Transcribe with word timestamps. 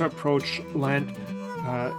to 0.00 0.06
approach 0.06 0.62
Lent 0.74 1.14
uh, 1.66 1.92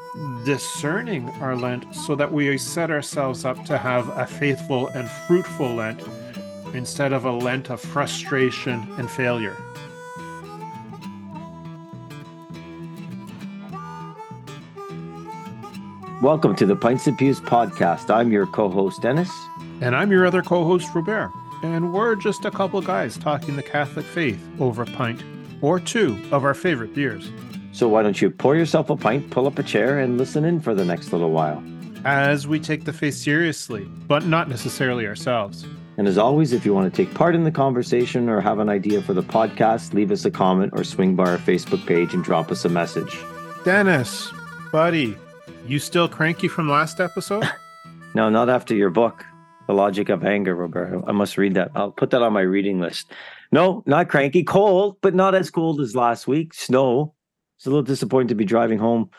discerning 0.44 1.30
our 1.40 1.56
Lent 1.56 1.96
so 1.96 2.16
that 2.16 2.32
we 2.32 2.58
set 2.58 2.90
ourselves 2.90 3.46
up 3.46 3.64
to 3.66 3.78
have 3.78 4.10
a 4.18 4.26
faithful 4.26 4.88
and 4.88 5.08
fruitful 5.28 5.76
Lent 5.76 6.02
instead 6.74 7.14
of 7.14 7.26
a 7.26 7.32
Lent 7.32 7.70
of 7.70 7.80
frustration 7.80 8.88
and 8.98 9.08
failure. 9.08 9.56
Welcome 16.24 16.56
to 16.56 16.66
the 16.66 16.76
Pints 16.76 17.06
and 17.06 17.16
Pews 17.16 17.40
podcast. 17.40 18.10
I'm 18.10 18.32
your 18.32 18.48
co 18.48 18.68
host, 18.68 19.04
Dennis. 19.04 19.30
And 19.80 19.96
I'm 19.96 20.12
your 20.12 20.26
other 20.26 20.42
co 20.42 20.64
host, 20.64 20.90
Robert. 20.96 21.32
And 21.62 21.94
we're 21.94 22.16
just 22.16 22.46
a 22.46 22.52
couple 22.52 22.82
guys 22.82 23.16
talking 23.16 23.58
the 23.58 23.64
Catholic 23.64 24.08
faith 24.08 24.44
over 24.60 24.82
a 24.82 24.88
pint 24.88 25.24
or 25.62 25.80
two 25.80 26.20
of 26.32 26.44
our 26.44 26.56
favorite 26.56 26.96
beers. 26.96 27.30
So 27.82 27.88
why 27.88 28.04
don't 28.04 28.22
you 28.22 28.30
pour 28.30 28.56
yourself 28.56 28.92
a 28.92 28.96
pint, 28.96 29.32
pull 29.32 29.48
up 29.48 29.58
a 29.58 29.64
chair, 29.64 29.98
and 29.98 30.16
listen 30.16 30.46
in 30.46 30.60
for 30.60 30.76
the 30.76 30.86
next 30.86 31.12
little 31.12 31.32
while? 31.32 31.64
As 32.06 32.48
we 32.48 32.60
take 32.60 32.86
the 32.86 32.94
faith 32.94 33.16
seriously, 33.16 33.86
but 34.08 34.24
not 34.24 34.48
necessarily 34.48 35.08
ourselves. 35.08 35.66
And 35.98 36.08
as 36.08 36.16
always, 36.16 36.54
if 36.54 36.64
you 36.64 36.76
want 36.76 36.94
to 36.94 36.96
take 36.96 37.12
part 37.16 37.34
in 37.34 37.44
the 37.44 37.50
conversation 37.50 38.30
or 38.30 38.40
have 38.40 38.60
an 38.60 38.70
idea 38.70 39.02
for 39.02 39.16
the 39.16 39.24
podcast, 39.24 39.96
leave 39.96 40.12
us 40.12 40.26
a 40.26 40.30
comment 40.30 40.74
or 40.76 40.84
swing 40.84 41.16
by 41.16 41.24
our 41.24 41.40
Facebook 41.40 41.84
page 41.88 42.14
and 42.14 42.24
drop 42.24 42.52
us 42.52 42.66
a 42.66 42.70
message. 42.70 43.18
Dennis, 43.66 44.32
buddy, 44.72 45.18
you 45.66 45.80
still 45.80 46.08
cranky 46.08 46.48
from 46.48 46.70
last 46.70 47.00
episode? 47.00 47.50
no, 48.14 48.30
not 48.30 48.48
after 48.48 48.76
your 48.76 48.92
book, 48.92 49.26
The 49.66 49.74
Logic 49.74 50.08
of 50.10 50.24
Anger, 50.24 50.54
Roberto. 50.54 51.04
I 51.08 51.14
must 51.14 51.36
read 51.36 51.56
that. 51.56 51.72
I'll 51.74 51.90
put 51.90 52.12
that 52.12 52.22
on 52.22 52.32
my 52.32 52.42
reading 52.42 52.80
list. 52.80 53.12
No, 53.52 53.82
not 53.88 54.08
cranky. 54.08 54.44
Cold, 54.44 54.98
but 55.02 55.16
not 55.16 55.34
as 55.34 55.50
cold 55.50 55.82
as 55.82 55.96
last 55.96 56.28
week. 56.28 56.54
Snow. 56.54 57.16
It's 57.62 57.68
a 57.68 57.70
little 57.70 57.84
disappointing 57.84 58.30
to 58.30 58.34
be 58.36 58.44
driving 58.44 58.80
home 58.80 59.12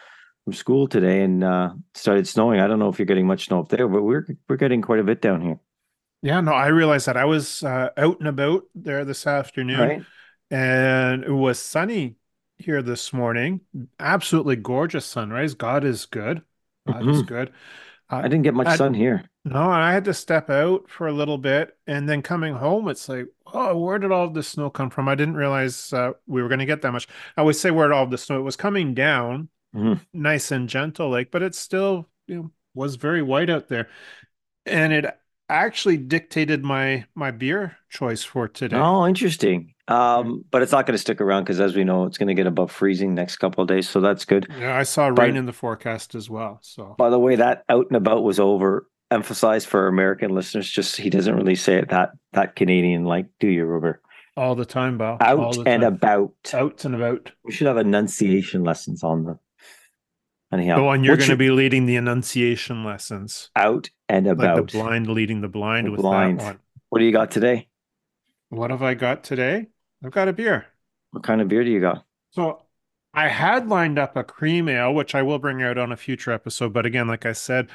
from 0.43 0.53
school 0.53 0.89
today 0.89 1.23
and 1.23 1.45
uh, 1.45 1.75
started 1.95 2.27
snowing. 2.27 2.59
I 2.59 2.67
don't 2.67 2.81
know 2.81 2.89
if 2.89 2.99
you're 2.99 3.07
getting 3.07 3.25
much 3.25 3.45
snow 3.47 3.61
up 3.61 3.69
there, 3.69 3.87
but 3.87 4.03
we're 4.03 4.27
we're 4.49 4.57
getting 4.57 4.83
quite 4.83 4.99
a 4.99 5.05
bit 5.05 5.23
down 5.23 5.41
here. 5.43 5.61
Yeah, 6.23 6.41
no, 6.41 6.51
I 6.51 6.67
realized 6.67 7.07
that 7.07 7.17
I 7.17 7.25
was 7.25 7.63
uh, 7.63 7.91
out 7.97 8.19
and 8.19 8.27
about 8.27 8.65
there 8.75 9.05
this 9.05 9.29
afternoon, 9.29 9.79
Right? 9.79 10.03
and 10.51 11.23
it 11.23 11.31
was 11.31 11.61
sunny 11.61 12.17
here 12.59 12.83
this 12.83 13.13
morning. 13.13 13.61
Absolutely 14.01 14.57
gorgeous 14.57 15.07
sunrise. 15.07 15.55
God 15.55 15.85
is 15.85 16.07
good. 16.07 16.43
God 16.89 17.09
is 17.09 17.23
Mhm. 17.23 17.27
good. 17.29 17.53
I 18.11 18.23
didn't 18.23 18.43
get 18.43 18.55
much 18.55 18.67
I- 18.67 18.77
sun 18.77 18.93
here. 18.93 19.23
No, 19.45 19.59
I 19.71 19.93
had 19.93 20.05
to 20.05 20.15
step 20.15 20.51
out 20.51 20.89
for 20.89 21.09
a 21.09 21.13
little 21.13 21.37
bit, 21.39 21.77
and 21.89 22.09
then 22.09 22.23
coming 22.23 22.55
home, 22.55 22.87
it's 22.89 23.09
like, 23.09 23.27
oh, 23.53 23.77
where 23.77 23.99
did 23.99 24.13
all 24.13 24.31
the 24.31 24.43
snow 24.43 24.71
come 24.71 24.89
from? 24.89 25.09
I 25.09 25.17
didn't 25.17 25.35
realize 25.35 25.93
uh, 25.93 26.13
we 26.29 26.43
were 26.43 26.49
going 26.49 26.61
to 26.61 26.67
get 26.67 26.83
that 26.83 26.93
much. 26.93 27.09
I 27.37 27.41
always 27.41 27.59
say 27.59 27.73
where 27.73 27.89
did 27.89 27.95
all 27.95 28.07
the 28.07 28.19
snow? 28.19 28.39
It 28.39 28.43
was 28.43 28.57
coming 28.57 28.95
down, 28.95 29.49
Mhm. 29.75 30.01
nice 30.13 30.53
and 30.53 30.69
gentle, 30.69 31.11
like, 31.11 31.33
but 31.33 31.43
it 31.43 31.57
still, 31.57 32.09
you 32.29 32.37
know, 32.37 32.51
was 32.75 32.95
very 32.97 33.21
white 33.23 33.51
out 33.51 33.67
there, 33.69 33.89
and 34.65 34.93
it 34.93 35.07
actually 35.49 35.97
dictated 35.97 36.63
my 36.65 37.05
my 37.15 37.31
beer 37.33 37.77
choice 37.91 38.23
for 38.23 38.47
today. 38.49 38.77
Oh, 38.77 39.07
interesting. 39.07 39.75
Um, 39.89 40.45
but 40.51 40.63
it's 40.63 40.71
not 40.73 40.87
going 40.87 40.95
to 40.95 40.99
stick 40.99 41.21
around 41.21 41.43
because, 41.43 41.59
as 41.61 41.75
we 41.75 41.83
know, 41.85 42.05
it's 42.05 42.17
going 42.17 42.29
to 42.29 42.35
get 42.35 42.47
above 42.47 42.71
freezing 42.71 43.13
next 43.15 43.37
couple 43.37 43.61
of 43.63 43.69
days. 43.69 43.89
So 43.89 44.01
that's 44.01 44.25
good. 44.25 44.47
Yeah, 44.57 44.79
I 44.79 44.85
saw 44.85 45.11
But- 45.11 45.23
rain 45.25 45.37
in 45.37 45.47
the 45.47 45.53
forecast 45.53 46.15
as 46.15 46.31
well. 46.31 46.61
So 46.63 46.95
By 46.97 47.11
the 47.11 47.19
way, 47.19 47.35
that 47.37 47.65
out 47.69 47.89
and 47.89 47.97
about 47.97 48.23
was 48.23 48.39
over 48.39 48.87
emphasized 49.13 49.69
for 49.69 49.89
American 49.89 50.31
listeners. 50.35 50.71
Just 50.71 50.97
he 50.97 51.11
doesn't 51.11 51.37
really 51.37 51.55
say 51.55 51.77
it 51.77 51.91
that 51.91 52.13
that 52.33 52.57
Canadian 52.57 53.05
like, 53.05 53.27
do 53.41 53.49
you, 53.49 53.65
Robert? 53.65 54.03
all 54.37 54.55
the 54.55 54.65
time, 54.65 54.97
Bob. 54.97 55.23
all 55.23 55.49
Out 55.49 55.55
the 55.57 55.61
and 55.71 55.83
time. 55.83 55.93
about. 55.95 56.33
out 56.55 56.85
and 56.87 56.95
about. 56.95 57.31
We 57.45 57.53
should 57.53 57.67
have 57.67 57.77
enunciation 57.77 58.65
lessons 58.65 59.05
on 59.05 59.25
the. 59.25 59.39
Anyhow, 60.53 60.75
oh, 60.75 60.79
The 60.81 60.85
one 60.85 61.05
you're 61.05 61.17
going 61.17 61.31
to 61.31 61.37
be 61.37 61.51
leading 61.51 61.87
the 61.87 61.97
enunciation 61.97 62.85
lessons. 62.85 63.51
out 63.57 63.91
and 64.09 64.27
like 64.27 64.35
about. 64.35 64.57
the 64.57 64.79
blind 64.79 65.09
leading 65.09 65.41
the 65.41 65.49
blind 65.49 65.87
The 65.87 65.91
with 65.93 66.01
blind. 66.01 66.41
that 66.41 66.45
one. 66.45 66.59
What 66.91 66.99
do 66.99 67.05
you 67.07 67.13
got 67.13 67.31
today? 67.31 67.69
What 68.51 68.71
have 68.71 68.83
I 68.83 68.95
got 68.95 69.25
today? 69.25 69.69
I've 70.05 70.11
got 70.11 70.29
a 70.29 70.33
beer. 70.33 70.67
What 71.11 71.23
kind 71.23 71.41
of 71.41 71.49
beer 71.49 71.65
do 71.65 71.71
you 71.71 71.81
got? 71.81 72.05
So 72.33 72.63
I 73.15 73.29
had 73.29 73.69
lined 73.69 73.99
up 73.99 74.17
a 74.17 74.25
cream 74.25 74.69
ale, 74.69 74.93
which 74.95 75.15
I 75.15 75.23
will 75.23 75.39
bring 75.39 75.63
out 75.63 75.79
on 75.79 75.93
a 75.93 75.97
future 75.97 76.33
episode. 76.33 76.73
But 76.75 76.85
again, 76.87 77.07
like 77.09 77.25
I 77.27 77.33
said, 77.33 77.69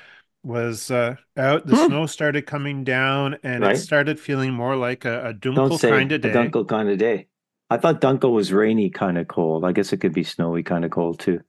was 0.44 0.92
uh, 0.92 1.16
out. 1.38 1.66
The 1.68 1.76
Hmm. 1.76 1.88
snow 1.88 2.06
started 2.06 2.46
coming 2.46 2.84
down, 2.84 3.38
and 3.44 3.64
Right. 3.64 3.72
it 3.72 3.78
started 3.78 4.20
feeling 4.20 4.54
more 4.54 4.76
like 4.76 5.06
a, 5.06 5.28
a 5.30 5.34
Don't 5.54 5.72
dunkel 5.72 5.74
say 5.74 5.90
kind 5.90 6.12
of 6.12 6.22
day. 6.22 6.32
Dunkel 6.32 6.68
kind 6.68 6.90
of 6.90 6.98
day. 6.98 7.28
I 7.70 7.78
thought 7.78 8.00
Dunkel 8.02 8.32
was 8.34 8.54
rainy, 8.54 8.90
kind 8.90 9.18
of 9.18 9.28
cold. 9.28 9.66
I 9.66 9.74
guess 9.74 9.92
it 9.92 9.98
could 9.98 10.14
be 10.14 10.24
snowy, 10.24 10.64
kind 10.64 10.86
of 10.86 10.92
cold 10.92 11.20
too. 11.20 11.42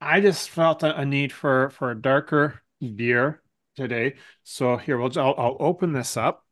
I 0.00 0.20
just 0.20 0.50
felt 0.50 0.82
a, 0.82 1.04
need 1.04 1.32
for 1.32 1.70
for 1.70 1.90
a 1.90 2.00
darker 2.00 2.62
beer 2.94 3.42
today. 3.76 4.16
So 4.42 4.76
here, 4.76 4.98
we'll 4.98 5.18
I'll, 5.18 5.34
I'll 5.38 5.56
open 5.60 5.92
this 5.92 6.16
up. 6.16 6.44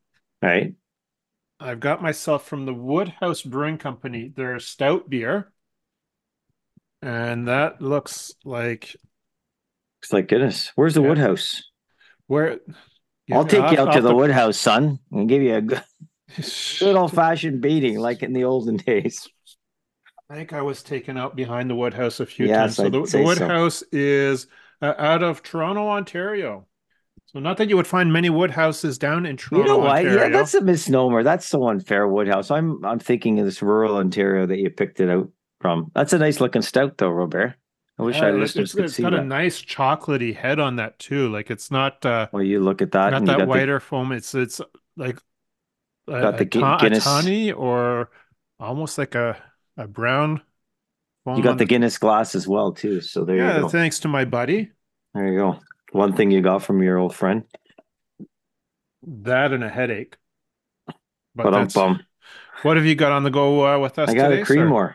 Right? 0.42 0.74
I've 1.58 1.80
got 1.80 2.02
myself 2.02 2.46
from 2.46 2.66
the 2.66 2.74
Woodhouse 2.74 3.40
Brewing 3.40 3.78
Company 3.78 4.28
their 4.28 4.58
stout 4.60 5.08
beer. 5.08 5.50
And 7.00 7.48
that 7.48 7.80
looks 7.82 8.34
like 8.44 8.96
It's 10.02 10.12
like 10.12 10.28
goodness. 10.28 10.72
Where's 10.74 10.94
the 10.94 11.02
Yeah. 11.02 11.08
Woodhouse? 11.08 11.62
where 12.26 12.60
I'll 13.30 13.46
take 13.46 13.70
you 13.70 13.78
out 13.78 13.92
to 13.92 14.00
the 14.00 14.14
wood. 14.14 14.22
Woodhouse, 14.28 14.58
son, 14.58 14.98
and 15.10 15.28
give 15.28 15.42
you 15.42 15.54
a 15.56 15.60
good, 15.62 15.82
good 16.78 16.96
old 16.96 17.12
fashioned 17.12 17.60
beating 17.60 17.98
like 17.98 18.22
in 18.22 18.32
the 18.32 18.44
olden 18.44 18.76
days. 18.76 19.28
I 20.30 20.34
think 20.34 20.52
I 20.52 20.62
was 20.62 20.82
taken 20.82 21.16
out 21.16 21.36
behind 21.36 21.68
the 21.68 21.74
Woodhouse 21.74 22.20
a 22.20 22.26
few 22.26 22.46
Yes, 22.46 22.76
times. 22.76 22.76
So 22.76 22.84
I'd 22.86 22.92
the, 22.92 23.00
the 23.02 23.06
so. 23.06 23.24
Woodhouse 23.24 23.82
is 23.92 24.46
uh, 24.80 24.94
out 24.98 25.22
of 25.22 25.42
Toronto, 25.42 25.88
Ontario. 25.88 26.66
So 27.26 27.38
not 27.40 27.56
that 27.58 27.68
you 27.68 27.76
would 27.76 27.86
find 27.86 28.12
many 28.12 28.30
Woodhouses 28.30 28.98
down 28.98 29.26
in 29.26 29.36
Toronto. 29.36 29.66
You 29.66 29.72
know 29.72 29.78
what? 29.78 29.96
Ontario. 29.98 30.22
Yeah, 30.22 30.28
that's 30.28 30.54
a 30.54 30.60
misnomer. 30.62 31.22
That's 31.22 31.46
so 31.46 31.66
unfair, 31.68 32.06
Woodhouse. 32.08 32.50
I'm 32.50 32.84
I'm 32.84 32.98
thinking 32.98 33.38
of 33.38 33.44
this 33.44 33.62
rural 33.62 33.96
Ontario 33.96 34.46
that 34.46 34.58
you 34.58 34.70
picked 34.70 35.00
it 35.00 35.08
out 35.10 35.30
from. 35.60 35.90
That's 35.94 36.12
a 36.12 36.18
nice 36.18 36.40
looking 36.40 36.62
stout, 36.62 36.98
though, 36.98 37.10
Robert. 37.10 37.54
I 38.02 38.06
wish 38.06 38.16
Yeah, 38.16 38.24
our 38.24 38.32
listeners 38.32 38.70
it's, 38.70 38.74
could 38.74 38.84
it's 38.86 38.94
see 38.94 39.02
got 39.02 39.14
a 39.14 39.22
nice 39.24 39.62
chocolatey 39.62 40.34
head 40.34 40.58
on 40.58 40.76
that 40.76 40.98
too. 40.98 41.28
Like 41.28 41.50
it's 41.50 41.70
not 41.70 42.04
uh, 42.04 42.28
Well, 42.32 42.42
you 42.42 42.60
look 42.60 42.82
at 42.82 42.92
that, 42.92 43.10
not 43.10 43.24
that 43.24 43.38
got 43.38 43.38
the, 43.40 43.46
whiter 43.46 43.80
foam. 43.80 44.12
It's 44.12 44.34
it's 44.34 44.60
like 44.96 45.18
a, 46.08 46.20
Got 46.20 46.38
the 46.38 46.44
a, 46.44 46.46
ta- 46.46 46.76
a 46.76 46.80
Guinness- 46.80 47.04
tawny 47.04 47.52
or 47.52 48.10
almost 48.58 48.98
like 48.98 49.14
a 49.14 49.36
a 49.76 49.86
brown. 49.86 50.42
Foam 51.24 51.36
you 51.36 51.42
got 51.42 51.58
the 51.58 51.64
Guinness 51.64 51.98
glass 51.98 52.34
as 52.34 52.48
well, 52.48 52.72
too. 52.72 53.00
So 53.00 53.24
there 53.24 53.36
yeah. 53.36 53.56
you 53.56 53.62
go. 53.62 53.68
Thanks 53.68 54.00
to 54.00 54.08
my 54.08 54.24
buddy. 54.24 54.72
There 55.14 55.28
you 55.32 55.38
go. 55.38 55.60
One 55.92 56.14
thing 56.14 56.30
you 56.30 56.40
got 56.42 56.62
from 56.64 56.82
your 56.82 56.98
old 56.98 57.14
friend. 57.14 57.44
That 59.04 59.52
and 59.52 59.62
a 59.62 59.68
headache. 59.68 60.16
But 61.34 61.44
But 61.44 61.54
um, 61.54 61.62
that's, 61.62 61.74
bum. 61.74 62.02
what 62.62 62.76
have 62.76 62.86
you 62.86 62.94
got 62.94 63.12
on 63.12 63.22
the 63.22 63.30
go 63.30 63.64
uh, 63.66 63.78
with 63.78 63.98
us 63.98 64.10
I 64.10 64.14
got 64.14 64.28
today, 64.28 64.42
a 64.42 64.46
sir? 64.46 64.54
Creemore. 64.54 64.94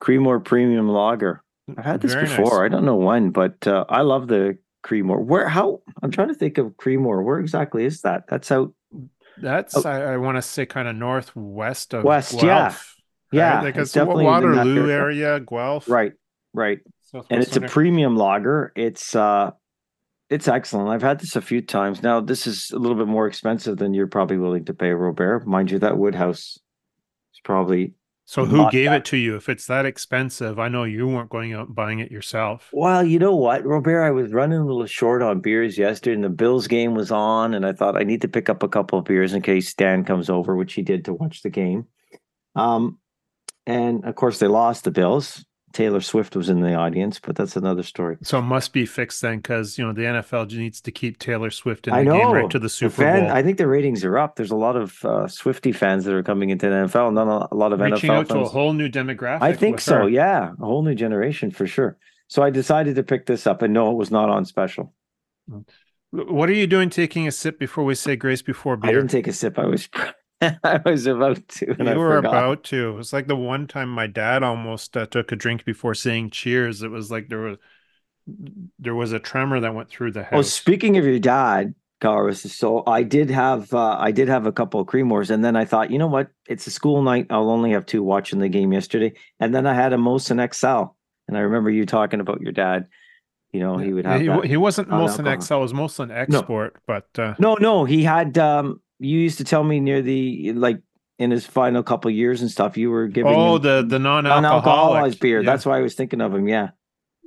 Creemore 0.00 0.44
Premium 0.44 0.88
Lager. 0.88 1.42
I've 1.76 1.84
had 1.84 2.00
this 2.00 2.14
Very 2.14 2.26
before. 2.26 2.62
nice. 2.62 2.66
I 2.66 2.68
don't 2.68 2.84
know 2.84 2.96
when, 2.96 3.30
but 3.30 3.66
uh, 3.66 3.84
I 3.88 4.02
love 4.02 4.28
the 4.28 4.58
Creemore. 4.84 5.24
Where? 5.24 5.48
How? 5.48 5.80
I'm 6.02 6.10
trying 6.10 6.28
to 6.28 6.34
think 6.34 6.58
of 6.58 6.76
Creemore. 6.76 7.24
Where 7.24 7.38
exactly 7.38 7.84
is 7.84 8.02
that? 8.02 8.24
That's 8.28 8.50
out. 8.50 8.72
That's 9.40 9.76
Oh. 9.76 9.88
I, 9.88 10.14
I 10.14 10.16
want 10.16 10.36
to 10.36 10.42
say 10.42 10.66
kind 10.66 10.88
of 10.88 10.96
northwest 10.96 11.94
of 11.94 12.04
West, 12.04 12.34
yeah. 12.34 12.40
Guelph. 12.42 12.94
Yeah, 13.30 13.56
right? 13.56 13.64
like 13.64 13.76
it's 13.76 13.92
definitely 13.92 14.24
Waterloo 14.24 14.90
area. 14.90 15.40
Guelph. 15.40 15.88
Right, 15.88 16.12
right. 16.54 16.78
Southwest 17.02 17.30
And 17.30 17.42
it's 17.42 17.56
a 17.56 17.60
premium 17.60 18.16
lager. 18.16 18.72
It's 18.74 19.14
uh, 19.14 19.50
it's 20.30 20.48
excellent. 20.48 20.88
I've 20.90 21.02
had 21.02 21.20
this 21.20 21.36
a 21.36 21.42
few 21.42 21.60
times. 21.60 22.02
Now 22.02 22.20
this 22.20 22.46
is 22.46 22.70
a 22.70 22.78
little 22.78 22.96
bit 22.96 23.06
more 23.06 23.26
expensive 23.26 23.76
than 23.76 23.94
you're 23.94 24.06
probably 24.06 24.38
willing 24.38 24.64
to 24.66 24.74
pay, 24.74 24.90
Robert. 24.90 25.46
Mind 25.46 25.70
you, 25.70 25.78
that 25.80 25.98
Woodhouse 25.98 26.58
is 27.34 27.40
probably 27.44 27.94
So 28.30 28.44
who 28.44 28.70
gave 28.70 28.90
that- 28.90 28.96
it 28.96 29.04
to 29.06 29.16
you? 29.16 29.36
If 29.36 29.48
it's 29.48 29.66
that 29.68 29.86
expensive, 29.86 30.58
I 30.58 30.68
know 30.68 30.84
you 30.84 31.08
weren't 31.08 31.30
going 31.30 31.54
out 31.54 31.74
buying 31.74 32.00
it 32.00 32.10
yourself. 32.10 32.68
Well, 32.74 33.02
you 33.02 33.18
know 33.18 33.34
what, 33.34 33.64
Robert, 33.64 34.02
I 34.02 34.10
was 34.10 34.34
running 34.34 34.58
a 34.58 34.66
little 34.66 34.84
short 34.84 35.22
on 35.22 35.40
beers 35.40 35.78
yesterday, 35.78 36.14
and 36.14 36.22
the 36.22 36.28
Bills 36.28 36.66
game 36.66 36.94
was 36.94 37.10
on, 37.10 37.54
and 37.54 37.64
I 37.64 37.72
thought 37.72 37.96
I 37.96 38.04
need 38.04 38.20
to 38.20 38.28
pick 38.28 38.50
up 38.50 38.62
a 38.62 38.68
couple 38.68 38.98
of 38.98 39.06
beers 39.06 39.32
in 39.32 39.40
case 39.40 39.72
Dan 39.72 40.04
comes 40.04 40.28
over, 40.28 40.56
which 40.56 40.74
he 40.74 40.82
did 40.82 41.06
to 41.06 41.14
watch 41.14 41.40
the 41.40 41.48
game. 41.48 41.86
Um, 42.54 42.98
and 43.66 44.04
of 44.04 44.14
course, 44.14 44.40
they 44.40 44.46
lost 44.46 44.84
the 44.84 44.90
Bills. 44.90 45.42
Taylor 45.72 46.00
Swift 46.00 46.34
was 46.34 46.48
in 46.48 46.60
the 46.60 46.74
audience, 46.74 47.20
but 47.20 47.36
that's 47.36 47.56
another 47.56 47.82
story. 47.82 48.16
So 48.22 48.38
it 48.38 48.42
must 48.42 48.72
be 48.72 48.86
fixed 48.86 49.20
then, 49.22 49.36
because 49.36 49.78
you 49.78 49.86
know 49.86 49.92
the 49.92 50.02
NFL 50.02 50.50
needs 50.56 50.80
to 50.80 50.90
keep 50.90 51.18
Taylor 51.18 51.50
Swift 51.50 51.86
in 51.86 51.94
the 51.94 52.00
I 52.00 52.04
game 52.04 52.32
right 52.32 52.50
to 52.50 52.58
the 52.58 52.64
The 52.64 52.68
Super 52.68 53.02
fan- 53.02 53.24
Bowl, 53.24 53.32
I 53.32 53.42
think 53.42 53.58
the 53.58 53.66
ratings 53.66 54.04
are 54.04 54.18
up. 54.18 54.36
There's 54.36 54.50
a 54.50 54.56
lot 54.56 54.76
of 54.76 55.04
uh, 55.04 55.28
Swifty 55.28 55.72
fans 55.72 56.04
that 56.04 56.14
are 56.14 56.22
coming 56.22 56.50
into 56.50 56.68
the 56.68 56.74
NFL, 56.74 57.12
not 57.12 57.48
a, 57.50 57.54
lot 57.54 57.72
of 57.72 57.80
reaching 57.80 58.10
NFL 58.10 58.14
out 58.14 58.28
to 58.30 58.38
a 58.40 58.48
whole 58.48 58.72
new 58.72 58.88
demographic. 58.88 59.42
I 59.42 59.52
think 59.52 59.80
so. 59.80 60.06
Yeah, 60.06 60.52
a 60.52 60.64
whole 60.64 60.82
new 60.82 60.94
generation 60.94 61.50
for 61.50 61.66
sure. 61.66 61.98
So 62.28 62.42
I 62.42 62.50
decided 62.50 62.96
to 62.96 63.02
pick 63.02 63.26
this 63.26 63.46
up, 63.46 63.62
and 63.62 63.72
no, 63.72 63.90
it 63.90 63.96
was 63.96 64.10
not 64.10 64.28
on 64.28 64.44
special. 64.44 64.92
What 66.10 66.48
are 66.48 66.54
you 66.54 66.66
doing? 66.66 66.90
Taking 66.90 67.26
a 67.28 67.32
sip 67.32 67.58
before 67.58 67.84
we 67.84 67.94
say 67.94 68.16
grace 68.16 68.42
before 68.42 68.76
beer? 68.76 68.90
I 68.90 68.94
didn't 68.94 69.10
take 69.10 69.26
a 69.26 69.32
sip. 69.32 69.58
I 69.58 69.66
was 69.66 69.88
I 70.62 70.80
was 70.84 71.06
about 71.06 71.48
to. 71.48 71.74
You 71.78 71.90
I 71.90 71.96
were 71.96 72.16
forgot. 72.16 72.28
about 72.30 72.64
to. 72.64 72.90
It 72.90 72.92
was 72.92 73.12
like 73.12 73.26
the 73.26 73.36
one 73.36 73.66
time 73.66 73.88
my 73.88 74.06
dad 74.06 74.42
almost 74.42 74.96
uh, 74.96 75.06
took 75.06 75.32
a 75.32 75.36
drink 75.36 75.64
before 75.64 75.94
saying 75.94 76.30
cheers. 76.30 76.82
It 76.82 76.90
was 76.90 77.10
like 77.10 77.28
there 77.28 77.40
was 77.40 77.58
there 78.78 78.94
was 78.94 79.12
a 79.12 79.18
tremor 79.18 79.60
that 79.60 79.74
went 79.74 79.88
through 79.88 80.12
the 80.12 80.22
house. 80.22 80.32
Oh, 80.38 80.42
speaking 80.42 80.96
of 80.96 81.04
your 81.04 81.18
dad, 81.18 81.74
Carlos, 82.00 82.42
so 82.42 82.84
I 82.86 83.02
did 83.02 83.30
have 83.30 83.72
uh, 83.74 83.96
I 83.98 84.12
did 84.12 84.28
have 84.28 84.46
a 84.46 84.52
couple 84.52 84.80
of 84.80 84.86
Creemores, 84.86 85.30
and 85.30 85.44
then 85.44 85.56
I 85.56 85.64
thought, 85.64 85.90
you 85.90 85.98
know 85.98 86.06
what? 86.06 86.28
It's 86.48 86.66
a 86.66 86.70
school 86.70 87.02
night. 87.02 87.26
I'll 87.30 87.50
only 87.50 87.72
have 87.72 87.86
two 87.86 88.02
watching 88.02 88.38
the 88.38 88.48
game 88.48 88.72
yesterday, 88.72 89.14
and 89.40 89.54
then 89.54 89.66
I 89.66 89.74
had 89.74 89.92
a 89.92 89.96
Molson 89.96 90.38
XL, 90.54 90.94
and 91.26 91.36
I 91.36 91.40
remember 91.40 91.70
you 91.70 91.86
talking 91.86 92.20
about 92.20 92.40
your 92.40 92.52
dad. 92.52 92.86
You 93.50 93.60
know, 93.60 93.78
he 93.78 93.94
would 93.94 94.04
have. 94.04 94.20
he, 94.20 94.48
he 94.50 94.56
wasn't 94.58 94.90
non-alcohol. 94.90 95.24
Molson 95.24 95.42
XL, 95.42 95.54
it 95.54 95.58
was 95.60 95.72
Molson 95.72 96.10
Export, 96.14 96.76
but 96.86 97.08
uh, 97.18 97.34
No, 97.38 97.54
no, 97.54 97.84
he 97.84 98.04
had. 98.04 98.36
um 98.38 98.80
You 98.98 99.18
used 99.18 99.38
to 99.38 99.44
tell 99.44 99.62
me 99.62 99.80
near 99.80 100.02
the 100.02 100.52
like 100.52 100.80
in 101.18 101.30
his 101.30 101.46
final 101.46 101.82
couple 101.82 102.10
years 102.10 102.42
and 102.42 102.50
stuff. 102.50 102.76
You 102.76 102.90
were 102.90 103.08
giving 103.08 103.34
oh, 103.34 103.58
the 103.58 103.84
the 103.86 103.98
non-alcoholic 103.98 104.64
non-alcoholized 104.64 105.20
beer. 105.20 105.40
Yeah, 105.40 105.50
That's 105.50 105.66
why 105.66 105.78
I 105.78 105.82
was 105.82 105.94
thinking 105.94 106.20
of 106.20 106.34
him. 106.34 106.48
Yeah, 106.48 106.70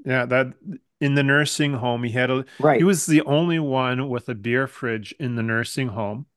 yeah. 0.06 0.26
That 0.26 0.54
in 1.00 1.16
the 1.16 1.24
nursing 1.24 1.74
home, 1.74 2.04
he 2.04 2.12
had 2.12 2.30
a 2.30 2.46
right. 2.60 2.78
He 2.78 2.84
was 2.84 3.06
the 3.06 3.22
only 3.24 3.60
one 3.60 4.10
with 4.10 4.30
a 4.30 4.36
beer 4.36 4.68
fridge 4.68 5.14
in 5.20 5.36
the 5.36 5.44
nursing 5.44 5.90
home. 5.90 6.28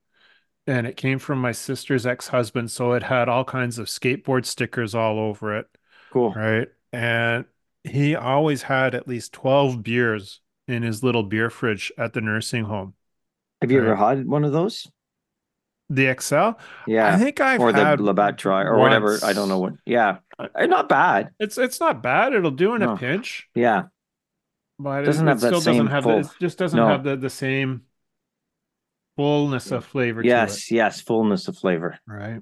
And 0.66 0.86
it 0.86 0.96
came 0.96 1.18
from 1.18 1.40
my 1.40 1.52
sister's 1.52 2.06
ex 2.06 2.28
husband. 2.28 2.70
So 2.70 2.92
it 2.92 3.02
had 3.02 3.28
all 3.28 3.44
kinds 3.44 3.78
of 3.78 3.86
skateboard 3.86 4.46
stickers 4.46 4.94
all 4.94 5.18
over 5.18 5.58
it. 5.58 5.66
cool. 6.10 6.32
Right. 6.32 6.68
And 6.90 7.44
he 7.82 8.14
always 8.14 8.62
had 8.62 8.94
at 8.94 9.06
least 9.06 9.34
12 9.34 9.82
beers 9.82 10.40
in 10.66 10.82
his 10.82 11.02
little 11.02 11.22
beer 11.22 11.50
fridge 11.50 11.92
at 11.98 12.14
the 12.14 12.22
nursing 12.22 12.64
home. 12.64 12.94
Have 13.60 13.70
you 13.70 13.80
ever 13.80 13.94
had 13.94 14.26
one 14.26 14.44
of 14.44 14.52
those? 14.52 14.90
The 15.90 16.16
XL, 16.18 16.50
yeah. 16.86 17.14
I 17.14 17.18
think 17.18 17.40
I've 17.40 17.60
or 17.60 17.70
the 17.72 17.96
Labatt 18.02 18.38
Tri 18.38 18.62
or 18.62 18.78
whatever. 18.78 19.18
I 19.22 19.32
don't 19.34 19.48
know 19.50 19.58
what. 19.58 19.74
Yeah, 19.84 20.18
Uh, 20.38 20.48
not 20.66 20.88
bad. 20.88 21.30
It's 21.38 21.58
it's 21.58 21.78
not 21.78 22.02
bad. 22.02 22.32
It'll 22.32 22.50
do 22.50 22.74
in 22.74 22.80
No. 22.80 22.94
a 22.94 22.96
pinch, 22.96 23.48
Yeah, 23.54 23.84
but 24.78 25.02
it, 25.02 25.06
Doesn't 25.06 25.26
it 25.28 25.30
have 25.30 25.40
that 25.40 25.46
still 25.48 25.60
same 25.60 25.74
doesn't 25.74 25.90
have 25.92 26.04
the, 26.04 26.18
it 26.20 26.26
just 26.40 26.56
doesn't 26.58 26.76
No. 26.78 26.86
have 26.88 27.04
the, 27.04 27.16
the 27.16 27.28
same 27.30 27.82
fullness 29.16 29.70
of 29.72 29.84
flavor 29.84 30.22
to 30.22 30.28
yes, 30.28 30.70
yes, 30.70 31.00
fullness 31.02 31.48
of 31.48 31.58
flavor. 31.58 31.98
Right. 32.06 32.40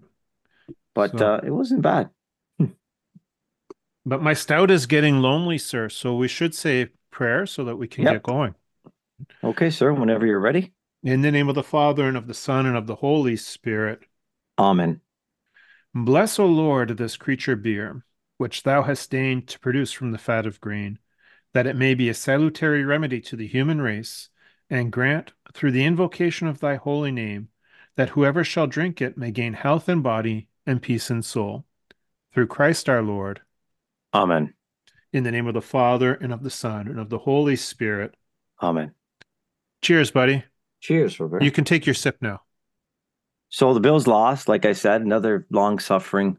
But 0.94 1.18
So- 1.18 1.34
uh, 1.34 1.40
it 1.44 1.50
wasn't 1.50 1.82
bad. 1.82 2.10
But 4.04 4.22
my 4.22 4.34
stout 4.34 4.70
is 4.70 4.86
getting 4.86 5.20
lonely, 5.20 5.58
sir. 5.58 5.88
So 5.88 6.14
we 6.16 6.26
should 6.28 6.54
say 6.54 6.88
prayer 7.10 7.46
so 7.46 7.64
that 7.64 7.76
we 7.76 7.86
can 7.88 8.04
Yep. 8.04 8.12
get 8.14 8.22
going. 8.22 8.54
Okay, 9.44 9.70
sir. 9.70 9.92
Whenever 9.92 10.26
you're 10.26 10.40
ready. 10.40 10.72
In 11.04 11.22
the 11.22 11.32
name 11.32 11.48
of 11.48 11.56
the 11.56 11.64
Father 11.64 12.06
and 12.06 12.16
of 12.16 12.28
the 12.28 12.34
Son 12.34 12.64
and 12.64 12.76
of 12.76 12.86
the 12.86 12.94
Holy 12.94 13.36
Spirit. 13.36 14.04
Amen. 14.56 15.00
Bless, 15.92 16.38
O 16.38 16.46
Lord, 16.46 16.96
this 16.96 17.16
creature 17.16 17.56
beer, 17.56 18.04
which 18.38 18.62
thou 18.62 18.82
hast 18.82 19.10
deigned 19.10 19.48
to 19.48 19.58
produce 19.58 19.90
from 19.90 20.12
the 20.12 20.18
fat 20.18 20.46
of 20.46 20.60
grain, 20.60 21.00
that 21.54 21.66
it 21.66 21.74
may 21.74 21.94
be 21.94 22.08
a 22.08 22.14
salutary 22.14 22.84
remedy 22.84 23.20
to 23.22 23.34
the 23.34 23.48
human 23.48 23.82
race, 23.82 24.28
and 24.70 24.92
grant, 24.92 25.32
through 25.52 25.72
the 25.72 25.84
invocation 25.84 26.46
of 26.46 26.60
thy 26.60 26.76
holy 26.76 27.10
name, 27.10 27.48
that 27.96 28.10
whoever 28.10 28.44
shall 28.44 28.68
drink 28.68 29.02
it 29.02 29.18
may 29.18 29.32
gain 29.32 29.54
health 29.54 29.88
in 29.88 30.02
body 30.02 30.46
and 30.66 30.80
peace 30.80 31.10
in 31.10 31.22
soul. 31.22 31.64
Through 32.32 32.46
Christ 32.46 32.88
our 32.88 33.02
Lord. 33.02 33.40
Amen. 34.14 34.54
In 35.12 35.24
the 35.24 35.32
name 35.32 35.48
of 35.48 35.54
the 35.54 35.60
Father 35.60 36.14
and 36.14 36.32
of 36.32 36.44
the 36.44 36.48
Son 36.48 36.86
and 36.86 37.00
of 37.00 37.10
the 37.10 37.18
Holy 37.18 37.56
Spirit. 37.56 38.14
Amen. 38.62 38.92
Cheers, 39.82 40.12
buddy. 40.12 40.44
Cheers, 40.82 41.20
Robert. 41.20 41.42
You 41.42 41.52
can 41.52 41.64
take 41.64 41.86
your 41.86 41.94
sip 41.94 42.18
now. 42.20 42.42
So 43.48 43.72
the 43.72 43.80
Bills 43.80 44.06
lost, 44.06 44.48
like 44.48 44.66
I 44.66 44.72
said, 44.72 45.00
another 45.00 45.46
long 45.50 45.78
suffering. 45.78 46.38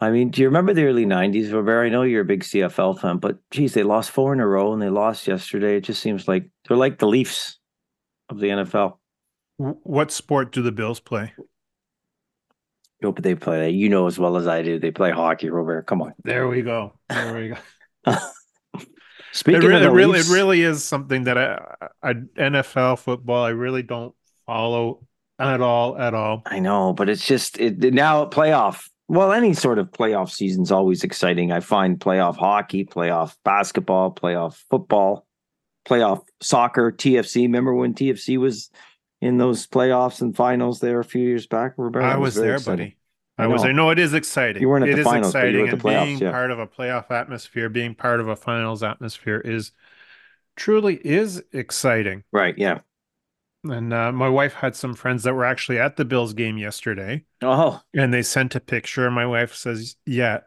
I 0.00 0.10
mean, 0.10 0.30
do 0.30 0.42
you 0.42 0.48
remember 0.48 0.74
the 0.74 0.84
early 0.84 1.06
'90s, 1.06 1.52
Robert? 1.52 1.84
I 1.84 1.88
know 1.88 2.02
you're 2.02 2.22
a 2.22 2.26
big 2.26 2.42
CFL 2.42 3.00
fan, 3.00 3.18
but 3.18 3.38
geez, 3.50 3.72
they 3.72 3.84
lost 3.84 4.10
four 4.10 4.32
in 4.32 4.40
a 4.40 4.46
row 4.46 4.72
and 4.72 4.82
they 4.82 4.90
lost 4.90 5.26
yesterday. 5.26 5.76
It 5.76 5.82
just 5.82 6.02
seems 6.02 6.28
like 6.28 6.50
they're 6.68 6.76
like 6.76 6.98
the 6.98 7.06
Leafs 7.06 7.58
of 8.28 8.38
the 8.38 8.48
NFL. 8.48 8.98
What 9.56 10.10
sport 10.10 10.52
do 10.52 10.60
the 10.60 10.72
Bills 10.72 11.00
play? 11.00 11.32
But 13.00 13.22
they 13.22 13.34
play. 13.34 13.70
You 13.70 13.88
know 13.88 14.06
as 14.06 14.18
well 14.18 14.36
as 14.36 14.46
I 14.46 14.62
do. 14.62 14.78
They 14.78 14.90
play 14.90 15.10
hockey, 15.10 15.50
Robert. 15.50 15.86
Come 15.86 16.02
on. 16.02 16.14
There 16.22 16.48
we 16.48 16.62
go. 16.62 16.94
There 17.08 17.34
we 17.34 17.48
go. 17.48 18.16
Speaking 19.32 19.62
it, 19.62 19.66
re- 19.66 19.76
of 19.76 19.82
the 19.82 19.90
really, 19.90 20.18
Leafs, 20.18 20.30
it 20.30 20.34
really 20.34 20.62
is 20.62 20.84
something 20.84 21.24
that 21.24 21.38
I, 21.38 21.88
I, 22.02 22.14
NFL 22.14 22.98
football, 22.98 23.44
I 23.44 23.50
really 23.50 23.82
don't 23.82 24.14
follow 24.46 25.06
at 25.38 25.60
all, 25.60 25.98
at 25.98 26.14
all. 26.14 26.42
I 26.46 26.58
know, 26.58 26.92
but 26.92 27.08
it's 27.08 27.26
just 27.26 27.58
it, 27.58 27.78
now 27.94 28.26
playoff. 28.26 28.88
Well, 29.08 29.32
any 29.32 29.54
sort 29.54 29.78
of 29.78 29.90
playoff 29.90 30.30
season 30.30 30.62
is 30.62 30.72
always 30.72 31.02
exciting. 31.02 31.50
I 31.50 31.60
find 31.60 31.98
playoff 31.98 32.36
hockey, 32.36 32.84
playoff 32.84 33.34
basketball, 33.44 34.14
playoff 34.14 34.54
football, 34.70 35.26
playoff 35.86 36.24
soccer, 36.40 36.92
TFC. 36.92 37.42
Remember 37.42 37.74
when 37.74 37.94
TFC 37.94 38.38
was 38.38 38.70
in 39.20 39.38
those 39.38 39.66
playoffs 39.66 40.20
and 40.20 40.36
finals 40.36 40.80
there 40.80 41.00
a 41.00 41.04
few 41.04 41.22
years 41.22 41.46
back? 41.46 41.74
Roberto? 41.76 42.06
I 42.06 42.16
It 42.16 42.20
was 42.20 42.34
there, 42.34 42.54
exciting. 42.54 42.86
buddy. 42.86 42.96
I 43.42 43.48
was 43.48 43.62
know. 43.62 43.64
there. 43.64 43.72
No, 43.72 43.90
it 43.90 43.98
is 43.98 44.14
exciting. 44.14 44.62
You 44.62 44.68
weren't 44.68 44.84
at 44.84 44.90
It 44.90 44.92
the 44.92 44.98
is 44.98 45.12
finals, 45.12 45.36
but 45.36 45.50
you 45.50 45.58
were 45.58 45.64
exciting, 45.64 45.64
at 45.64 45.70
the 45.70 45.76
and 45.76 45.82
playoffs, 45.82 45.82
being 45.82 46.20
yeah. 46.20 46.30
part 46.30 46.50
of 46.50 46.58
a 46.58 46.66
playoff 46.66 47.10
atmosphere, 47.10 47.68
being 47.68 47.94
part 47.94 48.20
of 48.20 48.28
a 48.28 48.36
finals 48.36 48.82
atmosphere 48.82 49.40
is 49.40 49.72
truly 50.56 50.96
is 51.06 51.42
exciting. 51.52 52.24
Right? 52.32 52.56
Yeah. 52.58 52.80
And 53.64 53.92
uh, 53.92 54.10
my 54.12 54.28
wife 54.28 54.54
had 54.54 54.74
some 54.74 54.94
friends 54.94 55.22
that 55.22 55.34
were 55.34 55.44
actually 55.44 55.78
at 55.78 55.96
the 55.96 56.04
Bills 56.04 56.32
game 56.34 56.58
yesterday. 56.58 57.24
Oh, 57.42 57.82
And 57.94 58.14
they 58.14 58.22
sent 58.22 58.54
a 58.56 58.60
picture, 58.60 59.06
and 59.06 59.14
my 59.14 59.26
wife 59.26 59.54
says, 59.54 59.96
Yeah, 60.06 60.40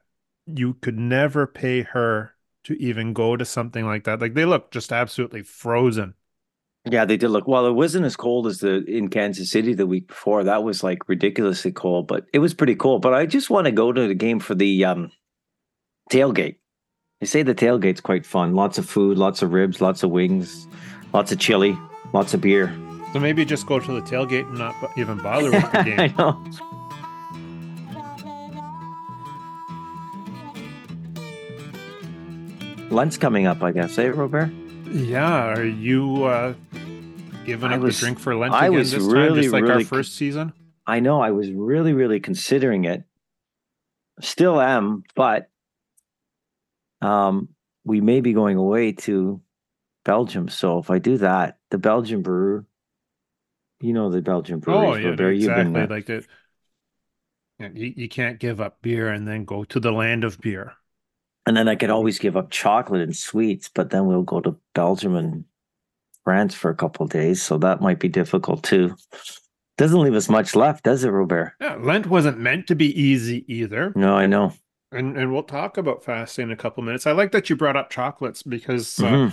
you 0.48 0.76
could 0.76 1.00
never 1.00 1.48
pay 1.48 1.84
her 1.84 2.36
to 2.66 2.76
even 2.82 3.14
go 3.14 3.38
to 3.38 3.46
something 3.46 3.86
like 3.86 4.06
that. 4.06 4.22
Like 4.22 4.34
they 4.36 4.46
look 4.46 4.72
just 4.72 4.92
absolutely 4.94 5.44
frozen. 5.44 6.16
Yeah. 6.86 7.06
They 7.06 7.18
did 7.18 7.30
look. 7.30 7.48
Well, 7.48 7.66
it 7.68 7.74
wasn't 7.74 8.06
as 8.06 8.16
cold 8.16 8.48
as 8.48 8.60
the 8.60 8.84
in 8.86 9.10
Kansas 9.10 9.52
City 9.52 9.74
the 9.74 9.88
week 9.88 10.08
before. 10.08 10.44
That 10.44 10.64
was 10.64 10.84
like 10.84 11.08
ridiculously 11.10 11.72
cold, 11.72 12.08
but 12.08 12.26
it 12.34 12.40
was 12.40 12.54
pretty 12.54 12.76
cool. 12.76 13.00
But 13.00 13.14
I 13.14 13.26
just 13.26 13.50
want 13.50 13.66
to 13.66 13.72
go 13.72 13.92
to 13.92 14.08
the 14.08 14.16
game 14.16 14.40
for 14.40 14.56
the 14.56 14.86
um, 14.86 15.12
tailgate. 16.12 16.56
They 17.22 17.28
say 17.28 17.44
the 17.44 17.56
tailgate's 17.56 18.02
quite 18.02 18.26
fun. 18.26 18.54
Lots 18.56 18.78
of 18.78 18.86
food, 18.90 19.18
lots 19.18 19.42
of 19.42 19.54
ribs, 19.54 19.80
lots 19.82 20.04
of 20.04 20.12
wings, 20.12 20.68
lots 21.14 21.32
of 21.32 21.40
chili, 21.40 21.78
lots 22.14 22.34
of 22.34 22.42
beer. 22.42 22.76
So 23.14 23.20
maybe 23.20 23.46
just 23.46 23.66
go 23.66 23.80
to 23.80 23.92
the 23.94 24.02
tailgate 24.02 24.48
and 24.50 24.58
not 24.58 24.76
even 24.98 25.18
bother 25.20 25.50
with 25.50 25.72
the 25.72 25.84
game. 25.86 26.00
I 26.00 26.08
know. 26.18 26.44
Lent's 32.92 33.18
coming 33.18 33.48
up, 33.48 33.64
I 33.64 33.72
guess, 33.72 33.98
eh, 33.98 34.08
Robert? 34.08 34.52
yeah. 34.92 35.48
Are 35.54 35.64
you 35.66 36.26
uh, 36.26 36.54
giving 37.46 37.72
I 37.72 37.76
up 37.76 37.82
was- 37.82 38.00
the 38.00 38.06
drink 38.06 38.20
for 38.20 38.36
Lent 38.36 38.54
I 38.54 38.68
again 38.68 38.78
was 38.80 38.92
this 38.92 39.04
time, 39.04 39.12
really, 39.14 39.42
just 39.42 39.54
like 39.54 39.64
our 39.64 39.70
really- 39.70 39.84
first 39.84 40.16
season? 40.16 40.54
I 40.88 41.00
know 41.00 41.20
I 41.20 41.32
was 41.32 41.52
really, 41.52 41.94
really 41.94 42.20
considering 42.20 42.86
it. 42.86 43.04
Still 44.22 44.62
am, 44.62 45.04
but 45.16 45.50
um, 47.02 47.50
we 47.84 48.02
may 48.02 48.22
be 48.22 48.34
going 48.34 48.58
away 48.58 48.92
to 48.94 49.42
Belgium. 50.04 50.48
So 50.48 50.78
if 50.78 50.92
I 50.92 51.00
do 51.00 51.18
that, 51.18 51.58
the 51.72 51.78
Belgian 51.80 52.22
brew, 52.22 52.66
you 53.82 53.94
know 53.94 54.10
the 54.12 54.22
Belgian 54.22 54.60
breweries, 54.60 55.06
Oh, 55.06 55.24
yeah, 55.24 55.30
exactly. 55.30 55.74
been. 55.74 55.90
Like 55.90 56.06
that. 56.06 56.26
You, 57.60 57.94
you 57.96 58.10
can't 58.10 58.40
give 58.40 58.62
up 58.62 58.82
beer 58.82 59.10
and 59.10 59.28
then 59.28 59.46
go 59.46 59.64
to 59.66 59.80
the 59.80 59.92
land 59.92 60.24
of 60.24 60.40
beer. 60.40 60.74
And 61.46 61.56
then 61.58 61.68
I 61.68 61.76
could 61.76 61.90
always 61.90 62.20
give 62.20 62.36
up 62.38 62.52
chocolate 62.52 63.02
and 63.02 63.16
sweets, 63.16 63.70
but 63.74 63.90
then 63.90 64.06
we'll 64.08 64.24
go 64.24 64.40
to 64.42 64.56
Belgium 64.74 65.16
and 65.16 65.46
France 66.26 66.54
for 66.56 66.70
a 66.70 66.76
couple 66.76 67.06
of 67.06 67.12
days. 67.12 67.42
So 67.42 67.58
that 67.60 67.80
might 67.80 68.00
be 68.00 68.10
difficult 68.10 68.64
too. 68.64 68.96
Doesn't 69.78 70.00
leave 70.02 70.16
us 70.16 70.28
much 70.28 70.56
left, 70.56 70.84
does 70.84 71.04
it, 71.04 71.10
Robert? 71.10 71.54
Yeah, 71.62 71.76
Lent 71.76 72.08
wasn't 72.08 72.40
meant 72.40 72.68
to 72.68 72.76
be 72.76 73.00
easy 73.00 73.46
either. 73.54 73.94
No, 73.96 74.16
I 74.18 74.26
know. 74.26 74.54
And 74.92 75.18
and 75.18 75.32
we'll 75.32 75.44
talk 75.44 75.78
about 75.78 76.04
fasting 76.04 76.44
in 76.48 76.52
a 76.52 76.56
couple 76.58 76.84
minutes. 76.84 77.06
I 77.08 77.12
like 77.12 77.32
that 77.32 77.50
you 77.50 77.56
brought 77.56 77.76
up 77.78 77.90
chocolates 77.90 78.42
because 78.44 79.00
uh, 79.00 79.04
Mhm. 79.04 79.32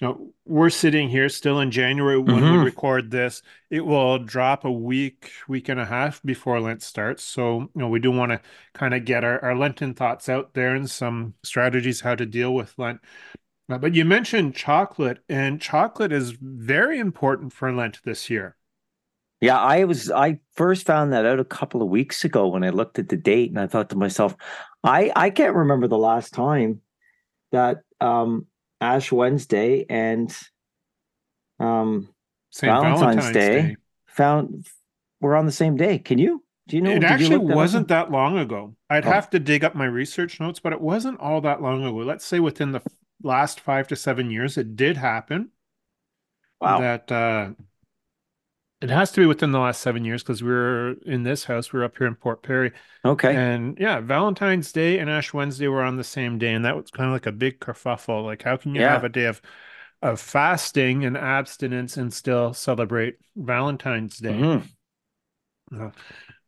you 0.00 0.08
know, 0.08 0.32
we're 0.46 0.70
sitting 0.70 1.08
here 1.08 1.28
still 1.28 1.60
in 1.60 1.70
January 1.70 2.18
when 2.18 2.36
we 2.36 2.40
Mhm. 2.42 2.64
record 2.64 3.10
this. 3.10 3.42
It 3.70 3.84
will 3.84 4.18
drop 4.20 4.64
a 4.64 4.70
week, 4.70 5.32
week 5.48 5.68
and 5.68 5.80
a 5.80 5.84
half 5.84 6.22
before 6.22 6.60
Lent 6.60 6.82
starts. 6.82 7.24
So, 7.24 7.60
you 7.60 7.70
know, 7.74 7.88
we 7.88 7.98
do 8.00 8.10
want 8.12 8.32
to 8.32 8.40
kind 8.74 8.94
of 8.94 9.04
get 9.04 9.24
our, 9.24 9.42
our 9.44 9.56
Lenten 9.56 9.94
thoughts 9.94 10.28
out 10.28 10.54
there 10.54 10.74
and 10.74 10.88
some 10.88 11.34
strategies 11.42 12.00
how 12.00 12.14
to 12.14 12.24
deal 12.26 12.54
with 12.54 12.72
Lent. 12.78 13.00
Uh, 13.72 13.78
but 13.78 13.94
you 13.94 14.04
mentioned 14.04 14.54
chocolate, 14.54 15.20
and 15.30 15.60
chocolate 15.60 16.12
is 16.12 16.32
very 16.32 16.98
important 16.98 17.54
for 17.54 17.72
Lent 17.72 18.00
this 18.04 18.28
year. 18.28 18.56
Yeah, 19.40 19.58
I 19.58 19.84
was 19.84 20.10
I 20.10 20.40
first 20.54 20.84
found 20.86 21.12
that 21.12 21.24
out 21.24 21.40
a 21.40 21.44
couple 21.44 21.80
of 21.82 21.88
weeks 21.88 22.22
ago 22.24 22.48
when 22.48 22.62
I 22.62 22.68
looked 22.68 22.98
at 22.98 23.08
the 23.08 23.16
date 23.16 23.50
and 23.50 23.58
I 23.58 23.66
thought 23.66 23.88
to 23.90 23.96
myself, 23.96 24.36
I 24.84 25.10
I 25.16 25.30
can't 25.30 25.56
remember 25.56 25.88
the 25.88 25.98
last 25.98 26.34
time 26.34 26.80
that 27.50 27.78
um 28.00 28.46
Ash 28.80 29.10
Wednesday 29.10 29.86
and 29.88 30.30
um 31.58 32.08
St. 32.50 32.70
Valentine's 32.70 33.00
Valentine's, 33.00 33.32
Day. 33.32 33.62
Day. 33.62 33.76
found 34.06 34.66
were 35.20 35.34
on 35.34 35.46
the 35.46 35.52
same 35.52 35.76
day. 35.76 35.98
Can 35.98 36.18
you? 36.18 36.44
Do 36.68 36.76
you 36.76 36.82
know? 36.82 36.90
it 36.90 37.02
actually 37.02 37.44
that 37.44 37.56
wasn't 37.56 37.88
that 37.88 38.10
long 38.12 38.38
ago. 38.38 38.76
I'd 38.90 39.06
Oh. 39.06 39.10
have 39.10 39.30
to 39.30 39.40
dig 39.40 39.64
up 39.64 39.74
my 39.74 39.86
research 39.86 40.38
notes, 40.40 40.60
but 40.60 40.72
it 40.72 40.80
wasn't 40.80 41.18
all 41.18 41.40
that 41.40 41.62
long 41.62 41.84
ago. 41.84 41.96
Let's 41.96 42.24
say 42.24 42.38
within 42.38 42.70
the 42.72 42.82
last 43.22 43.60
five 43.60 43.88
to 43.88 43.96
seven 43.96 44.30
years, 44.30 44.56
it 44.58 44.76
did 44.76 44.96
happen. 44.96 45.50
Wow. 46.60 46.80
That 46.80 47.10
uh, 47.10 47.50
it 48.80 48.90
has 48.90 49.12
to 49.12 49.20
be 49.20 49.26
within 49.26 49.52
the 49.52 49.60
last 49.60 49.80
seven 49.80 50.04
years 50.04 50.22
because 50.22 50.42
we 50.42 50.50
were 50.50 50.94
in 51.06 51.22
this 51.22 51.44
house. 51.44 51.72
We 51.72 51.78
were 51.78 51.84
up 51.84 51.96
here 51.96 52.06
in 52.06 52.16
Port 52.16 52.42
Perry, 52.42 52.72
okay. 53.04 53.34
and 53.34 53.78
yeah, 53.78 54.00
Valentine's 54.00 54.72
Day 54.72 54.98
and 54.98 55.08
Ash 55.08 55.32
Wednesday 55.32 55.68
were 55.68 55.82
on 55.82 55.96
the 55.96 56.04
same 56.04 56.38
day, 56.38 56.52
and 56.52 56.64
that 56.64 56.76
was 56.76 56.90
kind 56.90 57.06
of 57.06 57.12
like 57.12 57.26
a 57.26 57.32
big 57.32 57.60
kerfuffle. 57.60 58.24
Like, 58.24 58.42
how 58.42 58.56
can 58.56 58.74
you 58.74 58.80
Yeah. 58.80 58.92
have 58.92 59.04
a 59.04 59.08
day 59.08 59.26
of 59.26 59.40
of 60.02 60.20
fasting 60.20 61.04
and 61.04 61.16
abstinence 61.16 61.96
and 61.96 62.12
still 62.12 62.52
celebrate 62.54 63.18
Valentine's 63.36 64.18
Day? 64.18 64.32
Mhm. 64.32 64.68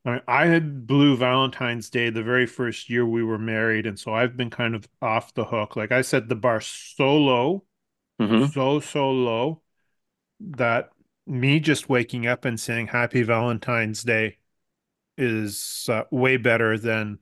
I 0.04 0.10
mean, 0.12 0.20
I 0.28 0.46
had 0.46 0.86
Blue 0.86 1.16
Valentine's 1.16 1.88
Day 1.88 2.10
the 2.10 2.22
very 2.22 2.46
first 2.46 2.90
year 2.90 3.06
we 3.06 3.22
were 3.24 3.38
married, 3.38 3.86
and 3.86 3.98
so 3.98 4.12
I've 4.12 4.36
been 4.36 4.50
kind 4.50 4.74
of 4.74 4.86
off 5.00 5.32
the 5.34 5.46
hook. 5.46 5.76
Like 5.76 5.92
I 5.92 6.02
said, 6.02 6.28
the 6.28 6.34
bar 6.34 6.60
so 6.60 7.16
low, 7.16 7.64
Mhm. 8.18 8.52
so 8.52 8.80
so 8.80 9.10
low 9.10 9.62
that 10.40 10.90
me 11.26 11.60
just 11.60 11.88
waking 11.88 12.26
up 12.26 12.44
and 12.44 12.60
saying 12.60 12.88
Happy 12.88 13.22
Valentine's 13.22 14.02
Day 14.04 14.38
is 15.18 15.88
uh, 15.90 16.04
way 16.10 16.36
better 16.36 16.78
than 16.78 17.18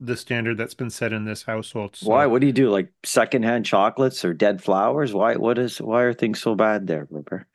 the 0.00 0.16
standard 0.16 0.58
that's 0.58 0.74
been 0.74 0.90
set 0.90 1.12
in 1.12 1.24
this 1.24 1.44
household. 1.44 1.96
So, 1.96 2.08
Why? 2.10 2.26
What 2.26 2.40
do 2.40 2.46
you 2.46 2.52
do? 2.52 2.70
Like 2.70 2.92
secondhand 3.04 3.64
chocolates 3.66 4.24
or 4.24 4.34
dead 4.34 4.62
flowers? 4.62 5.12
Why? 5.14 5.36
What 5.36 5.58
is? 5.58 5.80
Why 5.80 6.02
are 6.02 6.12
things 6.14 6.40
so 6.40 6.54
bad 6.54 6.86
there, 6.86 7.06
Rupert? 7.10 7.46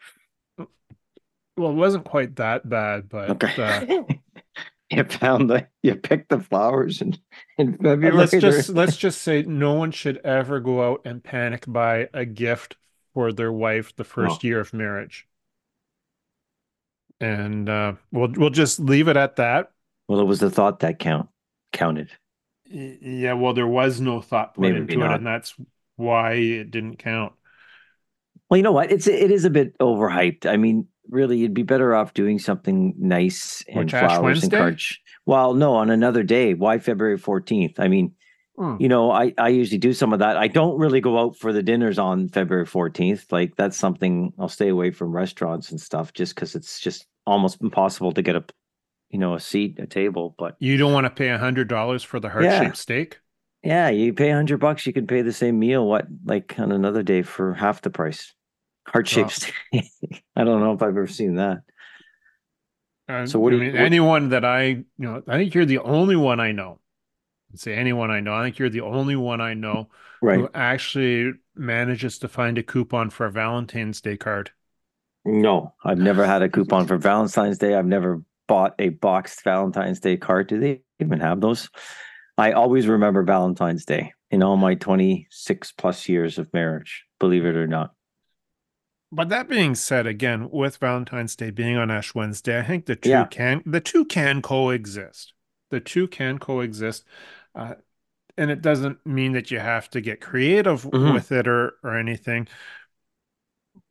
Well, 1.57 1.71
it 1.71 1.75
wasn't 1.75 2.05
quite 2.05 2.35
that 2.37 2.67
bad, 2.69 3.09
but 3.09 3.33
Okay. 3.33 3.53
uh, 3.57 3.83
you 4.89 5.03
found 5.03 5.49
the 5.49 5.67
you 5.83 5.95
picked 5.95 6.29
the 6.29 6.39
flowers 6.39 7.01
in 7.01 7.15
in 7.57 7.77
February. 7.77 8.11
let's 8.11 8.31
just 8.31 8.69
let's 8.69 8.97
just 8.97 9.21
say 9.21 9.43
no 9.43 9.73
one 9.73 9.91
should 9.91 10.17
ever 10.17 10.59
go 10.59 10.91
out 10.91 11.01
and 11.05 11.23
panic 11.23 11.65
buy 11.67 12.09
a 12.13 12.25
gift 12.25 12.75
for 13.13 13.31
their 13.31 13.51
wife 13.51 13.95
the 13.95 14.03
first 14.03 14.43
year 14.43 14.59
of 14.59 14.73
marriage. 14.73 15.27
And 17.19 17.69
uh, 17.69 17.93
we'll 18.11 18.31
we'll 18.35 18.49
just 18.49 18.79
leave 18.79 19.07
it 19.07 19.17
at 19.17 19.35
that. 19.35 19.71
well, 20.07 20.19
it 20.19 20.25
was 20.25 20.39
the 20.39 20.49
thought 20.49 20.79
that 20.79 20.99
count 20.99 21.29
counted. 21.73 22.09
Yeah, 22.65 23.33
well, 23.33 23.53
there 23.53 23.67
was 23.67 23.99
no 23.99 24.21
thought 24.21 24.53
put 24.53 24.61
Maybe 24.61 24.77
into 24.77 25.03
it, 25.03 25.11
and 25.11 25.25
that's 25.25 25.55
why 25.95 26.33
it 26.33 26.71
didn't 26.71 26.97
count. 26.97 27.33
Well, 28.49 28.57
you 28.57 28.63
know 28.63 28.71
what? 28.71 28.91
It's 28.91 29.07
it 29.07 29.31
is 29.31 29.45
a 29.45 29.49
bit 29.49 29.77
overhyped. 29.79 30.45
I 30.45 30.57
mean, 30.57 30.87
really, 31.09 31.37
you'd 31.37 31.53
be 31.53 31.63
better 31.63 31.95
off 31.95 32.13
doing 32.13 32.39
something 32.39 32.93
nice 32.97 33.63
and 33.67 33.79
Which, 33.79 33.91
flowers 33.91 34.13
and 34.15 34.23
Wednesday? 34.25 34.57
cards. 34.57 34.97
Well, 35.25 35.53
no, 35.53 35.73
on 35.75 35.89
another 35.89 36.23
day. 36.23 36.53
Why 36.53 36.79
February 36.79 37.17
fourteenth? 37.17 37.79
I 37.79 37.87
mean, 37.87 38.13
Hmm. 38.57 38.75
you 38.79 38.89
know, 38.89 39.09
I 39.11 39.33
I 39.37 39.49
usually 39.49 39.77
do 39.77 39.93
some 39.93 40.11
of 40.11 40.19
that. 40.19 40.35
I 40.35 40.47
don't 40.47 40.77
really 40.77 40.99
go 40.99 41.17
out 41.17 41.37
for 41.37 41.53
the 41.53 41.63
dinners 41.63 41.97
on 41.97 42.27
February 42.29 42.65
fourteenth. 42.65 43.31
Like 43.31 43.55
that's 43.55 43.77
something 43.77 44.33
I'll 44.37 44.49
stay 44.49 44.67
away 44.69 44.91
from 44.91 45.11
restaurants 45.13 45.71
and 45.71 45.79
stuff, 45.79 46.11
just 46.13 46.35
because 46.35 46.55
it's 46.55 46.79
just 46.79 47.05
almost 47.25 47.61
impossible 47.61 48.11
to 48.13 48.21
get 48.21 48.35
a, 48.35 48.43
you 49.11 49.19
know, 49.19 49.33
a 49.35 49.39
seat, 49.39 49.79
a 49.79 49.87
table. 49.87 50.35
But 50.37 50.55
You 50.59 50.75
don't 50.77 50.91
want 50.91 51.05
to 51.05 51.09
pay 51.09 51.29
a 51.29 51.37
hundred 51.37 51.67
dollars 51.69 52.03
for 52.03 52.19
the 52.19 52.27
heart 52.29 52.43
Yeah. 52.43 52.59
shaped 52.63 52.77
steak. 52.77 53.19
yeah, 53.63 53.87
you 53.89 54.13
pay 54.13 54.31
a 54.31 54.35
hundred 54.35 54.59
bucks, 54.59 54.85
you 54.85 54.91
can 54.93 55.07
pay 55.07 55.21
the 55.21 55.31
same 55.33 55.57
meal. 55.59 55.87
What 55.87 56.07
like 56.25 56.59
on 56.59 56.71
another 56.73 57.01
day 57.03 57.21
for 57.21 57.53
half 57.53 57.81
the 57.81 57.89
price? 57.89 58.33
Heart 58.91 59.07
shaped. 59.07 59.51
I 59.73 60.43
don't 60.43 60.61
know 60.61 60.73
if 60.73 60.81
I've 60.81 60.89
ever 60.89 61.07
seen 61.07 61.35
that. 61.35 61.59
Uh, 63.07 63.25
So 63.25 63.39
what 63.39 63.53
I 63.53 63.57
do 63.57 63.57
you- 63.57 63.63
mean, 63.71 63.73
what- 63.73 63.85
anyone 63.85 64.29
that 64.29 64.45
I, 64.45 64.63
you 64.63 64.85
know, 64.97 65.23
I 65.27 65.37
think 65.37 65.53
you're 65.53 65.65
the 65.65 65.79
only 65.79 66.15
one 66.15 66.39
I 66.39 66.51
know. 66.51 66.79
I'd 67.51 67.59
say 67.59 67.73
anyone 67.75 68.11
I 68.11 68.19
know. 68.19 68.33
I 68.35 68.43
think 68.43 68.59
you're 68.59 68.69
the 68.69 68.81
only 68.81 69.15
one 69.15 69.41
I 69.41 69.53
know 69.55 69.89
Right. 70.21 70.39
who 70.39 70.49
actually 70.53 71.33
manages 71.55 72.19
to 72.19 72.27
find 72.27 72.57
a 72.57 72.63
coupon 72.63 73.09
for 73.09 73.25
a 73.25 73.31
Valentine's 73.31 74.01
Day 74.01 74.17
card. 74.17 74.51
No, 75.25 75.73
I've 75.83 75.97
never 75.97 76.25
had 76.25 76.41
a 76.43 76.49
coupon 76.49 76.85
for 76.87 76.97
Valentine's 76.97 77.57
Day. 77.57 77.75
I've 77.75 77.85
never 77.87 78.21
bought 78.47 78.75
a 78.79 78.89
boxed 78.89 79.43
Valentine's 79.43 79.99
Day 79.99 80.17
card. 80.17 80.47
Do 80.47 80.59
they 80.59 80.81
even 80.99 81.19
have 81.19 81.41
those? 81.41 81.69
I 82.37 82.51
always 82.53 82.87
remember 82.87 83.23
Valentine's 83.23 83.85
Day 83.85 84.13
in 84.31 84.43
all 84.43 84.55
my 84.57 84.75
26 84.75 85.71
plus 85.73 86.07
years 86.07 86.37
of 86.37 86.51
marriage, 86.53 87.05
believe 87.19 87.45
it 87.45 87.55
or 87.55 87.67
not. 87.67 87.93
But 89.11 89.29
that 89.29 89.47
being 89.47 89.73
said, 89.73 90.05
again, 90.05 90.49
with 90.51 90.77
Valentine's 90.77 91.35
Day 91.35 91.49
being 91.49 91.77
on 91.77 91.89
Ash 91.89 92.13
Wednesday, 92.13 92.59
I 92.59 92.63
think 92.63 92.85
the 92.85 92.95
two 92.95 93.09
Yeah. 93.09 93.25
can 93.25 93.63
the 93.65 93.81
two 93.81 94.05
can 94.05 94.41
coexist. 94.41 95.33
The 95.71 95.79
two 95.79 96.07
can 96.07 96.37
coexist, 96.39 97.05
uh, 97.55 97.75
and 98.37 98.51
it 98.51 98.61
doesn't 98.61 99.05
mean 99.05 99.33
that 99.33 99.51
you 99.51 99.59
have 99.59 99.89
to 99.91 100.01
get 100.01 100.21
creative 100.21 100.83
Mhm. 100.83 101.13
with 101.13 101.31
it 101.31 101.47
or 101.47 101.75
or 101.83 101.97
anything. 101.97 102.47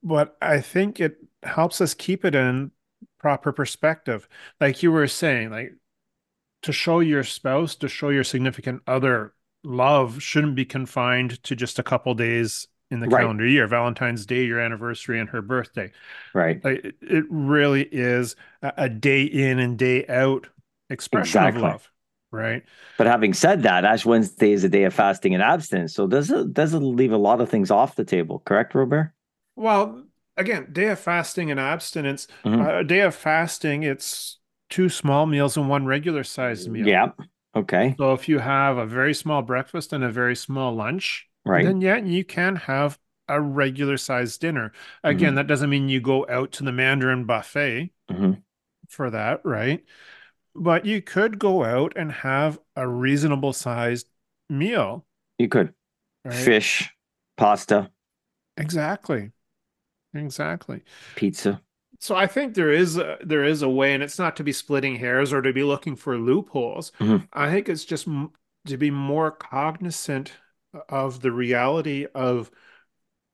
But 0.02 0.36
I 0.40 0.60
think 0.60 1.00
it 1.00 1.18
helps 1.42 1.80
us 1.80 1.94
keep 1.94 2.24
it 2.24 2.34
in 2.34 2.72
proper 3.18 3.52
perspective, 3.52 4.28
like 4.60 4.82
you 4.82 4.92
were 4.92 5.08
saying, 5.08 5.50
like 5.50 5.74
to 6.62 6.72
show 6.72 7.00
your 7.00 7.24
spouse, 7.24 7.76
to 7.76 7.88
show 7.88 8.10
your 8.10 8.24
significant 8.24 8.82
other 8.86 9.34
love 9.64 10.22
shouldn't 10.22 10.54
be 10.56 10.64
confined 10.64 11.42
to 11.44 11.56
just 11.56 11.78
a 11.78 11.82
couple 11.82 12.14
days 12.14 12.68
in 12.90 13.00
the 13.00 13.06
Right. 13.06 13.20
calendar 13.22 13.46
year. 13.46 13.66
Valentine's 13.66 14.26
Day, 14.26 14.44
your 14.44 14.60
anniversary, 14.60 15.20
and 15.20 15.28
her 15.30 15.42
birthday. 15.42 15.92
Right. 16.34 16.62
Like 16.64 16.94
it, 17.00 17.24
really 17.28 17.82
is 17.82 18.36
a, 18.62 18.88
day 18.88 19.22
in 19.24 19.58
and 19.58 19.78
day 19.78 20.06
out 20.06 20.46
expression 20.90 21.42
Exactly. 21.42 21.58
of 21.62 21.72
love, 21.72 21.90
right? 22.30 22.62
But 22.96 23.06
having 23.06 23.34
said 23.34 23.62
that, 23.64 23.84
Ash 23.84 24.06
Wednesday 24.06 24.52
is 24.52 24.64
a 24.64 24.68
day 24.68 24.84
of 24.84 24.94
fasting 24.94 25.34
and 25.34 25.42
abstinence. 25.42 25.94
So 25.94 26.06
does 26.06 26.30
it 26.30 26.52
does 26.52 26.74
it 26.74 26.78
leave 26.78 27.12
a 27.12 27.18
lot 27.18 27.40
of 27.40 27.48
things 27.48 27.70
off 27.70 27.96
the 27.96 28.04
table, 28.04 28.42
correct, 28.44 28.74
Robert? 28.74 29.12
Well, 29.56 30.04
again, 30.36 30.68
day 30.72 30.88
of 30.88 30.98
fasting 30.98 31.50
and 31.50 31.60
abstinence. 31.60 32.26
Mhm. 32.44 32.64
Uh, 32.66 32.78
a 32.78 32.84
day 32.84 33.00
of 33.00 33.14
fasting, 33.14 33.82
it's 33.82 34.38
two 34.70 34.88
small 34.88 35.26
meals 35.26 35.56
and 35.56 35.68
one 35.68 35.86
regular 35.86 36.24
sized 36.24 36.70
meal. 36.70 36.86
Yeah. 36.86 37.10
Okay. 37.54 37.94
So 37.98 38.12
if 38.12 38.28
you 38.28 38.38
have 38.38 38.76
a 38.76 38.86
very 38.86 39.14
small 39.14 39.42
breakfast 39.42 39.92
and 39.92 40.04
a 40.04 40.10
very 40.10 40.36
small 40.36 40.74
lunch, 40.74 41.27
Right. 41.48 41.64
then 41.64 41.80
yeah, 41.80 41.96
you 41.96 42.24
can 42.24 42.56
have 42.56 42.98
a 43.28 43.40
regular 43.40 43.96
sized 43.96 44.40
dinner. 44.40 44.72
Again, 45.04 45.34
that 45.34 45.46
doesn't 45.46 45.70
mean 45.70 45.88
you 45.88 46.00
go 46.00 46.26
out 46.28 46.52
to 46.52 46.64
the 46.64 46.72
Mandarin 46.72 47.24
buffet 47.24 47.90
Mhm. 48.10 48.42
for 48.88 49.10
that, 49.10 49.40
right? 49.44 49.84
But 50.54 50.84
you 50.86 51.02
could 51.02 51.38
go 51.38 51.64
out 51.64 51.92
and 51.96 52.10
have 52.10 52.58
a 52.76 52.88
reasonable 52.88 53.52
sized 53.52 54.08
meal, 54.48 55.06
You 55.38 55.48
could. 55.48 55.74
right? 56.24 56.34
Fish, 56.34 56.90
pasta, 57.36 57.90
Exactly. 58.56 59.30
Exactly. 60.14 60.82
pizza. 61.16 61.60
So 62.00 62.14
I 62.16 62.26
think 62.26 62.54
there 62.54 62.72
is 62.72 62.96
a, 62.96 63.18
there 63.20 63.44
is 63.44 63.62
a 63.62 63.68
way, 63.68 63.92
and 63.94 64.02
it's 64.02 64.18
not 64.18 64.36
to 64.36 64.44
be 64.44 64.52
splitting 64.52 64.96
hairs 64.96 65.32
or 65.32 65.42
to 65.42 65.52
be 65.52 65.62
looking 65.64 65.96
for 65.96 66.16
loopholes. 66.16 66.92
Mhm. 66.98 67.28
I 67.32 67.50
think 67.50 67.68
it's 67.68 67.84
just 67.84 68.06
m- 68.08 68.32
to 68.66 68.76
be 68.76 68.90
more 68.90 69.30
cognizant 69.30 70.32
of 70.88 71.20
the 71.20 71.32
reality 71.32 72.06
of 72.14 72.50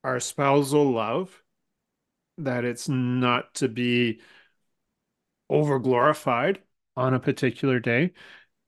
our 0.03 0.21
spousal 0.21 0.93
love, 0.93 1.43
that 2.39 2.65
it's 2.65 2.89
not 2.89 3.55
to 3.55 3.69
be 3.69 4.21
over 5.49 5.79
glorified 5.79 6.61
on 6.97 7.15
a 7.15 7.21
particular 7.21 7.81
day. 7.81 8.13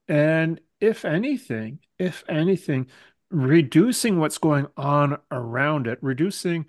And 0.07 0.59
if 0.79 1.05
anything, 1.05 1.79
if 1.99 2.23
anything, 2.29 2.87
reducing 3.29 4.19
what's 4.19 4.37
going 4.37 4.67
on 4.77 5.17
around 5.31 5.87
it, 5.87 5.99
reducing 6.01 6.65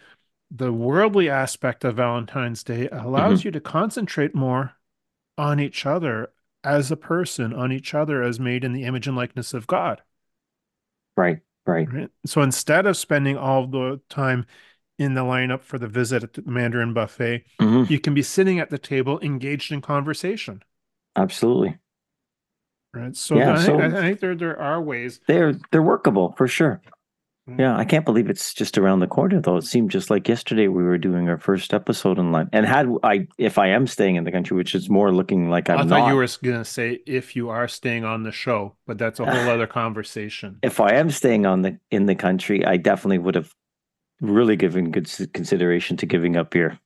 the 0.50 0.73
worldly 0.73 1.28
aspect 1.28 1.85
of 1.85 1.97
Valentine's 1.97 2.64
Day 2.64 2.88
allows 2.88 3.40
mm-hmm. 3.40 3.49
you 3.49 3.52
to 3.52 3.61
concentrate 3.61 4.35
more 4.35 4.73
on 5.37 5.61
each 5.61 5.87
other 5.87 6.31
as 6.64 6.90
a 6.90 6.97
person, 6.97 7.52
on 7.52 7.71
each 7.71 7.95
other 7.95 8.23
as 8.23 8.40
made 8.40 8.64
in 8.64 8.73
the 8.73 8.85
image 8.85 9.07
and 9.07 9.17
likeness 9.17 9.55
of 9.55 9.67
God. 9.67 10.02
Right. 11.17 11.40
Right. 11.68 11.92
Right. 11.92 12.08
So 12.25 12.40
instead 12.40 12.87
of 12.87 12.96
spending 12.96 13.37
all 13.37 13.66
the 13.66 14.00
time 14.08 14.46
in 14.98 15.12
the 15.12 15.20
lineup 15.20 15.62
for 15.62 15.78
the 15.78 15.87
visit 15.87 16.25
at 16.25 16.32
the 16.32 16.42
Mandarin 16.46 16.94
buffet, 16.94 17.44
Mhm. 17.60 17.90
you 17.90 18.00
can 18.00 18.14
be 18.14 18.22
sitting 18.22 18.58
at 18.58 18.70
the 18.70 18.78
table 18.78 19.20
engaged 19.20 19.70
in 19.70 19.82
conversation. 19.82 20.62
Absolutely. 21.14 21.76
Right. 22.94 23.14
So 23.14 23.37
Yeah, 23.37 23.52
I, 23.52 23.56
think, 23.56 23.66
so- 23.66 23.80
I 23.80 23.90
think 24.00 24.20
there 24.20 24.34
there 24.34 24.58
are 24.58 24.80
ways. 24.80 25.20
They're 25.28 25.54
they're 25.70 25.82
workable 25.82 26.32
for 26.38 26.48
sure. 26.48 26.80
Mm. 27.49 27.59
Yeah, 27.59 27.76
I 27.76 27.85
can't 27.85 28.05
believe 28.05 28.28
it's 28.28 28.52
just 28.52 28.76
around 28.76 29.00
the 29.00 29.07
corner 29.07 29.40
though. 29.40 29.57
It 29.57 29.64
seemed 29.64 29.90
just 29.90 30.11
like 30.11 30.28
yesterday 30.28 30.69
we 30.69 30.83
were 30.83 30.99
doing 30.99 31.28
our 31.28 31.38
first 31.38 31.73
episode 31.73 32.19
in 32.19 32.31
line. 32.31 32.49
And 32.52 32.67
had 32.67 32.88
I 33.02 33.26
if 33.38 33.57
I 33.57 33.69
am 33.69 33.87
staying 33.87 34.17
in 34.17 34.25
the 34.25 34.33
country, 34.33 34.57
which 34.57 34.75
is 34.75 34.90
more 34.90 35.12
looking 35.12 35.49
like 35.49 35.71
I'm 35.71 35.78
I 35.78 35.83
thought 35.83 36.00
not. 36.00 36.09
you 36.09 36.17
were 36.17 36.26
going 36.43 36.59
to 36.59 36.64
say 36.64 37.00
if 37.07 37.35
you 37.35 37.49
are 37.49 37.67
staying 37.67 38.05
on 38.05 38.23
the 38.23 38.33
show, 38.33 38.76
but 38.87 38.99
that's 38.99 39.19
a 39.19 39.25
whole 39.25 39.50
other 39.55 39.67
conversation. 39.67 40.59
if 40.62 40.81
I 40.81 40.95
am 40.95 41.11
staying 41.11 41.47
on 41.47 41.62
the 41.62 41.78
in 41.90 42.07
the 42.07 42.14
country, 42.14 42.64
I 42.67 42.76
definitely 42.76 43.19
would 43.19 43.35
have 43.35 43.55
really 44.21 44.57
given 44.57 44.90
good 44.90 45.11
consideration 45.33 45.97
to 45.99 46.07
giving 46.07 46.37
up 46.37 46.50
beer. 46.50 46.78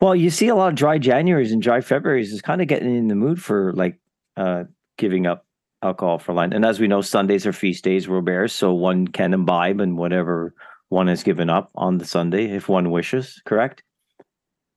Well, 0.00 0.16
you 0.16 0.30
see 0.30 0.48
a 0.48 0.54
lot 0.54 0.68
of 0.68 0.74
dry 0.74 0.98
Januaries 0.98 1.52
and 1.52 1.62
dry 1.62 1.78
Februarys 1.78 2.32
is 2.32 2.42
kind 2.42 2.60
of 2.60 2.68
getting 2.68 2.94
in 2.96 3.08
the 3.08 3.14
mood 3.14 3.42
for 3.42 3.72
like 3.72 3.98
uh 4.36 4.64
giving 4.98 5.26
up 5.26 5.46
alcohol 5.82 6.18
for 6.18 6.32
Lent. 6.34 6.54
And 6.54 6.64
as 6.64 6.80
we 6.80 6.88
know, 6.88 7.00
Sundays 7.00 7.46
are 7.46 7.52
feast 7.52 7.84
days, 7.84 8.08
Robert, 8.08 8.48
so 8.48 8.72
one 8.72 9.08
can 9.08 9.32
imbibe 9.32 9.80
and 9.80 9.96
whatever 9.96 10.54
one 10.88 11.06
has 11.06 11.22
given 11.22 11.48
up 11.48 11.70
on 11.74 11.98
the 11.98 12.04
Sunday 12.04 12.50
if 12.50 12.68
one 12.68 12.90
wishes, 12.90 13.40
correct? 13.44 13.82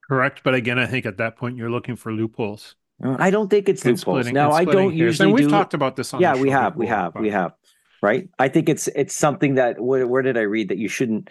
Correct. 0.07 0.41
But 0.43 0.53
again, 0.53 0.79
I 0.79 0.85
think 0.85 1.05
at 1.05 1.17
that 1.17 1.37
point 1.37 1.57
you're 1.57 1.71
looking 1.71 1.95
for 1.95 2.11
loopholes. 2.11 2.75
Uh, 3.03 3.15
I 3.19 3.31
don't 3.31 3.49
think 3.49 3.67
it's 3.67 3.83
And 3.83 3.97
loopholes. 3.97 4.25
splitting- 4.25 4.33
Now, 4.35 4.51
I 4.51 4.65
don't 4.65 4.91
hairs. 4.91 4.99
usually 4.99 5.29
And 5.29 5.33
we've 5.35 5.45
do. 5.45 5.49
talked 5.51 5.73
about 5.73 5.95
this 5.95 6.13
on 6.13 6.21
yeah, 6.21 6.35
the 6.35 6.41
we 6.41 6.49
have, 6.49 6.75
we 6.75 6.87
have, 6.87 7.15
we 7.15 7.29
have. 7.29 7.53
Right. 8.01 8.29
I 8.37 8.49
think 8.49 8.67
it's 8.69 8.87
it's 8.89 9.15
something 9.15 9.55
that 9.55 9.79
where, 9.81 10.05
where 10.05 10.21
did 10.21 10.37
I 10.37 10.41
read 10.41 10.67
that 10.69 10.77
you 10.77 10.89
shouldn't 10.89 11.29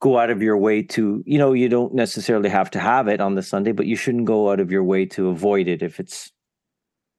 go 0.00 0.18
out 0.18 0.30
of 0.30 0.42
your 0.42 0.56
way 0.56 0.82
to 0.82 1.22
you 1.26 1.38
know 1.38 1.52
you 1.54 1.68
don't 1.68 1.92
necessarily 1.92 2.48
have 2.48 2.70
to 2.70 2.78
have 2.78 3.08
it 3.08 3.20
on 3.20 3.34
the 3.34 3.42
Sunday, 3.42 3.72
but 3.72 3.86
you 3.86 3.96
shouldn't 3.96 4.24
go 4.24 4.50
out 4.50 4.60
of 4.60 4.70
your 4.70 4.84
way 4.84 5.06
to 5.06 5.28
avoid 5.28 5.66
it 5.68 5.82
if 5.82 5.98
it's. 5.98 6.30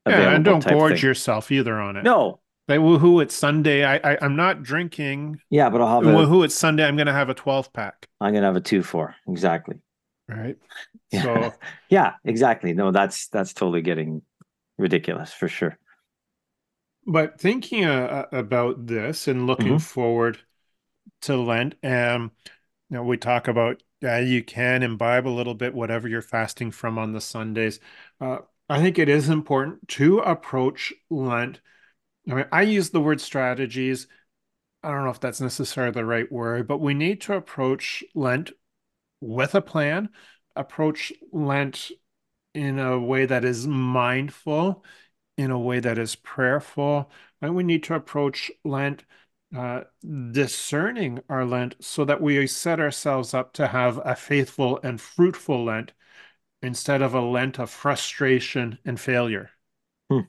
Yeah, 0.07 0.33
and 0.35 0.45
don't 0.45 0.65
gorge 0.65 1.03
yourself 1.03 1.51
either 1.51 1.79
on 1.79 1.97
it. 1.97 2.07
No, 2.07 2.41
Like, 2.67 2.79
woohoo, 2.79 3.21
it's 3.21 3.35
Sunday. 3.35 3.83
I, 3.83 3.97
I 4.13 4.17
I'm 4.21 4.35
not 4.35 4.63
drinking. 4.63 5.41
yeah, 5.49 5.69
but 5.69 5.81
I'll 5.81 5.95
have 6.03 6.07
a, 6.07 6.27
Woohoo, 6.27 6.45
it's 6.45 6.55
Sunday. 6.55 6.85
I'm 6.85 6.97
gonna 6.97 7.13
have 7.13 7.29
a 7.29 7.33
12 7.33 7.73
pack. 7.73 8.07
I'm 8.21 8.33
gonna 8.33 8.45
have 8.45 8.55
a 8.55 8.61
two 8.61 8.83
four 8.83 9.15
exactly. 9.27 9.79
Right. 10.27 10.57
Yeah. 11.11 11.21
So 11.21 11.53
Yeah, 11.89 12.13
exactly. 12.25 12.73
No, 12.73 12.91
that's 12.91 13.27
that's 13.29 13.53
totally 13.53 13.81
getting 13.81 14.21
ridiculous 14.77 15.33
for 15.33 15.47
sure. 15.47 15.77
but 17.05 17.39
thinking 17.39 17.83
uh, 17.85 18.25
about 18.31 18.87
this 18.87 19.27
and 19.27 19.47
looking 19.47 19.77
Mhm. 19.77 19.79
forward 19.79 20.39
to 21.23 21.37
Lent, 21.37 21.75
um, 21.83 22.31
you 22.89 22.95
know, 22.97 23.03
we 23.03 23.17
talk 23.17 23.47
about 23.47 23.83
yeah, 24.01 24.19
you 24.19 24.43
can 24.43 24.83
imbibe 24.83 25.27
a 25.27 25.29
little 25.29 25.55
bit, 25.55 25.73
whatever 25.75 26.07
you're 26.09 26.21
fasting 26.21 26.71
from 26.71 26.99
on 26.99 27.13
the 27.13 27.21
Sundays. 27.21 27.79
Uh, 28.21 28.39
I 28.67 28.81
think 28.81 28.97
it 28.97 29.09
is 29.09 29.29
important 29.29 29.87
to 29.89 30.19
approach 30.19 30.93
Lent. 31.09 31.61
I 32.29 32.33
mean, 32.33 32.45
I 32.51 32.63
use 32.63 32.89
the 32.89 33.01
word 33.01 33.21
strategies. 33.21 34.07
I 34.81 34.91
don't 34.91 35.03
know 35.03 35.11
if 35.11 35.19
that's 35.19 35.41
necessarily 35.41 35.91
the 35.91 36.05
right 36.05 36.31
word, 36.31 36.67
but 36.67 36.79
we 36.79 36.93
need 36.93 37.21
to 37.21 37.33
approach 37.33 38.03
Lent 38.15 38.51
with 39.21 39.55
a 39.55 39.61
plan, 39.61 40.09
approach 40.55 41.13
Lent 41.31 41.91
in 42.53 42.79
a 42.79 42.99
way 42.99 43.25
that 43.25 43.45
is 43.45 43.67
mindful, 43.67 44.83
in 45.37 45.51
a 45.51 45.59
way 45.59 45.79
that 45.79 45.97
is 45.97 46.15
prayerful. 46.15 47.11
And 47.41 47.55
we 47.55 47.63
need 47.63 47.83
to 47.83 47.95
approach 47.95 48.51
Lent 48.63 49.05
uh, 49.55 49.81
discerning 50.31 51.21
our 51.29 51.45
Lent 51.45 51.75
so 51.81 52.03
that 52.05 52.21
we 52.21 52.47
set 52.47 52.79
ourselves 52.79 53.33
up 53.33 53.53
to 53.53 53.67
have 53.67 53.99
a 54.03 54.15
faithful 54.15 54.79
and 54.83 54.99
fruitful 54.99 55.65
Lent 55.65 55.93
instead 56.61 57.01
of 57.01 57.13
a 57.13 57.21
Lent 57.21 57.59
of 57.59 57.69
frustration 57.69 58.79
and 58.85 58.99
failure. 58.99 59.51
Hmm. 60.09 60.21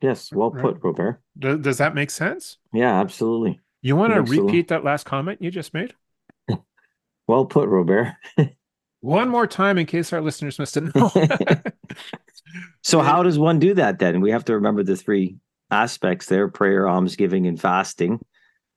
Yes, 0.00 0.32
well 0.32 0.50
Right. 0.50 0.62
put, 0.62 0.78
Robert. 0.82 1.20
Does, 1.38 1.58
does 1.60 1.78
that 1.78 1.94
make 1.94 2.10
sense? 2.10 2.58
Yeah, 2.72 3.00
absolutely. 3.00 3.60
You 3.82 3.96
want 3.96 4.12
to 4.14 4.22
repeat 4.22 4.68
that 4.68 4.84
last 4.84 5.04
comment 5.04 5.40
you 5.42 5.50
just 5.50 5.74
made? 5.74 5.94
Well 7.28 7.44
put, 7.46 7.68
Robert. 7.68 8.14
One 9.00 9.28
more 9.28 9.48
time 9.48 9.78
in 9.78 9.86
case 9.86 10.12
our 10.12 10.20
listeners 10.20 10.58
missed 10.60 10.76
it. 10.76 10.94
No. 10.94 11.10
So 12.82 13.00
how 13.00 13.22
does 13.24 13.38
one 13.38 13.58
do 13.58 13.74
that 13.74 13.98
then? 13.98 14.20
We 14.20 14.30
have 14.30 14.44
to 14.46 14.54
remember 14.54 14.82
the 14.84 14.96
three 14.96 15.36
aspects 15.70 16.26
there: 16.26 16.48
prayer, 16.48 16.88
almsgiving, 16.88 17.46
and 17.46 17.60
fasting. 17.60 18.20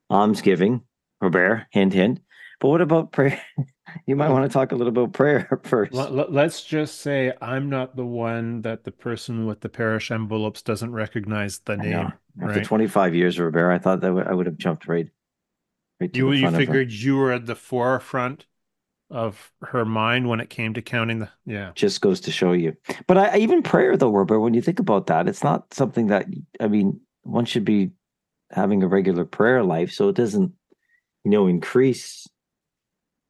Almsgiving, 0.10 0.82
Robert, 1.22 1.68
hint, 1.72 1.94
hint. 1.94 2.20
But 2.60 2.68
what 2.70 2.82
about 2.82 3.12
prayer? 3.12 3.42
You 4.06 4.16
might 4.16 4.30
want 4.30 4.44
to 4.46 4.54
talk 4.54 4.72
a 4.72 4.76
little 4.76 4.94
about 4.94 5.14
prayer 5.14 5.60
first. 5.64 5.94
Let- 5.94 6.14
let- 6.14 6.32
Let's 6.32 6.64
just 6.64 7.02
say 7.02 7.34
I'm 7.42 7.72
not 7.72 7.96
the 7.96 8.06
one 8.06 8.62
that 8.62 8.84
the 8.84 8.92
person 8.92 9.48
with 9.48 9.62
the 9.62 9.70
parish 9.70 10.12
envelopes 10.12 10.62
doesn't 10.62 10.92
recognize 10.92 11.58
the 11.66 11.76
name. 11.78 12.14
After 12.40 12.60
right. 12.60 12.64
25 12.64 13.16
years, 13.16 13.40
Robert, 13.40 13.72
I 13.72 13.80
thought 13.80 14.02
that 14.02 14.12
I 14.28 14.32
would 14.32 14.46
have 14.46 14.58
jumped 14.58 14.88
right, 14.88 15.08
right 16.00 16.14
to 16.14 16.18
You 16.20 16.32
you 16.34 16.42
front 16.42 16.56
of 16.56 16.60
her. 16.62 16.66
figured 16.68 16.92
you 16.92 17.18
were 17.18 17.32
at 17.32 17.48
the 17.48 17.56
forefront 17.56 18.46
of 19.10 19.52
her 19.64 19.86
mind 19.86 20.30
when 20.30 20.40
it 20.40 20.52
came 20.52 20.76
to 20.76 20.84
counting 20.84 21.18
the 21.18 21.30
yeah. 21.48 21.72
Just 21.74 22.00
goes 22.00 22.20
to 22.22 22.32
show 22.32 22.52
you. 22.52 22.76
But 23.08 23.18
I, 23.18 23.38
even 23.40 23.64
prayer, 23.64 23.98
though, 23.98 24.12
Robert, 24.12 24.40
when 24.40 24.54
you 24.54 24.62
think 24.62 24.78
about 24.78 25.08
that, 25.08 25.28
it's 25.28 25.44
not 25.44 25.74
something 25.74 26.08
that 26.08 26.28
I 26.60 26.68
mean. 26.68 27.02
One 27.24 27.46
should 27.46 27.66
be 27.66 27.90
having 28.52 28.84
a 28.84 28.88
regular 28.88 29.26
prayer 29.26 29.64
life, 29.64 29.92
so 29.92 30.10
it 30.10 30.16
doesn't, 30.16 30.52
you 31.24 31.32
know, 31.32 31.48
increase. 31.48 32.28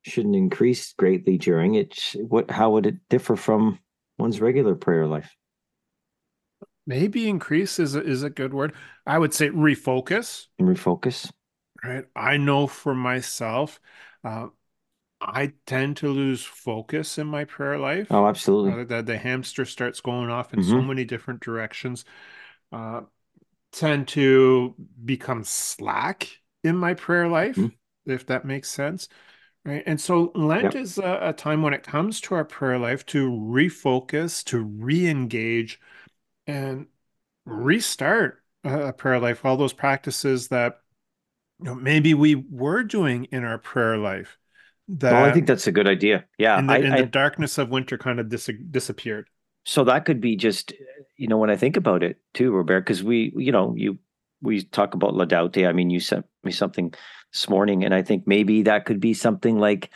Shouldn't 0.03 0.35
increase 0.35 0.93
greatly 0.93 1.37
during 1.37 1.75
it. 1.75 2.15
What? 2.15 2.49
How 2.51 2.71
would 2.71 2.85
it 2.85 2.97
differ 3.09 3.35
from 3.35 3.79
one's 4.17 4.41
regular 4.41 4.75
prayer 4.75 5.07
life? 5.07 5.35
Maybe 6.87 7.29
increase 7.29 7.79
is 7.79 7.95
a, 7.95 8.01
is 8.01 8.23
a 8.23 8.29
good 8.29 8.53
word. 8.53 8.73
I 9.05 9.19
would 9.19 9.33
say 9.33 9.49
refocus. 9.49 10.47
And 10.57 10.67
refocus. 10.67 11.31
Right. 11.83 12.05
I 12.15 12.37
know 12.37 12.67
for 12.67 12.95
myself, 12.95 13.79
uh, 14.23 14.47
I 15.21 15.53
tend 15.65 15.97
to 15.97 16.09
lose 16.09 16.43
focus 16.43 17.17
in 17.17 17.27
my 17.27 17.45
prayer 17.45 17.77
life. 17.77 18.07
Oh, 18.11 18.25
absolutely. 18.25 18.71
Uh, 18.71 18.85
the, 18.85 19.01
the 19.03 19.17
hamster 19.17 19.65
starts 19.65 20.01
going 20.01 20.29
off 20.29 20.53
in 20.53 20.63
so 20.63 20.75
Mhm. 20.75 20.87
many 20.87 21.05
different 21.05 21.41
directions. 21.41 22.05
Uh, 22.71 23.01
tend 23.71 24.07
to 24.09 24.75
become 25.05 25.43
slack 25.43 26.27
in 26.63 26.75
my 26.75 26.93
prayer 26.93 27.27
life, 27.27 27.57
Mhm. 27.57 27.73
if 28.05 28.25
that 28.27 28.45
makes 28.45 28.69
sense. 28.69 29.07
Right. 29.65 29.83
And 29.85 29.99
so 29.99 30.31
Lent 30.35 30.63
Yep. 30.63 30.75
is 30.75 30.97
a, 30.97 31.19
a 31.29 31.33
time 31.33 31.61
when 31.61 31.73
it 31.73 31.83
comes 31.83 32.21
to 32.21 32.35
our 32.35 32.45
prayer 32.45 32.79
life 32.79 33.05
to 33.07 33.29
refocus, 33.29 34.43
to 34.45 34.59
re 34.61 35.07
engage, 35.07 35.79
and 36.47 36.87
restart 37.45 38.43
a 38.63 38.93
prayer 38.93 39.19
life. 39.19 39.45
All 39.45 39.57
those 39.57 39.73
practices 39.73 40.49
that 40.49 40.81
you 41.59 41.65
know, 41.65 41.75
maybe 41.75 42.13
we 42.13 42.35
were 42.35 42.83
doing 42.83 43.25
in 43.25 43.43
our 43.45 43.57
prayer 43.59 43.97
life 43.97 44.37
oh, 45.09 45.15
that 45.15 45.21
Well, 45.21 45.29
I 45.29 45.31
think 45.31 45.47
that's 45.47 45.67
a 45.67 45.71
good 45.71 45.87
idea. 45.87 46.25
Yeah, 46.37 46.61
in 46.61 46.67
the, 46.67 46.75
I, 46.75 46.85
in 46.85 46.95
I, 46.95 46.97
the 46.97 47.05
darkness 47.05 47.57
of 47.57 47.69
winter 47.69 47.97
kind 47.97 48.19
of 48.19 48.29
dis- 48.29 48.49
disappeared. 48.71 49.29
so 49.65 49.83
that 49.83 50.05
could 50.05 50.21
be 50.21 50.35
just 50.35 50.73
you 51.17 51.27
know 51.27 51.37
when 51.37 51.49
i 51.49 51.55
think 51.55 51.77
about 51.77 52.03
it 52.03 52.17
too 52.33 52.51
robert 52.51 52.81
because 52.81 53.03
we 53.03 53.31
you 53.35 53.51
know 53.51 53.73
you 53.75 53.97
we 54.41 54.63
talk 54.63 54.93
about 54.93 55.13
laudate 55.13 55.67
i 55.67 55.73
mean 55.73 55.89
you 55.89 55.99
sent 55.99 56.25
me 56.43 56.51
something 56.51 56.93
this 57.33 57.49
morning 57.49 57.83
and 57.83 57.93
i 57.93 58.01
think 58.01 58.25
maybe 58.27 58.63
that 58.63 58.85
could 58.85 58.99
be 58.99 59.13
something 59.13 59.59
like 59.59 59.89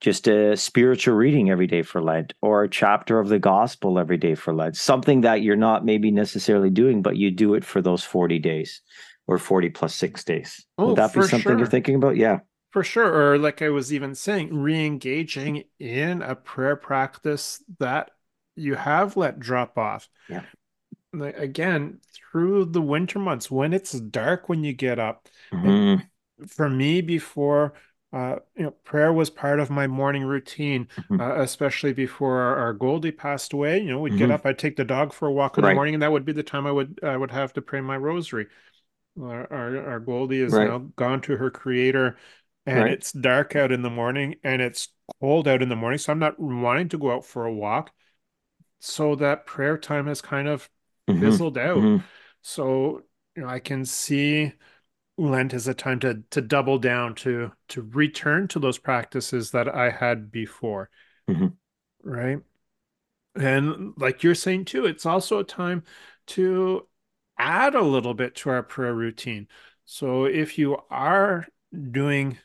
just 0.00 0.28
a 0.28 0.56
spiritual 0.56 1.14
reading 1.14 1.50
every 1.50 1.66
day 1.66 1.82
for 1.82 2.02
lent 2.02 2.32
or 2.40 2.62
a 2.62 2.68
chapter 2.68 3.18
of 3.18 3.28
the 3.28 3.38
gospel 3.38 3.98
every 3.98 4.16
day 4.16 4.34
for 4.34 4.54
lent 4.54 4.76
something 4.76 5.22
that 5.22 5.42
you're 5.42 5.56
not 5.56 5.84
maybe 5.84 6.10
necessarily 6.10 6.70
doing 6.70 7.02
but 7.02 7.16
you 7.16 7.30
do 7.30 7.54
it 7.54 7.64
for 7.64 7.82
those 7.82 8.02
40 8.02 8.38
days 8.38 8.82
or 9.26 9.38
40 9.38 9.70
plus 9.70 9.94
six 9.94 10.24
days 10.24 10.64
Oh, 10.78 10.88
would 10.88 10.96
that 10.96 11.12
be 11.14 11.22
something 11.22 11.58
you're 11.58 11.66
thinking 11.66 11.96
about 11.96 12.16
yeah 12.16 12.40
For 12.72 12.84
sure. 12.84 13.32
Or 13.32 13.38
like 13.38 13.62
I 13.62 13.68
was 13.68 13.92
even 13.92 14.14
saying, 14.14 14.54
re-engaging 14.54 15.64
in 15.80 16.22
a 16.22 16.34
prayer 16.36 16.76
practice 16.76 17.62
that 17.80 18.12
you 18.54 18.76
have 18.76 19.16
let 19.16 19.40
drop 19.40 19.76
off. 19.76 20.08
Yeah. 20.28 20.42
Like, 21.12 21.36
again, 21.36 21.98
through 22.32 22.66
the 22.66 22.80
winter 22.80 23.18
months, 23.18 23.50
when 23.50 23.72
it's 23.72 23.92
dark 23.92 24.48
when 24.48 24.62
you 24.62 24.72
get 24.72 24.98
up, 25.00 25.28
Mhm. 25.52 26.08
For 26.48 26.68
me 26.68 27.00
before 27.00 27.74
uh 28.12 28.36
you 28.56 28.64
know 28.64 28.70
prayer 28.84 29.12
was 29.12 29.30
part 29.30 29.60
of 29.60 29.70
my 29.70 29.86
morning 29.86 30.24
routine 30.24 30.88
Mhm. 31.10 31.20
uh, 31.20 31.40
especially 31.42 31.92
before 31.92 32.40
our, 32.40 32.56
our 32.56 32.72
goldie 32.72 33.12
passed 33.12 33.52
away 33.52 33.78
you 33.78 33.88
know 33.90 34.00
we'd 34.00 34.16
get 34.16 34.30
Mhm. 34.30 34.34
up 34.34 34.46
i'd 34.46 34.58
take 34.58 34.76
the 34.76 34.84
dog 34.84 35.12
for 35.12 35.28
a 35.28 35.32
walk 35.32 35.58
in 35.58 35.64
Right. 35.64 35.70
the 35.70 35.74
morning 35.76 35.94
and 35.94 36.02
that 36.02 36.10
would 36.12 36.24
be 36.24 36.32
the 36.32 36.42
time 36.42 36.66
i 36.66 36.72
would 36.72 36.98
i 37.04 37.16
would 37.16 37.30
have 37.30 37.52
to 37.54 37.62
pray 37.62 37.80
my 37.80 37.96
rosary 37.96 38.46
our 39.20 39.52
our, 39.52 39.88
our 39.90 40.00
goldie 40.00 40.40
is 40.40 40.52
Right. 40.52 40.68
now 40.68 40.78
gone 40.96 41.20
to 41.22 41.36
her 41.36 41.50
creator 41.50 42.16
and 42.66 42.80
Right. 42.80 42.92
it's 42.92 43.12
dark 43.12 43.54
out 43.56 43.72
in 43.72 43.82
the 43.82 43.90
morning 43.90 44.36
and 44.42 44.60
it's 44.60 44.88
cold 45.20 45.46
out 45.48 45.62
in 45.62 45.68
the 45.68 45.76
morning 45.76 45.98
so 45.98 46.12
i'm 46.12 46.18
not 46.18 46.38
wanting 46.38 46.88
to 46.90 46.98
go 46.98 47.12
out 47.12 47.24
for 47.24 47.44
a 47.46 47.52
walk 47.52 47.92
so 48.80 49.14
that 49.16 49.46
prayer 49.46 49.76
time 49.78 50.06
has 50.06 50.20
kind 50.20 50.48
of 50.48 50.68
Mhm. 51.08 51.20
fizzled 51.20 51.58
out 51.58 51.78
Mhm. 51.78 52.02
so 52.42 53.02
you 53.36 53.42
know, 53.42 53.48
I 53.48 53.60
can 53.60 53.84
see 53.84 54.52
Lent 55.20 55.52
is 55.52 55.68
a 55.68 55.74
time 55.74 56.00
to 56.00 56.22
to 56.30 56.40
double 56.40 56.78
down 56.78 57.14
to 57.16 57.52
to 57.68 57.82
return 57.82 58.48
to 58.48 58.58
those 58.58 58.78
practices 58.78 59.50
that 59.50 59.68
I 59.68 59.90
had 59.90 60.32
before. 60.32 60.88
Mhm. 61.28 61.56
Right. 62.02 62.38
And 63.34 63.92
like 63.98 64.22
you're 64.22 64.34
saying 64.34 64.64
too, 64.64 64.86
it's 64.86 65.04
also 65.04 65.38
a 65.38 65.44
time 65.44 65.84
to 66.28 66.88
add 67.38 67.74
a 67.74 67.82
little 67.82 68.14
bit 68.14 68.34
to 68.36 68.50
our 68.50 68.62
prayer 68.62 68.94
routine. 68.94 69.46
So 69.84 70.24
if 70.24 70.58
you 70.58 70.78
are 70.90 71.46
doing 71.90 72.38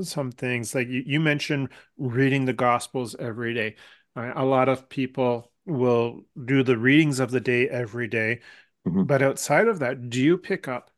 some 0.00 0.32
things 0.32 0.74
like 0.74 0.88
you, 0.88 1.02
you 1.06 1.20
mentioned 1.20 1.68
reading 1.98 2.46
the 2.46 2.52
gospels 2.54 3.14
every 3.18 3.54
day. 3.54 3.76
Uh, 4.14 4.32
a 4.34 4.44
lot 4.44 4.68
of 4.70 4.88
people 4.88 5.52
will 5.66 6.24
do 6.46 6.62
the 6.62 6.78
readings 6.78 7.20
of 7.20 7.30
the 7.30 7.40
day 7.40 7.68
every 7.68 8.08
day. 8.08 8.40
Mhm. 8.86 9.06
But 9.06 9.22
outside 9.22 9.68
of 9.68 9.80
that, 9.80 10.08
do 10.08 10.22
you 10.22 10.38
pick 10.38 10.66
up 10.66 10.90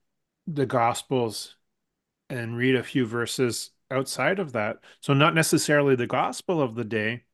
the 0.52 0.66
gospels 0.66 1.56
and 2.30 2.56
read 2.56 2.74
a 2.76 2.82
few 2.82 3.06
verses 3.06 3.70
outside 3.90 4.38
of 4.38 4.52
that. 4.52 4.78
So 5.00 5.14
not 5.14 5.34
necessarily 5.34 5.96
the 5.96 6.06
gospel 6.06 6.60
of 6.60 6.74
the 6.74 6.84
day, 6.84 7.24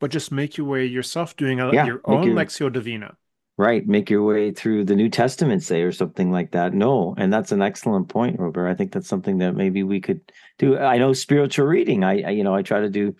but 0.00 0.10
just 0.10 0.32
make 0.32 0.56
your 0.56 0.66
way 0.66 0.84
yourself 0.84 1.36
doing 1.36 1.60
a, 1.60 1.72
Yeah, 1.72 1.86
your 1.86 2.00
own 2.04 2.28
your- 2.28 2.36
Lectio 2.36 2.72
Divina. 2.72 3.16
Right. 3.56 3.86
Make 3.86 4.10
your 4.10 4.24
way 4.24 4.50
through 4.50 4.84
the 4.84 4.96
New 4.96 5.08
Testament, 5.08 5.62
say, 5.62 5.82
or 5.82 5.92
something 5.92 6.32
like 6.32 6.50
that. 6.50 6.74
No. 6.74 7.14
And 7.16 7.32
that's 7.32 7.52
an 7.52 7.62
excellent 7.62 8.08
point, 8.08 8.40
Robert. 8.40 8.66
I 8.66 8.74
think 8.74 8.90
that's 8.90 9.06
something 9.06 9.38
that 9.38 9.54
maybe 9.54 9.84
we 9.84 10.00
could 10.00 10.20
do. 10.58 10.76
I 10.76 10.98
know 10.98 11.12
spiritual 11.12 11.66
reading. 11.66 12.02
I, 12.02 12.22
I 12.22 12.30
you 12.30 12.42
know, 12.42 12.52
I 12.52 12.62
try 12.62 12.80
to 12.80 12.90
do, 12.90 13.14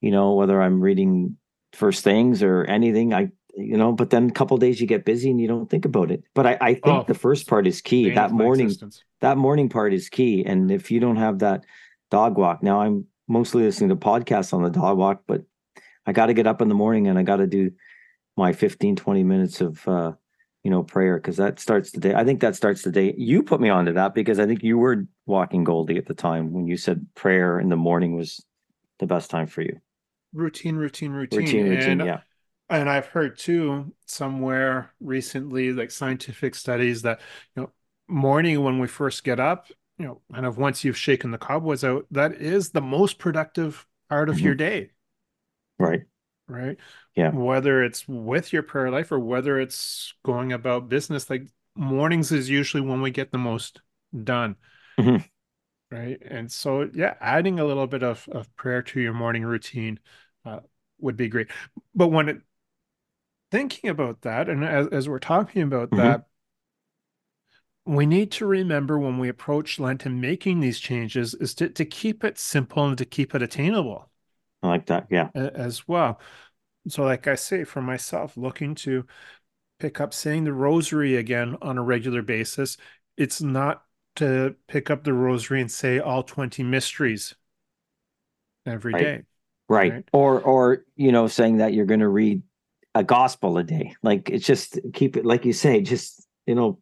you 0.00 0.10
know, 0.10 0.32
whether 0.32 0.62
I'm 0.62 0.80
reading 0.80 1.36
first 1.74 2.02
things 2.02 2.42
or 2.42 2.64
anything, 2.64 3.12
I, 3.12 3.28
you 3.58 3.76
know, 3.76 3.92
but 3.92 4.10
then 4.10 4.28
a 4.28 4.32
couple 4.32 4.56
days 4.56 4.80
you 4.80 4.86
get 4.86 5.04
busy 5.04 5.30
and 5.30 5.40
you 5.40 5.48
don't 5.48 5.68
think 5.68 5.84
about 5.84 6.10
it. 6.10 6.22
But 6.34 6.46
I, 6.46 6.58
I 6.60 6.74
think 6.74 6.86
Oh, 6.86 7.04
the 7.06 7.14
first 7.14 7.48
part 7.48 7.66
is 7.66 7.80
key. 7.80 8.10
That 8.10 8.30
morning, 8.30 8.66
existence. 8.66 9.02
that 9.20 9.36
morning 9.36 9.68
part 9.68 9.92
is 9.92 10.08
key. 10.08 10.44
And 10.44 10.70
if 10.70 10.90
you 10.90 11.00
don't 11.00 11.16
have 11.16 11.40
that 11.40 11.64
dog 12.10 12.38
walk, 12.38 12.62
now 12.62 12.80
I'm 12.80 13.06
mostly 13.26 13.64
listening 13.64 13.90
to 13.90 13.96
podcasts 13.96 14.52
on 14.52 14.62
the 14.62 14.70
dog 14.70 14.96
walk, 14.96 15.22
but 15.26 15.42
I 16.06 16.12
got 16.12 16.26
to 16.26 16.34
get 16.34 16.46
up 16.46 16.62
in 16.62 16.68
the 16.68 16.74
morning 16.74 17.08
and 17.08 17.18
I 17.18 17.24
got 17.24 17.36
to 17.38 17.46
do 17.48 17.72
my 18.36 18.52
15, 18.52 18.94
20 18.94 19.24
minutes 19.24 19.60
of, 19.60 19.86
uh, 19.88 20.12
you 20.62 20.70
know, 20.70 20.84
prayer 20.84 21.16
because 21.16 21.36
that 21.38 21.58
starts 21.58 21.90
the 21.90 22.00
day. 22.00 22.14
I 22.14 22.24
think 22.24 22.40
that 22.40 22.54
starts 22.54 22.82
the 22.82 22.92
day. 22.92 23.12
You 23.18 23.42
put 23.42 23.60
me 23.60 23.70
onto 23.70 23.92
that 23.94 24.14
because 24.14 24.38
I 24.38 24.46
think 24.46 24.62
you 24.62 24.78
were 24.78 25.06
walking 25.26 25.64
Goldie 25.64 25.98
at 25.98 26.06
the 26.06 26.14
time 26.14 26.52
when 26.52 26.68
you 26.68 26.76
said 26.76 27.06
prayer 27.16 27.58
in 27.58 27.68
the 27.68 27.76
morning 27.76 28.14
was 28.14 28.44
the 29.00 29.06
best 29.06 29.30
time 29.30 29.48
for 29.48 29.62
you. 29.62 29.80
Routine, 30.32 30.76
routine, 30.76 31.10
routine. 31.10 31.38
Routine, 31.38 31.68
routine. 31.68 31.90
And, 32.00 32.06
yeah. 32.06 32.20
And 32.70 32.88
I've 32.88 33.06
heard 33.06 33.38
too 33.38 33.94
somewhere 34.06 34.92
recently, 35.00 35.72
like 35.72 35.90
scientific 35.90 36.54
studies 36.54 37.02
that, 37.02 37.20
you 37.56 37.62
know, 37.62 37.72
morning 38.08 38.62
when 38.62 38.78
we 38.78 38.86
first 38.88 39.24
get 39.24 39.40
up, 39.40 39.68
you 39.98 40.06
know, 40.06 40.20
kind 40.32 40.46
of 40.46 40.58
once 40.58 40.84
you've 40.84 40.96
shaken 40.96 41.30
the 41.30 41.38
cobwebs 41.38 41.84
out, 41.84 42.06
that 42.10 42.34
is 42.34 42.70
the 42.70 42.80
most 42.80 43.18
productive 43.18 43.86
part 44.08 44.28
of 44.28 44.36
Mhm. 44.36 44.42
your 44.42 44.54
day. 44.54 44.90
Right. 45.78 46.02
right? 46.48 46.78
Yeah. 47.14 47.30
Whether 47.30 47.82
it's 47.82 48.08
with 48.08 48.52
your 48.52 48.62
prayer 48.62 48.90
life 48.90 49.12
or 49.12 49.18
whether 49.18 49.60
it's 49.60 50.14
going 50.24 50.52
about 50.52 50.88
business, 50.88 51.28
like 51.28 51.46
mornings 51.74 52.32
is 52.32 52.48
usually 52.48 52.80
when 52.80 53.02
we 53.02 53.10
get 53.10 53.32
the 53.32 53.38
most 53.38 53.82
done. 54.24 54.56
Mhm. 54.98 55.24
Right. 55.90 56.18
And 56.22 56.50
so, 56.52 56.88
yeah, 56.92 57.14
adding 57.20 57.60
a 57.60 57.64
little 57.64 57.86
bit 57.86 58.02
of, 58.02 58.28
of 58.30 58.54
prayer 58.56 58.82
to 58.82 59.00
your 59.00 59.14
morning 59.14 59.42
routine 59.44 59.98
uh, 60.44 60.60
would 60.98 61.16
be 61.16 61.28
great. 61.28 61.48
But 61.94 62.08
when 62.08 62.28
it, 62.28 62.40
thinking 63.50 63.90
about 63.90 64.22
that, 64.22 64.48
and 64.48 64.64
as, 64.64 64.86
as 64.88 65.08
we're 65.08 65.18
talking 65.18 65.62
about 65.62 65.90
Mhm. 65.90 65.96
that, 65.98 66.24
we 67.84 68.04
need 68.04 68.30
to 68.32 68.46
remember 68.46 68.98
when 68.98 69.18
we 69.18 69.28
approach 69.28 69.78
Lent 69.78 70.04
and 70.04 70.20
making 70.20 70.60
these 70.60 70.78
changes 70.78 71.34
is 71.34 71.54
to, 71.54 71.70
to 71.70 71.84
keep 71.84 72.22
it 72.22 72.38
simple 72.38 72.86
and 72.86 72.98
to 72.98 73.04
keep 73.06 73.34
it 73.34 73.42
attainable 73.42 74.10
I 74.62 74.68
like 74.68 74.86
that. 74.86 75.06
Yeah. 75.10 75.30
as 75.34 75.88
well. 75.88 76.20
So, 76.88 77.04
like 77.04 77.26
I 77.26 77.34
say, 77.34 77.64
for 77.64 77.80
myself, 77.80 78.36
looking 78.36 78.74
to 78.76 79.06
pick 79.78 80.00
up 80.00 80.12
saying 80.12 80.44
the 80.44 80.52
rosary 80.52 81.16
again 81.16 81.56
on 81.62 81.78
a 81.78 81.82
regular 81.82 82.22
basis, 82.22 82.76
it's 83.16 83.40
not 83.40 83.84
to 84.16 84.56
pick 84.66 84.90
up 84.90 85.04
the 85.04 85.12
rosary 85.12 85.60
and 85.60 85.70
say 85.70 85.98
all 85.98 86.22
20 86.22 86.62
mysteries 86.62 87.34
every 88.66 88.92
Right. 88.92 89.02
day. 89.02 89.22
Right. 89.68 89.92
Right. 89.92 90.08
Or, 90.12 90.40
or, 90.40 90.84
you 90.96 91.12
know, 91.12 91.26
saying 91.26 91.58
that 91.58 91.72
you're 91.74 91.86
going 91.86 92.00
to 92.00 92.08
read 92.08 92.42
a 92.94 93.04
gospel 93.04 93.58
a 93.58 93.64
day. 93.64 93.94
Like 94.02 94.30
it's 94.30 94.46
just 94.46 94.78
keep 94.92 95.16
it, 95.16 95.24
like 95.24 95.44
you 95.44 95.52
say, 95.52 95.80
just, 95.80 96.26
you 96.46 96.54
know, 96.54 96.78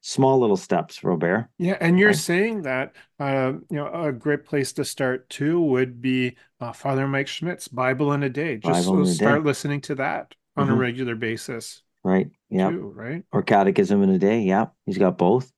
small 0.00 0.38
little 0.40 0.56
steps, 0.56 1.02
Robert. 1.04 1.48
Yeah, 1.58 1.76
and 1.80 1.98
you're 1.98 2.08
Right. 2.10 2.16
saying 2.16 2.62
that 2.62 2.94
uh, 3.18 3.52
you 3.70 3.76
know 3.76 3.86
a 3.92 4.12
great 4.12 4.44
place 4.44 4.72
to 4.74 4.84
start 4.84 5.28
too 5.30 5.60
would 5.60 6.02
be 6.02 6.36
uh, 6.60 6.72
Father 6.72 7.06
Mike 7.08 7.26
Schmitz's 7.28 7.68
Bible 7.68 8.12
in 8.12 8.22
a 8.22 8.28
Day. 8.28 8.56
Just 8.58 8.88
a 8.90 9.06
start 9.06 9.42
Day. 9.42 9.46
listening 9.46 9.80
to 9.82 9.94
that 9.96 10.34
on 10.56 10.68
a 10.68 10.72
Mhm. 10.72 10.78
regular 10.78 11.14
basis 11.14 11.82
Right. 12.04 12.30
Yeah. 12.50 12.70
right? 12.74 13.24
or 13.32 13.42
catechism 13.42 14.02
in 14.02 14.10
a 14.10 14.18
day. 14.18 14.40
Yeah, 14.40 14.66
he's 14.84 14.98
got 14.98 15.18
both. 15.18 15.50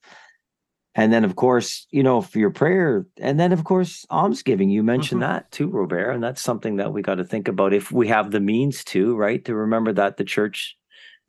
And 0.99 1.13
then, 1.13 1.23
of 1.25 1.37
course, 1.37 1.87
you 1.93 2.03
know, 2.03 2.21
for 2.21 2.41
your 2.41 2.51
prayer, 2.51 3.07
and 3.19 3.39
then, 3.39 3.53
of 3.53 3.63
course, 3.63 4.05
almsgiving. 4.11 4.69
You 4.69 4.83
mentioned 4.83 5.21
Mhm. 5.23 5.27
that 5.29 5.53
too, 5.53 5.69
Robert, 5.69 6.11
and 6.11 6.21
that's 6.21 6.43
something 6.43 6.75
that 6.79 6.93
we 6.93 7.03
got 7.03 7.15
to 7.19 7.25
think 7.25 7.47
about 7.47 7.73
if 7.73 7.93
we 7.93 8.09
have 8.09 8.33
the 8.33 8.41
means 8.41 8.83
to, 8.87 9.15
right? 9.15 9.45
To 9.45 9.55
remember 9.55 9.93
that 9.93 10.17
the 10.17 10.25
church 10.25 10.77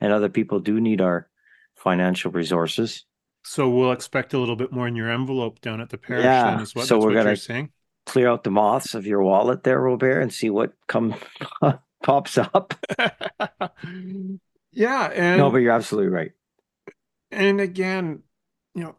and 0.00 0.12
other 0.12 0.28
people 0.28 0.58
do 0.58 0.80
need 0.80 1.00
our 1.00 1.28
financial 1.76 2.32
resources. 2.32 3.04
So 3.44 3.68
we'll 3.70 3.92
expect 3.92 4.34
a 4.34 4.38
little 4.40 4.56
bit 4.56 4.72
more 4.72 4.88
in 4.88 4.96
your 4.96 5.08
envelope 5.08 5.60
down 5.60 5.80
at 5.80 5.90
the 5.90 5.98
parish 5.98 6.24
Yeah, 6.24 6.50
then 6.50 6.60
is 6.62 6.74
what 6.74 6.86
so 6.86 6.98
we're 6.98 7.14
what 7.14 7.24
gonna- 7.46 7.68
Clear 8.06 8.28
out 8.28 8.42
the 8.42 8.50
moths 8.50 8.96
of 8.96 9.06
your 9.06 9.22
wallet 9.22 9.62
there, 9.62 9.80
Robert, 9.80 10.18
and 10.20 10.32
see 10.32 10.50
what 10.50 10.72
comes 10.88 11.14
pops 12.02 12.36
up. 12.38 12.74
yeah, 14.72 15.04
and 15.14 15.38
no, 15.38 15.48
but 15.50 15.58
you're 15.58 15.70
absolutely 15.72 16.10
right. 16.10 16.32
and 17.30 17.60
again, 17.60 18.22
you 18.74 18.82
know, 18.82 18.96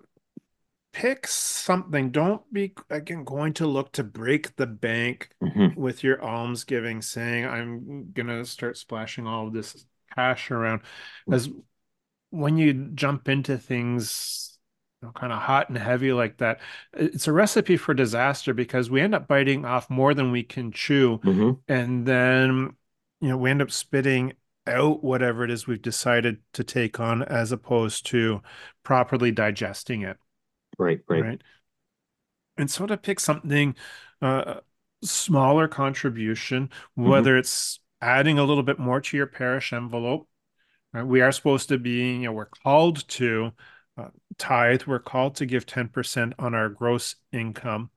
pick 0.93 1.27
something. 1.27 2.11
Don't 2.11 2.41
be 2.53 2.73
again 2.89 3.23
going 3.23 3.53
to 3.53 3.67
look 3.67 3.91
to 3.93 4.03
break 4.03 4.55
the 4.55 4.67
bank 4.67 5.29
Mhm. 5.41 5.75
with 5.75 6.03
your 6.03 6.21
almsgiving, 6.23 7.01
saying, 7.01 7.45
I'm 7.45 8.11
gonna 8.13 8.45
start 8.45 8.77
splashing 8.77 9.27
all 9.27 9.47
of 9.47 9.53
this 9.53 9.85
cash 10.13 10.51
around. 10.51 10.81
As 11.31 11.49
when 12.29 12.57
you 12.57 12.73
jump 12.95 13.29
into 13.29 13.57
things 13.57 14.57
you 15.01 15.07
know, 15.07 15.11
kind 15.13 15.33
of 15.33 15.39
hot 15.39 15.69
and 15.69 15.77
heavy 15.77 16.13
like 16.13 16.37
that, 16.37 16.59
it's 16.93 17.27
a 17.27 17.33
recipe 17.33 17.77
for 17.77 17.93
disaster 17.93 18.53
because 18.53 18.89
we 18.89 19.01
end 19.01 19.15
up 19.15 19.27
biting 19.27 19.65
off 19.65 19.89
more 19.89 20.13
than 20.13 20.31
we 20.31 20.43
can 20.43 20.71
chew. 20.71 21.19
Mhm. 21.23 21.59
And 21.67 22.05
then, 22.05 22.75
you 23.19 23.29
know, 23.29 23.37
we 23.37 23.49
end 23.49 23.61
up 23.61 23.71
spitting 23.71 24.33
out 24.67 25.03
whatever 25.03 25.43
it 25.43 25.49
is 25.51 25.65
we've 25.65 25.81
decided 25.81 26.37
to 26.53 26.63
take 26.63 26.99
on 26.99 27.23
as 27.23 27.51
opposed 27.51 28.05
to 28.07 28.41
properly 28.83 29.31
digesting 29.31 30.03
it 30.03 30.17
Right, 30.81 30.99
right. 31.07 31.21
right 31.21 31.41
and 32.57 32.69
so 32.69 32.85
to 32.85 32.97
pick 32.97 33.19
something 33.19 33.75
uh 34.21 34.55
smaller 35.03 35.67
contribution 35.67 36.69
Mm-hmm. 36.99 37.09
whether 37.09 37.37
it's 37.37 37.79
adding 38.01 38.37
a 38.39 38.43
little 38.43 38.63
bit 38.63 38.79
more 38.79 39.01
to 39.01 39.17
your 39.17 39.27
parish 39.27 39.73
envelope 39.73 40.27
right 40.93 41.03
we 41.05 41.21
are 41.21 41.31
supposed 41.31 41.69
to 41.69 41.77
be 41.77 42.13
you 42.13 42.19
know 42.25 42.31
we're 42.33 42.45
called 42.63 43.07
to 43.09 43.51
uh, 43.97 44.09
tithe 44.37 44.83
we're 44.87 44.99
called 44.99 45.35
to 45.35 45.45
give 45.45 45.65
10% 45.65 46.33
on 46.39 46.53
our 46.55 46.69
gross 46.69 47.15
income 47.31 47.89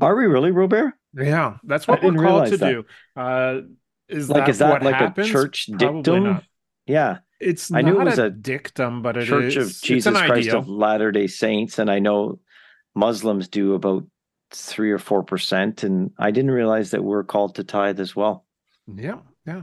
Are 0.00 0.14
we 0.16 0.26
really, 0.26 0.50
Robert? 0.50 0.94
yeah 1.14 1.56
that's 1.64 1.88
I 1.88 1.92
what 1.92 2.02
we're 2.02 2.12
called 2.14 2.46
to 2.46 2.56
realize 2.56 2.58
do 2.58 2.84
uh 3.16 3.60
is 4.08 4.30
Like, 4.30 4.44
that 4.44 4.48
is 4.48 4.58
that 4.58 4.70
what 4.70 4.82
like 4.82 4.94
happens? 4.94 5.28
a 5.28 5.32
church 5.32 5.68
Probably 5.70 6.02
dictum? 6.02 6.24
not. 6.24 6.44
Yeah. 6.86 7.18
It's 7.40 7.70
I 7.72 7.82
not 7.82 7.92
knew 7.92 8.00
it 8.00 8.04
was 8.04 8.18
a, 8.18 8.24
a 8.24 8.30
dictum, 8.30 9.02
but 9.02 9.16
it 9.16 9.26
Church 9.26 9.56
is 9.56 9.56
of 9.56 9.70
it's 9.70 9.80
Jesus 9.80 10.06
an 10.06 10.14
Christ 10.26 10.48
idea. 10.48 10.58
of 10.58 10.68
Latter 10.68 11.12
day 11.12 11.26
Saints. 11.26 11.78
And 11.78 11.90
I 11.90 11.98
know 11.98 12.40
Muslims 12.94 13.48
do 13.48 13.74
about 13.74 14.04
three 14.50 14.90
or 14.90 14.98
four 14.98 15.22
percent. 15.22 15.84
And 15.84 16.10
I 16.18 16.30
didn't 16.30 16.50
realize 16.50 16.90
that 16.90 17.04
we're 17.04 17.24
called 17.24 17.56
to 17.56 17.64
tithe 17.64 18.00
as 18.00 18.16
well. 18.16 18.44
Yeah, 18.86 19.18
yeah. 19.46 19.62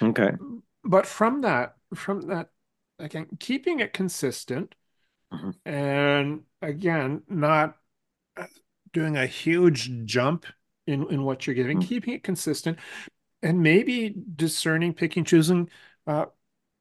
Okay. 0.00 0.30
But 0.84 1.06
from 1.06 1.42
that, 1.42 1.76
from 1.94 2.22
that, 2.28 2.50
again, 2.98 3.26
keeping 3.38 3.80
it 3.80 3.92
consistent, 3.92 4.74
Mhm. 5.32 5.54
and 5.64 6.42
again, 6.62 7.22
not 7.28 7.76
uh, 8.36 8.46
doing 8.92 9.16
a 9.16 9.26
huge 9.26 9.90
jump 10.04 10.46
in 10.86 11.08
in 11.10 11.22
what 11.24 11.46
you're 11.46 11.54
giving, 11.54 11.80
Mhm. 11.80 11.86
keeping 11.86 12.14
it 12.14 12.22
consistent, 12.22 12.78
and 13.42 13.62
maybe 13.62 14.14
discerning, 14.36 14.94
picking, 14.94 15.24
choosing 15.24 15.68
uh, 16.06 16.26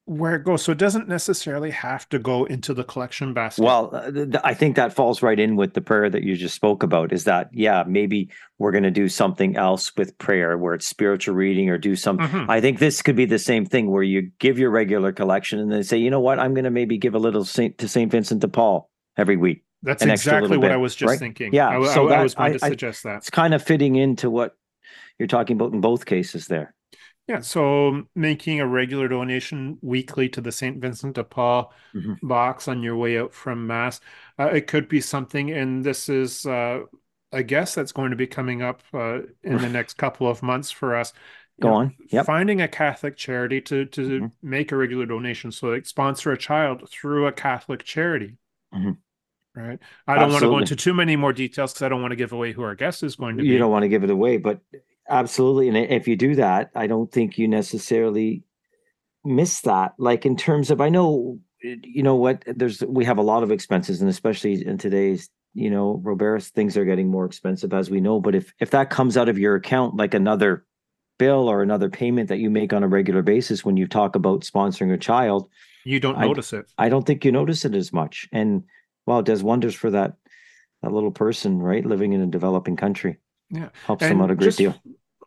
where 0.10 0.34
it 0.36 0.44
goes. 0.44 0.64
So 0.64 0.72
it 0.72 0.80
doesn't 0.80 1.08
necessarily 1.08 1.70
have 1.70 2.10
to 2.10 2.18
go 2.18 2.46
into 2.46 2.74
the 2.74 2.84
collection 2.84 3.34
basket. 3.34 3.64
Well, 3.64 3.92
uh, 3.94 4.40
I 4.44 4.56
think 4.56 4.76
that 4.76 4.92
falls 4.92 5.22
right 5.22 5.40
in 5.40 5.56
with 5.56 5.76
the 5.76 5.82
prayer 5.82 6.10
that 6.10 6.24
you 6.24 6.36
just 6.36 6.56
spoke 6.56 6.82
about 6.82 7.14
is 7.14 7.26
that, 7.26 7.50
yeah, 7.54 7.84
maybe 7.86 8.30
we're 8.58 8.72
going 8.72 8.84
to 8.86 8.92
do 8.92 9.08
something 9.08 9.56
else 9.56 9.96
with 9.96 10.18
prayer 10.18 10.58
where 10.58 10.74
it's 10.74 10.88
spiritual 10.88 11.36
reading 11.36 11.70
or 11.70 11.78
do 11.78 11.96
some. 11.96 12.18
Mhm. 12.18 12.50
I 12.50 12.60
think 12.60 12.80
this 12.80 13.04
could 13.04 13.16
be 13.16 13.26
the 13.26 13.38
same 13.38 13.66
thing 13.66 13.92
where 13.92 14.02
you 14.02 14.32
give 14.40 14.58
your 14.58 14.72
regular 14.72 15.12
collection 15.12 15.60
and 15.60 15.72
then 15.72 15.84
say, 15.84 15.98
you 15.98 16.10
know 16.10 16.20
what, 16.20 16.40
I'm 16.40 16.56
going 16.56 16.64
to 16.64 16.72
maybe 16.72 16.98
give 16.98 17.14
a 17.14 17.20
little 17.20 17.46
Saint 17.46 17.78
to 17.78 17.88
St. 17.88 18.12
Vincent 18.12 18.42
de 18.42 18.48
Paul 18.48 18.90
every 19.16 19.38
week. 19.38 19.64
That's 19.84 20.04
exactly 20.04 20.58
what 20.58 20.62
bit, 20.64 20.72
I 20.72 20.78
was 20.78 20.96
just 20.96 21.12
right? 21.12 21.20
thinking. 21.20 21.54
Yeah, 21.54 21.70
I, 21.70 21.94
so 21.94 22.10
I- 22.10 22.20
I 22.20 22.24
was 22.24 22.34
going 22.34 22.50
I- 22.50 22.54
to 22.54 22.60
suggest 22.60 23.04
that. 23.04 23.18
It's 23.18 23.30
kind 23.30 23.54
of 23.54 23.62
fitting 23.64 23.96
into 23.96 24.30
what 24.32 24.56
you're 25.20 25.28
talking 25.28 25.56
about 25.56 25.72
in 25.74 25.82
both 25.82 26.06
cases 26.08 26.48
there. 26.48 26.74
Yeah, 27.30 27.42
so 27.42 28.08
making 28.16 28.60
a 28.60 28.66
regular 28.66 29.08
donation 29.08 29.78
weekly 29.84 30.28
to 30.30 30.42
the 30.42 30.52
St. 30.52 30.82
Vincent 30.82 31.14
de 31.14 31.24
Paul 31.24 31.72
Mhm. 31.94 32.18
box 32.24 32.68
on 32.68 32.82
your 32.82 32.96
way 32.98 33.20
out 33.20 33.34
from 33.36 33.68
Mass. 33.68 34.02
Uh, 34.40 34.48
it 34.48 34.66
could 34.66 34.90
be 34.90 35.00
something, 35.00 35.52
and 35.52 35.84
this 35.86 36.10
is, 36.10 36.48
uh, 36.48 36.82
I 37.32 37.44
guess, 37.44 37.76
that's 37.76 37.92
going 37.92 38.10
to 38.10 38.16
be 38.16 38.26
coming 38.26 38.64
up 38.64 38.82
uh, 38.96 39.20
in 39.44 39.60
the 39.60 39.70
next 39.70 39.94
couple 39.94 40.28
of 40.28 40.42
months 40.42 40.72
for 40.72 40.96
us. 40.96 41.14
You 41.60 41.62
Go 41.64 41.70
know, 41.70 41.76
on. 41.76 41.96
Yep. 42.08 42.26
Finding 42.26 42.62
a 42.62 42.68
Catholic 42.68 43.16
charity 43.16 43.62
to 43.62 43.86
to 43.86 44.02
Mhm. 44.22 44.32
make 44.42 44.72
a 44.72 44.78
regular 44.78 45.06
donation, 45.06 45.52
so 45.52 45.68
like 45.68 45.86
sponsor 45.86 46.32
a 46.32 46.38
child 46.38 46.90
through 46.90 47.28
a 47.28 47.32
Catholic 47.32 47.84
charity. 47.84 48.38
Mhm. 48.74 48.98
Right. 49.56 49.80
I 50.08 50.16
don't 50.16 50.32
want 50.32 50.42
to 50.44 50.50
go 50.50 50.58
into 50.58 50.76
too 50.76 50.94
many 50.96 51.16
more 51.16 51.34
details 51.34 51.74
because 51.74 51.84
I 51.86 51.90
don't 51.90 52.02
want 52.02 52.12
to 52.12 52.16
give 52.16 52.32
away 52.32 52.54
who 52.54 52.64
our 52.64 52.76
guest 52.76 53.04
is 53.04 53.18
going 53.18 53.38
to 53.38 53.44
be. 53.44 53.50
You 53.50 53.58
don't 53.60 53.72
want 53.72 53.84
to 53.84 53.90
give 53.90 54.04
it 54.04 54.10
away, 54.10 54.38
but 54.38 54.62
absolutely. 55.10 55.68
And 55.68 55.78
if 55.78 56.08
you 56.08 56.16
do 56.16 56.36
that, 56.36 56.72
I 56.76 56.88
don't 56.88 57.12
think 57.12 57.38
you 57.38 57.48
necessarily 57.48 58.44
miss 59.26 59.62
that. 59.62 59.94
Like 59.98 60.26
in 60.26 60.36
terms 60.36 60.72
of, 60.72 60.82
I 60.82 60.90
know, 60.90 61.40
you 61.62 62.04
know 62.04 62.16
what, 62.16 62.44
there's, 62.48 62.82
we 62.82 63.06
have 63.06 63.18
a 63.18 63.24
lot 63.24 63.44
of 63.44 63.52
expenses 63.52 64.02
and 64.02 64.10
especially 64.10 64.66
in 64.66 64.78
today's, 64.78 65.30
you 65.54 65.70
know, 65.70 66.00
Roberts, 66.04 66.50
things 66.50 66.78
are 66.78 66.86
getting 66.86 67.10
more 67.10 67.26
expensive 67.26 67.74
as 67.74 67.90
we 67.90 68.00
know. 68.00 68.20
But 68.20 68.36
if, 68.36 68.54
if 68.60 68.72
that 68.72 68.90
comes 68.90 69.18
out 69.18 69.30
of 69.30 69.38
your 69.38 69.56
account, 69.56 69.96
like 69.96 70.14
another 70.14 70.66
bill 71.18 71.50
or 71.50 71.62
another 71.62 71.90
payment 71.90 72.30
that 72.30 72.40
you 72.40 72.50
make 72.50 72.72
on 72.72 72.84
a 72.84 72.88
regular 72.88 73.22
basis, 73.22 73.66
when 73.66 73.76
you 73.76 73.88
talk 73.88 74.16
about 74.16 74.42
sponsoring 74.42 74.94
a 74.94 74.98
child, 74.98 75.50
you 75.84 76.00
don't 76.00 76.16
I- 76.16 76.28
notice 76.28 76.54
it. 76.54 76.72
I 76.78 76.90
don't 76.90 77.06
think 77.06 77.26
you 77.26 77.32
notice 77.32 77.66
it 77.66 77.76
as 77.76 77.92
much. 77.92 78.30
And 78.32 78.64
wow, 79.06 79.20
it 79.20 79.26
does 79.26 79.44
wonders 79.44 79.76
for 79.76 79.90
that, 79.92 80.14
that 80.82 80.92
little 80.92 81.12
person, 81.12 81.60
right? 81.60 81.86
Living 81.86 82.14
in 82.14 82.22
a 82.22 82.28
developing 82.28 82.78
country. 82.78 83.18
Yeah. 83.50 83.70
Helps 83.86 84.08
them 84.08 84.22
out 84.22 84.32
a 84.32 84.36
great 84.36 84.46
just 84.46 84.60
deal. 84.60 84.76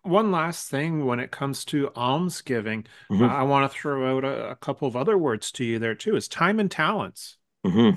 One 0.02 0.32
last 0.32 0.68
thing 0.68 1.06
when 1.06 1.20
it 1.20 1.30
comes 1.30 1.64
to 1.66 1.90
almsgiving, 1.94 2.86
Mhm. 3.10 3.28
I 3.28 3.42
want 3.44 3.70
to 3.70 3.78
throw 3.78 4.16
out 4.16 4.24
a, 4.24 4.50
a 4.50 4.56
couple 4.56 4.88
of 4.88 4.96
other 4.96 5.16
words 5.16 5.52
to 5.52 5.64
you 5.64 5.78
there 5.78 5.94
too. 5.94 6.16
Is 6.16 6.28
time 6.28 6.58
and 6.58 6.70
talents. 6.70 7.36
hmm 7.64 7.90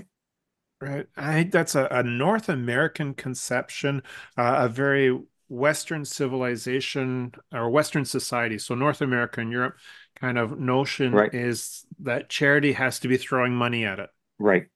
Right. 0.81 1.07
I 1.15 1.33
think 1.33 1.51
that's 1.51 1.73
a, 1.73 1.87
a 1.89 2.03
North 2.03 2.49
American 2.49 3.13
conception, 3.13 4.03
uh, 4.37 4.55
a 4.65 4.69
very 4.69 5.17
Western 5.47 6.05
civilization 6.05 7.33
or 7.51 7.69
Western 7.69 8.03
society. 8.05 8.59
So 8.59 8.75
North 8.75 9.01
America 9.01 9.41
and 9.41 9.51
Europe 9.51 9.77
kind 10.15 10.37
of 10.37 10.59
notion 10.59 11.13
Right. 11.13 11.33
is 11.33 11.85
that 11.99 12.29
charity 12.29 12.73
has 12.73 12.99
to 12.99 13.07
be 13.07 13.17
throwing 13.17 13.55
money 13.55 13.85
at 13.85 13.99
it. 13.99 14.09
Right. 14.37 14.67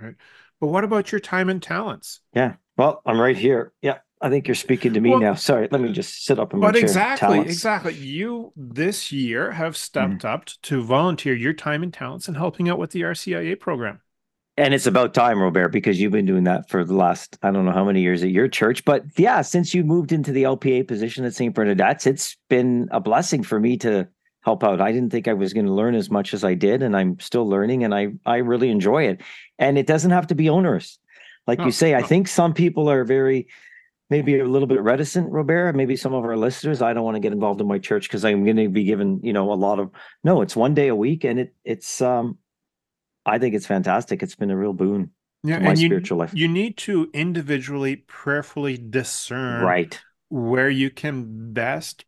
Right. 0.00 0.14
But 0.60 0.68
what 0.68 0.84
about 0.84 1.12
your 1.12 1.20
time 1.20 1.48
and 1.48 1.62
talents? 1.62 2.20
Yeah. 2.32 2.54
Well, 2.76 3.02
I'm 3.04 3.20
right 3.20 3.36
here. 3.36 3.72
Yeah. 3.82 3.98
I 4.22 4.28
think 4.28 4.46
you're 4.46 4.54
speaking 4.54 4.92
to 4.94 5.00
me 5.00 5.10
Well- 5.10 5.20
now. 5.20 5.34
Sorry. 5.34 5.68
Let 5.70 5.80
me 5.80 5.92
just 5.92 6.24
sit 6.26 6.38
up 6.38 6.52
in 6.52 6.60
my 6.60 6.68
But 6.68 6.74
chair. 6.74 6.82
exactly, 6.82 7.28
Talents. 7.28 7.52
exactly. 7.52 7.94
You 7.94 8.52
this 8.56 9.10
year 9.10 9.52
have 9.52 9.72
Mm-hmm. 9.74 9.76
stepped 9.76 10.24
up 10.24 10.46
to 10.62 10.82
volunteer 10.82 11.34
your 11.34 11.52
time 11.54 11.82
and 11.82 11.92
talents 11.92 12.28
in 12.28 12.34
helping 12.34 12.68
out 12.68 12.78
with 12.78 12.90
the 12.90 13.02
RCIA 13.02 13.56
program. 13.58 14.00
And 14.56 14.74
it's 14.74 14.86
about 14.86 15.14
time, 15.14 15.40
Robert, 15.40 15.68
because 15.68 15.98
you've 16.00 16.12
been 16.12 16.26
doing 16.26 16.44
that 16.44 16.68
for 16.68 16.84
the 16.84 16.92
last, 16.94 17.38
I 17.42 17.50
don't 17.50 17.64
know 17.64 17.72
how 17.72 17.84
many 17.84 18.02
years 18.02 18.22
at 18.22 18.28
your 18.30 18.46
church. 18.46 18.84
But 18.84 19.04
yeah, 19.16 19.40
since 19.40 19.72
you 19.74 19.84
moved 19.84 20.12
into 20.12 20.32
the 20.32 20.42
LPA 20.42 20.82
position 20.86 21.24
at 21.24 21.34
St. 21.34 21.54
Bernadette's, 21.54 22.06
it's 22.06 22.36
been 22.50 22.86
a 22.90 23.00
blessing 23.00 23.42
for 23.42 23.58
me 23.58 23.78
to 23.78 24.06
help 24.42 24.62
out. 24.62 24.80
I 24.82 24.92
didn't 24.92 25.10
think 25.12 25.28
I 25.28 25.32
was 25.32 25.54
going 25.54 25.64
to 25.66 25.72
learn 25.72 25.94
as 25.94 26.10
much 26.10 26.34
as 26.34 26.44
I 26.44 26.52
did, 26.54 26.82
and 26.82 26.94
I'm 26.94 27.18
still 27.20 27.48
learning 27.48 27.84
and 27.84 27.94
I, 27.94 28.08
I 28.26 28.38
really 28.38 28.68
enjoy 28.70 29.04
it. 29.04 29.22
And 29.58 29.78
it 29.78 29.86
doesn't 29.86 30.10
have 30.10 30.26
to 30.26 30.34
be 30.34 30.50
onerous. 30.50 30.98
Like 31.46 31.60
you 31.60 31.70
say, 31.70 31.94
I 31.94 32.02
think 32.02 32.28
some 32.28 32.52
people 32.52 32.90
are 32.90 33.02
very 33.04 33.48
maybe 34.10 34.38
a 34.38 34.44
little 34.44 34.68
bit 34.68 34.80
reticent, 34.82 35.30
Robert. 35.30 35.74
Maybe 35.74 35.96
some 35.96 36.12
of 36.12 36.24
our 36.24 36.36
listeners, 36.36 36.82
I 36.82 36.92
don't 36.92 37.04
want 37.04 37.14
to 37.14 37.20
get 37.20 37.32
involved 37.32 37.60
in 37.60 37.66
my 37.68 37.78
church 37.78 38.08
because 38.08 38.24
I'm 38.24 38.44
going 38.44 38.56
to 38.56 38.68
be 38.68 38.84
given, 38.84 39.20
you 39.22 39.32
know, 39.32 39.52
a 39.52 39.54
lot 39.54 39.78
of 39.78 39.90
no, 40.24 40.42
it's 40.42 40.56
one 40.56 40.74
day 40.74 40.88
a 40.88 40.96
week 40.96 41.24
and 41.24 41.40
it 41.40 41.54
it's 41.64 42.00
um 42.02 42.36
I 43.24 43.38
think 43.38 43.54
it's 43.54 43.66
fantastic. 43.66 44.22
It's 44.22 44.34
been 44.34 44.50
a 44.50 44.56
real 44.56 44.72
boon. 44.72 45.10
Yeah, 45.42 45.58
to 45.58 45.64
my 45.64 45.74
you, 45.74 45.86
spiritual 45.86 46.18
life. 46.18 46.32
you 46.34 46.48
need 46.48 46.76
to 46.78 47.10
individually, 47.14 47.96
prayerfully 47.96 48.76
discern 48.76 49.62
Right. 49.64 49.98
where 50.28 50.68
you 50.68 50.90
can 50.90 51.52
best 51.52 52.04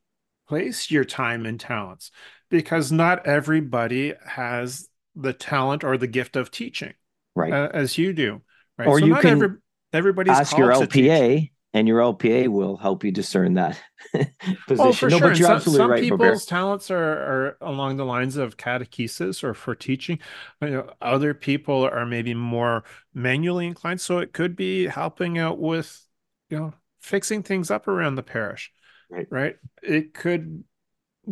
place 0.49 0.91
your 0.91 1.05
time 1.05 1.47
and 1.47 1.59
talents 1.59 2.11
because 2.51 2.93
not 2.93 3.27
everybody 3.27 4.13
has 4.27 4.89
the 5.15 5.33
talent 5.33 5.83
or 5.85 5.97
the 5.97 6.07
gift 6.07 6.37
of 6.37 6.51
teaching 6.51 6.93
Right. 7.35 7.53
uh, 7.53 7.69
as 7.73 7.97
you 7.97 8.13
do 8.13 8.43
right 8.79 8.89
Or 8.89 8.99
so 8.99 9.07
you 9.07 9.13
not 9.13 9.23
can 9.23 9.33
every, 9.33 9.49
everybody's 9.93 10.39
Ask 10.39 10.59
your 10.59 10.73
called 10.73 10.91
to 10.91 10.95
teach. 10.95 11.11
LPA 11.11 11.52
and 11.75 11.89
your 11.89 12.01
LPA 12.01 12.49
will 12.49 12.77
help 12.77 13.03
you 13.03 13.11
discern 13.11 13.55
that 13.55 13.81
oh, 14.15 14.25
position. 14.67 14.87
Oh, 14.87 14.93
for 14.93 15.09
no, 15.09 15.19
sure. 15.19 15.29
but 15.29 15.39
you're 15.39 15.47
some, 15.47 15.57
absolutely 15.57 15.83
some 15.83 15.91
right, 15.91 16.03
people's 16.03 16.21
Robert. 16.21 16.47
talents 16.47 16.91
are, 16.91 17.03
are 17.03 17.57
along 17.63 17.97
the 17.97 18.05
lines 18.05 18.37
of 18.37 18.57
catechesis 18.57 19.43
or 19.43 19.55
for 19.55 19.75
teaching. 19.75 20.19
You 20.61 20.71
know, 20.71 20.91
other 21.01 21.33
people 21.35 21.85
are 21.85 22.05
maybe 22.05 22.35
more 22.35 22.85
manually 23.15 23.67
inclined. 23.67 24.01
So 24.01 24.19
it 24.19 24.33
could 24.33 24.55
be 24.55 24.87
helping 24.87 25.39
out 25.39 25.59
with, 25.59 26.07
you 26.51 26.59
know, 26.59 26.75
fixing 27.01 27.43
things 27.43 27.71
up 27.71 27.89
around 27.89 28.17
the 28.17 28.23
parish. 28.23 28.71
Right. 29.11 29.27
Right. 29.31 29.57
It 29.83 30.15
could 30.15 30.65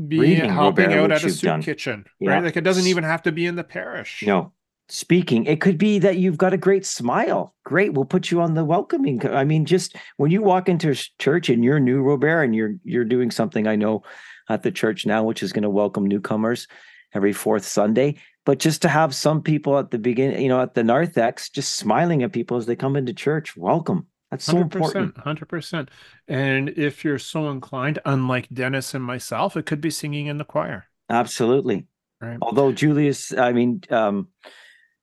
be 0.08 0.20
Reading, 0.20 0.50
helping 0.50 0.88
Robert, 0.88 1.00
out 1.00 1.12
at 1.12 1.24
a 1.24 1.30
soup 1.30 1.48
done. 1.48 1.62
kitchen. 1.62 2.04
Yeah. 2.18 2.32
Right. 2.32 2.44
Like 2.44 2.56
it 2.56 2.64
doesn't 2.64 2.86
even 2.86 3.04
have 3.04 3.22
to 3.24 3.32
be 3.32 3.46
in 3.46 3.56
the 3.56 3.64
parish. 3.64 4.22
No. 4.26 4.52
Speaking, 4.90 5.46
it 5.46 5.60
could 5.60 5.78
be 5.78 6.00
that 6.00 6.16
you've 6.16 6.36
got 6.36 6.52
a 6.52 6.56
great 6.56 6.84
smile. 6.84 7.54
Great, 7.64 7.94
we'll 7.94 8.04
put 8.04 8.32
you 8.32 8.40
on 8.40 8.54
the 8.54 8.64
welcoming. 8.64 9.24
I 9.24 9.44
mean, 9.44 9.64
just 9.64 9.94
when 10.16 10.32
you 10.32 10.42
walk 10.42 10.68
into 10.68 10.92
church 11.18 11.48
and 11.48 11.64
you're 11.64 11.78
new, 11.78 12.02
Robert, 12.02 12.42
and 12.42 12.56
you're 12.56 12.74
you're 12.82 13.04
doing 13.04 13.30
something 13.30 13.68
I 13.68 13.76
know 13.76 14.02
at 14.48 14.64
the 14.64 14.72
church 14.72 15.06
now, 15.06 15.22
which 15.22 15.44
is 15.44 15.52
going 15.52 15.62
to 15.62 15.70
welcome 15.70 16.06
newcomers 16.06 16.66
every 17.14 17.32
fourth 17.32 17.64
Sunday. 17.64 18.16
But 18.44 18.58
just 18.58 18.82
to 18.82 18.88
have 18.88 19.14
some 19.14 19.42
people 19.42 19.78
at 19.78 19.92
the 19.92 19.98
beginning, 19.98 20.42
you 20.42 20.48
know, 20.48 20.60
at 20.60 20.74
the 20.74 20.82
narthex, 20.82 21.50
just 21.50 21.74
smiling 21.74 22.24
at 22.24 22.32
people 22.32 22.56
as 22.56 22.66
they 22.66 22.74
come 22.74 22.96
into 22.96 23.14
church, 23.14 23.56
welcome. 23.56 24.08
That's 24.32 24.44
so 24.44 24.54
Hundred 24.54 24.74
important. 24.74 25.18
hundred 25.18 25.48
percent. 25.48 25.88
And 26.26 26.68
if 26.70 27.04
you're 27.04 27.18
so 27.20 27.50
inclined, 27.50 28.00
unlike 28.04 28.48
Dennis 28.52 28.92
and 28.94 29.04
myself, 29.04 29.56
it 29.56 29.66
could 29.66 29.80
be 29.80 29.90
singing 29.90 30.26
in 30.26 30.38
the 30.38 30.44
choir. 30.44 30.86
Absolutely. 31.08 31.86
Right. 32.20 32.38
Although 32.42 32.72
Julius, 32.72 33.32
I 33.32 33.52
mean, 33.52 33.82
um, 33.90 34.28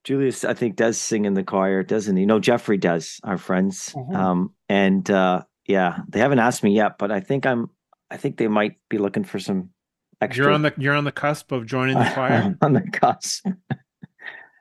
Julius, 0.03 0.45
I 0.45 0.53
think 0.53 0.75
does 0.75 0.97
sing 0.97 1.25
in 1.25 1.33
the 1.33 1.43
choir, 1.43 1.83
doesn't 1.83 2.15
he? 2.15 2.25
No, 2.25 2.39
Jeffrey 2.39 2.77
does. 2.77 3.19
Our 3.23 3.37
friends, 3.37 3.93
Mhm. 3.93 4.15
um, 4.15 4.53
and 4.69 5.09
uh, 5.11 5.43
yeah, 5.65 5.99
they 6.07 6.19
haven't 6.19 6.39
asked 6.39 6.63
me 6.63 6.73
yet, 6.75 6.97
but 6.97 7.11
I 7.11 7.19
think 7.19 7.45
I'm. 7.45 7.69
I 8.09 8.15
think 8.15 8.37
they 8.37 8.47
might 8.47 8.77
be 8.89 8.97
looking 8.99 9.25
for 9.25 9.37
some 9.37 9.71
extra. 10.21 10.45
You're 10.45 10.53
on 10.53 10.61
the 10.61 10.73
you're 10.77 10.95
on 10.95 11.03
the 11.03 11.11
cusp 11.11 11.51
of 11.51 11.65
joining 11.65 11.97
the 11.97 12.09
choir. 12.13 12.55
on 12.61 12.73
the 12.73 12.81
cusp. 12.81 13.45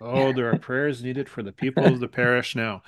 oh, 0.01 0.33
there 0.33 0.51
are 0.51 0.57
prayers 0.57 1.03
needed 1.03 1.29
for 1.29 1.43
the 1.43 1.53
people 1.53 1.87
of 1.87 2.01
the 2.01 2.09
parish 2.09 2.57
now. 2.57 2.83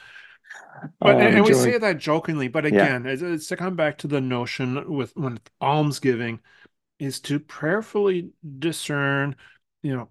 But 1.01 1.17
Oh, 1.17 1.19
and, 1.19 1.21
and 1.37 1.45
we 1.45 1.53
enjoy. 1.53 1.63
say 1.73 1.79
that 1.79 1.99
jokingly, 1.99 2.49
but 2.49 2.65
Yeah. 2.65 2.85
again, 2.85 3.07
it's, 3.07 3.23
it's 3.23 3.47
to 3.49 3.57
come 3.57 3.77
back 3.77 3.99
to 3.99 4.09
the 4.09 4.21
notion 4.21 4.91
with 4.93 5.17
when 5.17 5.39
almsgiving 5.61 6.41
is 6.99 7.21
to 7.23 7.41
prayerfully 7.41 8.31
discern, 8.59 9.37
you 9.83 9.97
know, 9.97 10.09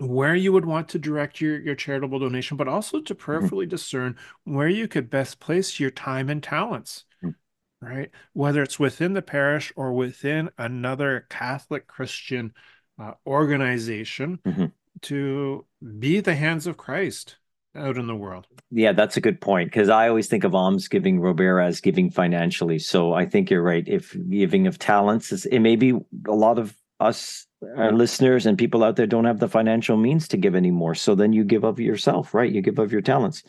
where 0.00 0.34
you 0.34 0.52
would 0.52 0.64
want 0.64 0.88
to 0.90 0.98
direct 0.98 1.40
your 1.40 1.60
your 1.60 1.74
charitable 1.74 2.18
donation, 2.18 2.56
but 2.56 2.68
also 2.68 3.00
to 3.00 3.14
Mm-hmm. 3.14 3.24
prayerfully 3.24 3.66
discern 3.66 4.16
where 4.44 4.68
you 4.68 4.88
could 4.88 5.10
best 5.10 5.40
place 5.40 5.78
your 5.80 5.90
time 5.90 6.28
and 6.28 6.42
talents. 6.42 7.04
Mm. 7.22 7.34
Right, 7.80 8.10
whether 8.32 8.62
it's 8.62 8.78
within 8.78 9.12
the 9.12 9.22
parish 9.22 9.72
or 9.74 9.92
within 9.92 10.50
another 10.56 11.26
Catholic 11.28 11.88
Christian 11.88 12.52
uh, 12.96 13.14
organization, 13.26 14.38
Mhm. 14.46 14.72
to 15.02 15.66
be 15.98 16.20
the 16.20 16.36
hands 16.36 16.66
of 16.68 16.76
Christ 16.76 17.36
out 17.74 17.96
in 17.96 18.06
the 18.06 18.14
world. 18.14 18.46
Yeah, 18.70 18.92
that's 18.92 19.16
a 19.16 19.20
good 19.20 19.40
point 19.40 19.70
because 19.70 19.88
I 19.88 20.08
always 20.08 20.28
think 20.28 20.44
of 20.44 20.54
almsgiving, 20.54 21.20
Robert, 21.20 21.60
as 21.60 21.80
giving 21.80 22.10
financially. 22.10 22.78
So 22.78 23.12
I 23.12 23.26
think 23.26 23.50
you're 23.50 23.62
right. 23.62 23.86
If 23.86 24.16
giving 24.28 24.66
of 24.66 24.78
talents 24.78 25.32
is, 25.32 25.44
it 25.46 25.58
may 25.58 25.76
be 25.76 25.90
a 26.26 26.32
lot 26.32 26.58
of 26.58 26.76
us, 27.02 27.46
our 27.76 27.92
listeners, 27.92 28.46
and 28.46 28.56
people 28.58 28.82
out 28.84 28.96
there 28.96 29.06
don't 29.06 29.24
have 29.24 29.38
the 29.40 29.48
financial 29.48 29.96
means 29.96 30.28
to 30.28 30.36
give 30.36 30.54
anymore. 30.54 30.94
So 30.94 31.14
then 31.14 31.32
you 31.32 31.44
give 31.44 31.64
of 31.64 31.78
yourself, 31.80 32.34
right? 32.34 32.50
You 32.50 32.60
give 32.62 32.78
of 32.78 32.90
your 32.92 33.02
talents, 33.02 33.42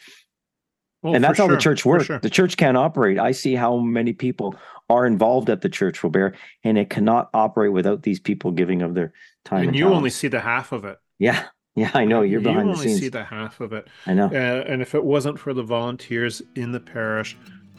Well, 1.01 1.15
and 1.15 1.23
that's 1.23 1.37
how 1.39 1.47
the 1.47 1.57
church 1.57 1.85
works. 1.85 2.05
sure. 2.05 2.19
The 2.19 2.29
church 2.29 2.55
can't 2.57 2.77
operate. 2.77 3.19
I 3.19 3.31
see 3.31 3.55
how 3.55 3.77
many 3.77 4.13
people 4.13 4.55
are 4.89 5.05
involved 5.05 5.49
at 5.49 5.61
the 5.61 5.69
church, 5.69 6.03
Robert, 6.03 6.35
and 6.63 6.77
it 6.77 6.89
cannot 6.89 7.29
operate 7.33 7.71
without 7.71 8.03
these 8.03 8.19
people 8.19 8.51
giving 8.51 8.81
of 8.81 8.93
their 8.93 9.13
time. 9.45 9.59
And 9.61 9.69
And, 9.69 9.77
you 9.77 9.87
only 9.89 10.09
see 10.09 10.27
the 10.27 10.39
half 10.41 10.71
of 10.71 10.85
it. 10.85 10.97
yeah, 11.19 11.45
yeah, 11.75 11.89
I 11.93 12.05
know 12.05 12.21
you're 12.21 12.39
you 12.41 12.47
behind 12.47 12.67
the 12.69 12.73
only 12.73 12.87
scenes. 12.87 12.99
see 12.99 13.09
the 13.09 13.23
half 13.23 13.59
of 13.61 13.73
it. 13.73 13.87
I 14.05 14.13
know. 14.13 14.27
Uh, 14.27 14.63
and 14.67 14.81
if 14.81 14.93
it 14.93 15.03
wasn't 15.03 15.39
for 15.39 15.53
the 15.53 15.63
volunteers 15.63 16.41
in 16.55 16.71
the 16.71 16.79
parish, 16.79 17.35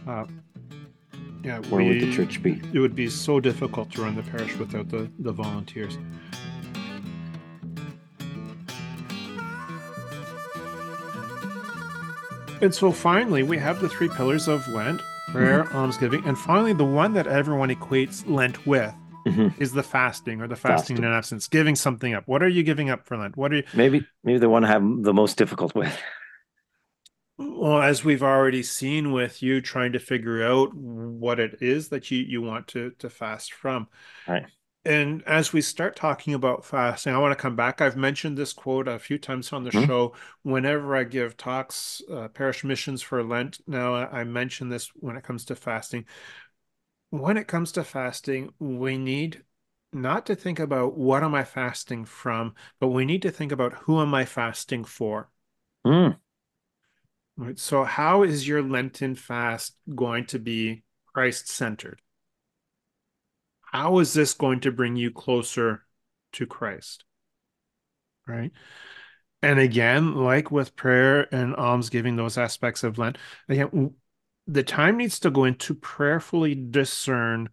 uh, 0.09 0.25
yeah, 1.45 1.59
Where 1.69 1.85
would 1.85 2.01
the 2.01 2.13
church 2.13 2.43
be? 2.43 2.61
It 2.73 2.79
would 2.79 2.95
be 2.95 3.09
so 3.09 3.39
difficult 3.41 3.91
to 3.93 4.03
run 4.03 4.17
the 4.17 4.23
parish 4.23 4.57
without 4.57 4.89
the, 4.89 5.11
the 5.19 5.33
volunteers. 5.33 5.99
And 12.63 12.75
so 12.75 12.93
finally, 12.93 13.43
we 13.43 13.59
have 13.59 13.81
the 13.81 13.89
three 13.89 14.09
pillars 14.09 14.49
of 14.49 14.67
Lent 14.69 15.01
prayer, 15.29 15.65
Mm-hmm. 15.65 15.77
almsgiving, 15.77 16.23
and 16.27 16.39
finally, 16.39 16.73
the 16.73 16.85
one 16.85 17.13
that 17.15 17.27
everyone 17.27 17.69
equates 17.71 18.23
Lent 18.29 18.67
with 18.67 18.95
Mhm. 19.27 19.53
is 19.59 19.73
the 19.73 19.83
fasting 19.83 20.41
or 20.41 20.47
the 20.47 20.55
fasting, 20.57 20.97
Fasting. 20.97 21.05
in 21.05 21.13
absence, 21.13 21.49
giving 21.49 21.75
something 21.75 22.15
up. 22.15 22.25
What 22.27 22.43
are 22.43 22.49
you 22.49 22.63
giving 22.63 22.91
up 22.91 23.07
for 23.07 23.17
Lent? 23.17 23.37
What 23.37 23.53
are 23.53 23.57
you, 23.57 23.63
Maybe, 23.75 24.07
maybe 24.23 24.39
the 24.39 24.49
one 24.49 24.65
I 24.65 24.69
have 24.69 24.83
the 25.03 25.13
most 25.15 25.37
difficult 25.37 25.75
with. 25.75 25.99
Well, 27.37 27.83
as 27.83 28.05
we've 28.05 28.23
already 28.23 28.63
seen 28.63 29.11
with 29.13 29.43
you 29.43 29.61
trying 29.61 29.93
to 29.93 29.99
figure 29.99 30.45
out 30.45 30.73
what 30.75 31.41
it 31.41 31.59
is 31.61 31.89
that 31.89 32.11
you, 32.11 32.19
you 32.19 32.41
want 32.43 32.69
to, 32.69 32.91
to 33.01 33.11
fast 33.11 33.53
from. 33.53 33.89
Right. 34.27 34.47
And 34.87 35.23
as 35.25 35.53
we 35.53 35.63
start 35.63 35.97
talking 35.97 36.35
about 36.35 36.65
fasting, 36.65 37.15
I 37.15 37.19
want 37.19 37.33
to 37.33 37.43
come 37.43 37.57
back. 37.57 37.81
I've 37.81 37.97
mentioned 37.97 38.37
this 38.37 38.53
quote 38.53 38.87
a 38.87 38.99
few 38.99 39.19
times 39.19 39.53
on 39.53 39.65
the 39.65 39.73
Mhm. 39.73 39.87
show. 39.87 40.15
Whenever 40.43 40.95
I 40.95 41.05
give 41.05 41.37
talks, 41.37 42.03
uh, 42.11 42.29
parish 42.29 42.65
missions 42.65 43.01
for 43.01 43.23
Lent, 43.23 43.61
now 43.67 43.95
I 43.95 44.21
I 44.21 44.25
mention 44.25 44.69
this 44.69 44.89
when 44.95 45.17
it 45.17 45.25
comes 45.25 45.45
to 45.47 45.57
fasting. 45.57 46.05
When 47.09 47.39
it 47.39 47.49
comes 47.49 47.73
to 47.73 47.83
fasting, 47.83 48.53
we 48.59 48.99
need 48.99 49.43
not 49.91 50.27
to 50.27 50.37
think 50.37 50.59
about 50.59 50.99
what 50.99 51.23
am 51.25 51.35
I 51.35 51.45
fasting 51.45 52.05
from, 52.05 52.55
but 52.79 52.89
we 52.89 53.07
need 53.07 53.23
to 53.23 53.31
think 53.31 53.53
about 53.53 53.73
who 53.85 54.03
am 54.03 54.15
I 54.15 54.27
fasting 54.27 54.85
for. 54.85 55.31
Mm, 55.87 56.19
Right? 57.37 57.59
So, 57.59 57.85
how 57.85 58.23
is 58.23 58.47
your 58.47 58.63
Lenten 58.63 59.15
fast 59.15 59.77
going 59.95 60.27
to 60.27 60.39
be 60.39 60.85
Christ-centered? 61.13 62.01
How 63.63 63.99
is 63.99 64.13
this 64.13 64.35
going 64.35 64.61
to 64.61 64.73
bring 64.73 64.97
you 64.97 65.11
closer 65.11 65.85
to 66.35 66.47
Christ? 66.47 67.05
Right? 68.27 68.53
And 69.43 69.59
again, 69.59 70.15
like 70.15 70.51
with 70.51 70.77
prayer 70.77 71.29
and 71.35 71.55
almsgiving, 71.55 72.17
those 72.17 72.39
aspects 72.39 72.83
of 72.83 72.97
Lent, 72.97 73.19
again, 73.49 73.95
the 74.47 74.63
time 74.63 74.97
needs 74.97 75.19
to 75.21 75.31
go 75.31 75.45
into 75.45 75.75
prayerfully 75.75 76.55
discern 76.55 77.51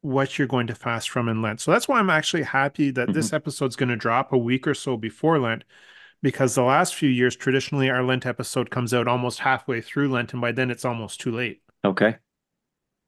what 0.00 0.38
you're 0.38 0.48
going 0.48 0.66
to 0.66 0.74
fast 0.74 1.10
from 1.10 1.28
in 1.28 1.40
Lent. 1.40 1.60
So 1.60 1.70
that's 1.70 1.88
why 1.88 1.98
I'm 1.98 2.10
actually 2.10 2.42
happy 2.42 2.90
that 2.90 3.12
this 3.12 3.28
mm-hmm. 3.28 3.36
episode's 3.36 3.76
going 3.76 3.88
to 3.88 3.96
drop 3.96 4.32
a 4.32 4.38
week 4.38 4.66
or 4.66 4.74
so 4.74 4.96
before 4.96 5.38
Lent, 5.38 5.64
because 6.22 6.54
the 6.54 6.62
last 6.62 6.94
few 6.94 7.08
years, 7.08 7.36
traditionally, 7.36 7.90
our 7.90 8.02
Lent 8.02 8.26
episode 8.26 8.70
comes 8.70 8.92
out 8.94 9.08
almost 9.08 9.40
halfway 9.40 9.80
through 9.80 10.10
Lent, 10.10 10.32
and 10.32 10.40
by 10.42 10.52
then 10.52 10.70
it's 10.70 10.84
almost 10.84 11.20
too 11.20 11.32
late. 11.32 11.62
okay. 11.84 12.16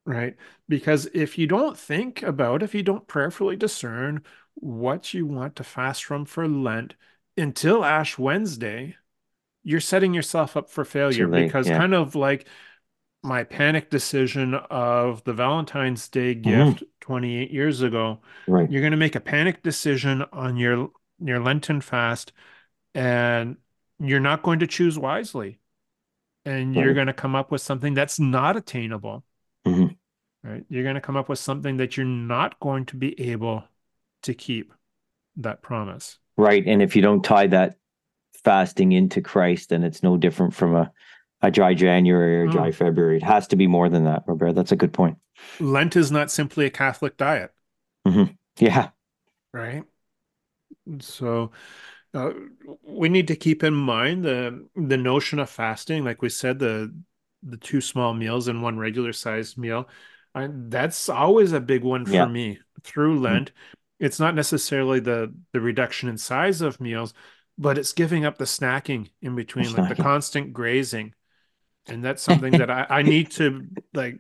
Right. 0.07 0.37
Because 0.69 1.07
if 1.13 1.39
you 1.39 1.47
don't 1.47 1.77
think 1.79 2.23
about, 2.23 2.63
if 2.63 2.75
you 2.75 2.83
don't 2.83 3.07
prayerfully 3.07 3.57
discern 3.57 4.23
what 4.55 5.15
you 5.15 5.27
want 5.27 5.57
to 5.57 5.65
fast 5.65 6.05
from 6.05 6.25
for 6.25 6.49
Lent 6.49 6.95
until 7.37 7.85
Ash 7.85 8.19
Wednesday, 8.19 8.97
you're 9.65 9.81
setting 9.81 10.15
yourself 10.15 10.57
up 10.57 10.71
for 10.71 10.85
failure 10.85 11.29
late, 11.29 11.47
because 11.47 11.69
yeah. 11.69 11.79
kind 11.79 11.95
of 11.95 12.15
like 12.15 12.47
my 13.23 13.45
panic 13.45 13.91
decision 13.91 14.55
of 14.55 15.25
the 15.25 15.35
Valentine's 15.35 16.09
Day 16.09 16.35
Mhm. 16.45 16.77
gift 16.77 16.85
28 17.01 17.51
years 17.51 17.83
ago, 17.83 18.21
Right. 18.47 18.71
you're 18.71 18.83
going 18.83 18.93
to 18.93 18.97
make 18.97 19.17
a 19.17 19.21
panic 19.21 19.63
decision 19.63 20.25
on 20.33 20.57
your 20.57 20.91
your 21.23 21.41
Lenten 21.41 21.81
fast 21.83 22.33
and 22.95 23.57
you're 23.99 24.21
not 24.21 24.43
going 24.43 24.61
to 24.61 24.67
choose 24.67 24.99
wisely. 24.99 25.59
And 26.45 26.75
you're 26.75 26.89
Right. 26.89 26.95
going 26.95 27.07
to 27.07 27.13
come 27.13 27.35
up 27.35 27.51
with 27.51 27.61
something 27.61 27.93
that's 27.95 28.19
not 28.19 28.57
attainable 28.57 29.25
Mhm. 29.67 29.97
right? 30.43 30.65
You're 30.71 30.85
going 30.85 30.95
to 30.95 31.01
come 31.03 31.17
up 31.17 31.29
with 31.29 31.39
something 31.39 31.77
that 31.77 31.97
you're 31.97 32.07
not 32.07 32.59
going 32.61 32.87
to 32.87 32.97
be 32.97 33.19
able 33.21 33.65
to 34.23 34.33
keep 34.33 34.73
that 35.37 35.61
promise. 35.61 36.19
Right. 36.39 36.67
And 36.67 36.81
if 36.81 36.97
you 36.97 37.03
don't 37.03 37.23
tie 37.23 37.47
that 37.49 37.77
fasting 38.43 38.93
into 38.93 39.21
Christ, 39.21 39.69
then 39.69 39.85
it's 39.85 40.03
no 40.03 40.17
different 40.17 40.55
from 40.55 40.75
a, 40.75 40.91
a 41.43 41.51
dry 41.51 41.75
January 41.75 42.41
or 42.41 42.47
Mm. 42.47 42.53
dry 42.53 42.73
February. 42.73 43.19
It 43.19 43.23
has 43.23 43.47
to 43.49 43.57
be 43.57 43.67
more 43.67 43.91
than 43.91 44.05
that, 44.05 44.25
Robert. 44.27 44.55
That's 44.55 44.73
a 44.73 44.77
good 44.77 44.95
point. 44.95 45.19
Lent 45.59 45.95
is 45.95 46.11
not 46.11 46.31
simply 46.31 46.65
a 46.65 46.71
Catholic 46.71 47.19
diet, 47.19 47.53
Yeah. 48.59 48.91
right? 49.53 49.85
So 51.01 51.53
uh, 52.15 52.33
we 52.83 53.09
need 53.09 53.29
to 53.29 53.37
keep 53.37 53.63
in 53.63 53.75
mind 53.75 54.25
the 54.25 54.67
the 54.75 54.97
notion 54.97 55.39
of 55.39 55.51
fasting, 55.51 56.05
like 56.05 56.23
we 56.23 56.29
said, 56.29 56.59
the 56.59 56.93
the 57.43 57.57
two 57.57 57.81
small 57.81 58.13
meals 58.15 58.49
and 58.49 58.63
one 58.63 58.79
regular 58.79 59.13
sized 59.13 59.57
meal. 59.57 59.89
I, 60.35 60.49
that's 60.53 61.09
always 61.09 61.53
a 61.53 61.61
big 61.61 61.83
one 61.83 62.05
for 62.07 62.13
Yeah. 62.13 62.27
me 62.27 62.59
through 62.83 63.21
Lent. 63.21 63.53
It's 63.99 64.21
not 64.21 64.35
necessarily 64.35 65.01
the 65.01 65.33
the 65.53 65.61
reduction 65.61 66.09
in 66.09 66.19
size 66.19 66.61
of 66.61 66.81
meals, 66.81 67.15
but 67.59 67.79
it's 67.79 67.93
giving 67.93 68.25
up 68.25 68.39
the 68.39 68.45
snacking 68.45 69.11
in 69.23 69.37
between, 69.37 69.73
like 69.73 69.89
the 69.89 69.95
constant 69.95 70.53
grazing. 70.53 71.15
And 71.87 72.05
that's 72.05 72.23
something 72.23 72.57
that 72.57 72.71
I, 72.71 72.87
I 72.89 73.03
need 73.03 73.31
to 73.33 73.67
like 73.95 74.19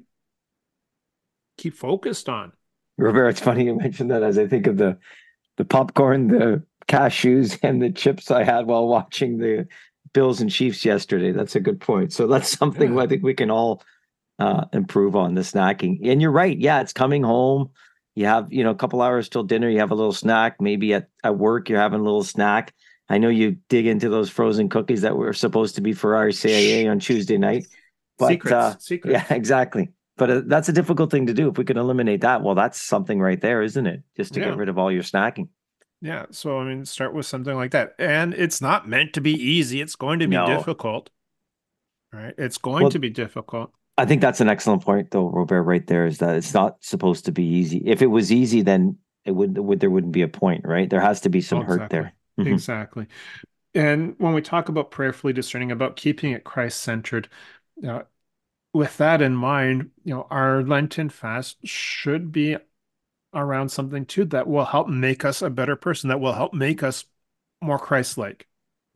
keep 1.57 1.75
focused 1.75 2.29
on. 2.29 2.53
Robert, 2.99 3.29
it's 3.29 3.41
funny 3.41 3.65
you 3.65 3.75
mentioned 3.77 4.11
that 4.11 4.23
as 4.23 4.39
I 4.39 4.47
think 4.47 4.67
of 4.67 4.77
the 4.77 4.99
the 5.57 5.65
popcorn, 5.65 6.29
the 6.29 6.63
cashews, 6.91 7.59
and 7.63 7.81
the 7.81 7.91
chips 7.91 8.31
I 8.31 8.45
had 8.45 8.67
while 8.67 8.87
watching 8.89 9.39
the 9.39 9.67
Bills 10.13 10.41
and 10.41 10.51
Chiefs 10.51 10.85
yesterday. 10.85 11.33
That's 11.33 11.55
a 11.57 11.61
good 11.61 11.81
point. 11.81 12.13
So 12.13 12.27
that's 12.27 12.49
something 12.59 12.95
Yeah. 12.95 13.03
I 13.03 13.07
think 13.07 13.23
we 13.23 13.35
can 13.35 13.51
all 13.51 13.83
uh, 14.39 14.65
improve 14.73 15.15
on 15.17 15.35
the 15.35 15.43
snacking. 15.43 16.01
And 16.11 16.21
you're 16.21 16.31
right. 16.33 16.59
Yeah, 16.59 16.81
it's 16.81 16.93
coming 16.93 17.23
home. 17.23 17.71
You 18.17 18.27
have, 18.27 18.53
you 18.53 18.65
know, 18.65 18.71
a 18.71 18.75
couple 18.75 19.03
hours 19.03 19.29
till 19.29 19.45
dinner. 19.45 19.69
You 19.69 19.79
have 19.79 19.93
a 19.93 19.95
little 19.95 20.13
snack. 20.13 20.61
Maybe 20.61 20.95
at, 20.95 21.09
at 21.23 21.39
work, 21.39 21.69
you're 21.69 21.79
having 21.81 22.01
a 22.01 22.03
little 22.03 22.25
snack. 22.25 22.75
I 23.09 23.19
know 23.19 23.29
you 23.29 23.57
dig 23.69 23.87
into 23.87 24.09
those 24.09 24.31
frozen 24.31 24.69
cookies 24.69 25.03
that 25.03 25.17
were 25.17 25.33
supposed 25.33 25.75
to 25.77 25.81
be 25.81 25.93
for 25.93 26.17
our 26.17 26.31
CIA 26.33 26.87
on 26.89 26.99
Tuesday 26.99 27.39
night. 27.39 27.67
But 28.19 28.29
secrets, 28.29 28.53
uh, 28.53 28.79
secrets. 28.79 29.13
yeah, 29.31 29.35
exactly. 29.37 29.91
But 30.17 30.31
uh, 30.31 30.43
that's 30.47 30.69
a 30.69 30.73
difficult 30.73 31.11
thing 31.11 31.27
to 31.27 31.35
do. 31.35 31.49
If 31.51 31.59
we 31.59 31.65
can 31.65 31.77
eliminate 31.79 32.21
that, 32.23 32.43
well, 32.43 32.55
that's 32.55 32.81
something 32.81 33.21
right 33.21 33.41
there, 33.41 33.63
isn't 33.63 33.87
it? 33.87 34.03
Just 34.17 34.35
to 34.35 34.41
Yeah. 34.41 34.47
get 34.51 34.59
rid 34.59 34.69
of 34.69 34.79
all 34.79 34.91
your 34.93 35.03
snacking. 35.03 35.49
Yeah, 36.03 36.27
so 36.31 36.59
I 36.59 36.65
mean, 36.65 36.85
start 36.87 37.13
with 37.15 37.27
something 37.27 37.55
like 37.55 37.73
that. 37.73 37.95
And 37.99 38.33
it's 38.35 38.61
not 38.61 38.89
meant 38.89 39.13
to 39.15 39.21
be 39.21 39.33
easy. 39.33 39.81
It's 39.81 39.97
going 39.97 40.19
to 40.21 40.27
be 40.27 40.37
No. 40.37 40.47
difficult. 40.47 41.11
Right? 42.13 42.35
It's 42.39 42.59
going 42.59 42.83
Well- 42.83 42.91
to 42.91 42.99
be 42.99 43.11
difficult. 43.11 43.73
I 43.99 44.07
think 44.07 44.23
that's 44.23 44.41
an 44.41 44.49
excellent 44.49 44.83
point, 44.83 45.11
though, 45.11 45.29
Robert. 45.29 45.63
Right 45.63 45.87
there 45.87 46.07
is 46.07 46.19
that 46.19 46.35
it's 46.37 46.55
not 46.55 46.83
supposed 46.83 47.27
to 47.27 47.33
be 47.33 47.45
easy. 47.45 47.83
If 47.85 48.01
it 48.01 48.07
was 48.07 48.33
easy, 48.33 48.63
then 48.63 48.97
it 49.27 49.33
would, 49.33 49.59
would 49.59 49.81
there 49.81 49.91
wouldn't 49.91 50.13
be 50.15 50.23
a 50.23 50.29
point, 50.29 50.63
right? 50.65 50.89
There 50.89 51.03
has 51.03 51.21
to 51.23 51.29
be 51.29 51.43
some 51.43 51.59
Oh, 51.61 51.63
hurt 51.65 51.91
there. 51.91 52.15
Mhm. 52.39 52.47
Exactly. 52.51 53.07
And 53.75 54.15
when 54.17 54.33
we 54.33 54.41
talk 54.41 54.71
about 54.71 54.91
prayerfully 54.91 55.35
discerning, 55.35 55.71
about 55.71 55.97
keeping 55.97 56.33
it 56.33 56.45
Christ 56.45 56.81
centered, 56.81 57.29
uh, 57.87 58.05
with 58.73 58.97
that 58.97 59.21
in 59.21 59.35
mind, 59.35 59.91
you 60.05 60.15
know, 60.15 60.27
our 60.31 60.63
Lenten 60.63 61.11
fast 61.11 61.59
should 61.67 62.33
be 62.33 62.57
around 63.35 63.69
something 63.71 64.05
too 64.07 64.25
that 64.27 64.47
will 64.49 64.65
help 64.65 64.89
make 64.89 65.25
us 65.25 65.43
a 65.43 65.51
better 65.51 65.77
person, 65.77 66.09
that 66.09 66.21
will 66.21 66.33
help 66.33 66.53
make 66.55 66.83
us 66.83 67.05
more 67.61 67.79
Christ-like. 67.79 68.47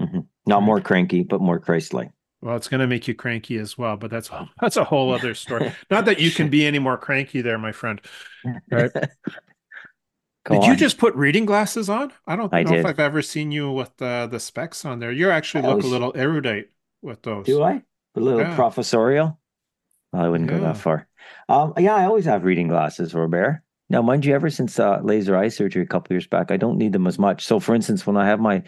Mhm. 0.00 0.26
Not 0.46 0.62
more 0.62 0.80
cranky, 0.80 1.22
but 1.22 1.40
more 1.40 1.58
Christ-like. 1.58 2.10
Well, 2.42 2.56
it's 2.56 2.68
going 2.68 2.80
to 2.80 2.86
make 2.86 3.08
you 3.08 3.14
cranky 3.14 3.56
as 3.58 3.78
well, 3.78 3.96
but 3.96 4.10
that's 4.10 4.30
that's 4.60 4.76
a 4.76 4.84
whole 4.84 5.12
other 5.14 5.34
story. 5.34 5.72
Not 5.90 6.04
that 6.06 6.20
you 6.20 6.30
can 6.30 6.50
be 6.50 6.66
any 6.66 6.78
more 6.78 6.98
cranky 6.98 7.40
there, 7.40 7.58
my 7.58 7.72
friend. 7.72 8.00
Right. 8.70 8.90
Did 10.50 10.64
you 10.64 10.76
just 10.76 10.98
put 10.98 11.14
reading 11.14 11.46
glasses 11.46 11.88
on? 11.88 12.12
I 12.26 12.36
don't 12.36 12.52
I 12.52 12.64
know 12.64 12.74
if. 12.74 12.84
I've 12.84 13.00
ever 13.00 13.22
seen 13.22 13.50
you 13.50 13.70
with 13.70 13.96
the 13.96 14.28
the 14.30 14.38
specs 14.38 14.84
on 14.84 14.98
there. 14.98 15.10
You 15.10 15.30
actually 15.30 15.64
I 15.64 15.68
look 15.68 15.76
was- 15.78 15.86
a 15.86 15.88
little 15.88 16.12
erudite 16.14 16.68
with 17.00 17.22
those. 17.22 17.46
Do 17.46 17.62
I? 17.62 17.82
A 18.16 18.20
little 18.20 18.40
Yeah. 18.40 18.54
professorial? 18.54 19.40
I 20.12 20.28
wouldn't 20.28 20.50
go 20.50 20.60
that 20.60 20.76
far. 20.76 21.08
Um, 21.48 21.72
yeah, 21.78 21.94
I 21.94 22.04
always 22.04 22.26
have 22.26 22.44
reading 22.44 22.68
glasses, 22.68 23.14
Robert. 23.14 23.62
Now, 23.94 24.02
mind 24.02 24.24
you, 24.24 24.34
ever 24.34 24.50
since 24.50 24.80
uh, 24.80 24.98
laser 25.04 25.36
eye 25.36 25.46
surgery 25.46 25.84
a 25.84 25.86
couple 25.86 26.12
years 26.14 26.26
back, 26.26 26.50
I 26.50 26.56
don't 26.56 26.78
need 26.78 26.92
them 26.92 27.06
as 27.06 27.16
much. 27.16 27.44
So, 27.46 27.60
for 27.60 27.76
instance, 27.76 28.04
when 28.04 28.16
I 28.16 28.26
have 28.26 28.40
my 28.40 28.64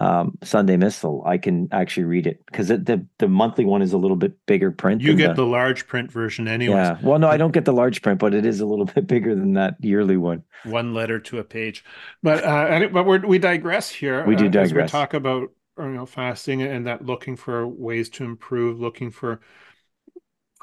um, 0.00 0.38
Sunday 0.42 0.78
Missal, 0.78 1.22
I 1.26 1.36
can 1.36 1.68
actually 1.72 2.04
read 2.04 2.26
it 2.26 2.42
because 2.46 2.68
the 2.68 3.06
the 3.18 3.28
monthly 3.28 3.66
one 3.66 3.82
is 3.82 3.92
a 3.92 3.98
little 3.98 4.16
bit 4.16 4.34
bigger 4.46 4.72
print. 4.72 5.02
You 5.02 5.14
get 5.14 5.36
the 5.36 5.44
large 5.44 5.86
print 5.86 6.10
version 6.10 6.48
anyway. 6.48 6.74
yeah. 6.74 6.96
Well, 7.02 7.18
no, 7.18 7.28
I 7.28 7.36
don't 7.36 7.52
get 7.52 7.66
the 7.66 7.72
large 7.74 8.00
print, 8.00 8.18
but 8.18 8.32
it 8.32 8.46
is 8.46 8.60
a 8.60 8.66
little 8.66 8.84
bit 8.94 9.06
bigger 9.06 9.34
than 9.34 9.52
that 9.52 9.76
yearly 9.80 10.16
one. 10.16 10.42
One 10.64 10.94
letter 10.94 11.20
to 11.20 11.38
a 11.38 11.44
page. 11.44 11.84
But 12.22 12.42
uh 12.42 12.88
but 12.90 13.04
we're, 13.04 13.20
we 13.20 13.38
digress 13.38 13.90
here. 13.90 14.24
We 14.24 14.36
do 14.36 14.46
uh, 14.46 14.62
As 14.62 14.72
we 14.72 14.86
talk 14.86 15.12
about 15.12 15.50
you 15.78 15.88
know 15.88 16.06
fasting 16.06 16.62
and 16.62 16.86
that 16.86 17.04
looking 17.04 17.36
for 17.36 17.66
ways 17.68 18.08
to 18.10 18.24
improve, 18.24 18.80
looking 18.80 19.10
for 19.10 19.42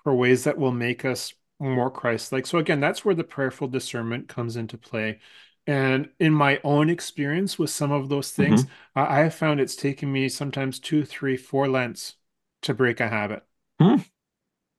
for 0.03 0.15
ways 0.15 0.45
that 0.45 0.57
will 0.57 0.71
make 0.71 1.05
us 1.05 1.33
more 1.59 1.91
Christ-like. 1.91 2.47
So 2.47 2.57
again, 2.57 2.79
that's 2.79 3.03
where 3.03 3.15
the 3.15 3.23
prayerful 3.23 3.67
discernment 3.67 4.27
comes 4.27 4.55
into 4.55 4.77
play. 4.77 5.19
And 5.67 6.09
in 6.19 6.33
my 6.33 6.59
own 6.63 6.89
experience 6.89 7.59
with 7.59 7.69
some 7.69 7.91
of 7.91 8.09
those 8.09 8.31
things, 8.31 8.63
Mm-hmm. 8.63 8.99
I 8.99 9.19
I 9.19 9.23
have 9.23 9.35
found 9.35 9.59
it's 9.59 9.75
taken 9.75 10.11
me 10.11 10.29
sometimes 10.29 10.79
two, 10.79 11.05
three, 11.05 11.37
four 11.37 11.67
Lents 11.67 12.15
to 12.63 12.73
break 12.73 12.99
a 12.99 13.07
habit. 13.07 13.43
Hmm. 13.79 13.97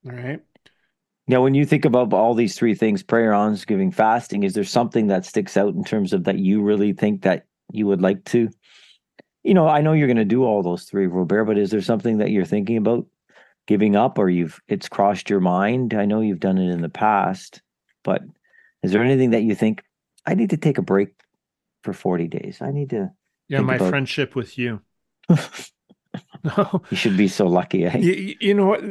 All 0.07 0.13
right. 0.13 0.41
Now, 1.29 1.43
when 1.43 1.55
you 1.55 1.65
think 1.65 1.85
about 1.85 2.13
all 2.13 2.35
these 2.35 2.57
three 2.57 2.75
things 2.75 3.03
prayer, 3.03 3.33
almsgiving, 3.33 3.93
fasting 3.93 4.43
is 4.43 4.55
there 4.55 4.65
something 4.65 5.07
that 5.09 5.25
sticks 5.25 5.57
out 5.57 5.75
in 5.75 5.85
terms 5.85 6.13
of 6.13 6.25
that 6.25 6.39
you 6.39 6.63
really 6.63 6.93
think 6.93 7.23
that 7.23 7.47
you 7.73 7.87
would 7.87 8.03
like 8.03 8.25
to? 8.27 8.49
You 9.45 9.55
know, 9.55 9.69
I 9.69 9.81
know 9.81 9.93
you're 9.93 10.09
going 10.09 10.17
to 10.17 10.25
do 10.25 10.45
all 10.45 10.63
those 10.63 10.85
three, 10.85 11.07
Robert, 11.07 11.45
but 11.45 11.59
is 11.59 11.71
there 11.71 11.83
something 11.83 12.19
that 12.19 12.31
you're 12.31 12.45
thinking 12.45 12.77
about 12.77 13.07
giving 13.71 13.95
up 13.95 14.19
or 14.19 14.29
you've 14.29 14.61
it's 14.67 14.89
crossed 14.89 15.31
your 15.31 15.39
mind? 15.39 15.95
I 15.95 16.05
know 16.05 16.21
you've 16.21 16.41
done 16.41 16.59
it 16.59 16.69
in 16.71 16.81
the 16.81 16.89
past, 16.89 17.63
but 18.03 18.21
is 18.83 18.91
there 18.91 19.05
anything 19.05 19.31
that 19.31 19.45
you 19.45 19.55
think 19.55 19.85
I 20.27 20.35
need 20.35 20.51
to 20.51 20.57
take 20.57 20.77
a 20.77 20.83
break 20.83 21.11
for 21.85 21.93
40 21.93 22.27
days? 22.27 22.59
I 22.61 22.73
need 22.73 22.91
to. 22.91 23.13
Yeah, 23.49 23.61
my 23.61 23.77
about- 23.77 23.91
friendship 23.91 24.35
with 24.35 24.59
you. 24.59 24.81
No, 25.29 26.83
You 26.91 26.97
should 26.97 27.17
be 27.17 27.29
so 27.29 27.47
lucky. 27.47 27.85
Eh? 27.85 27.99
you, 27.99 28.37
you 28.41 28.55
know 28.55 28.67
what? 28.67 28.83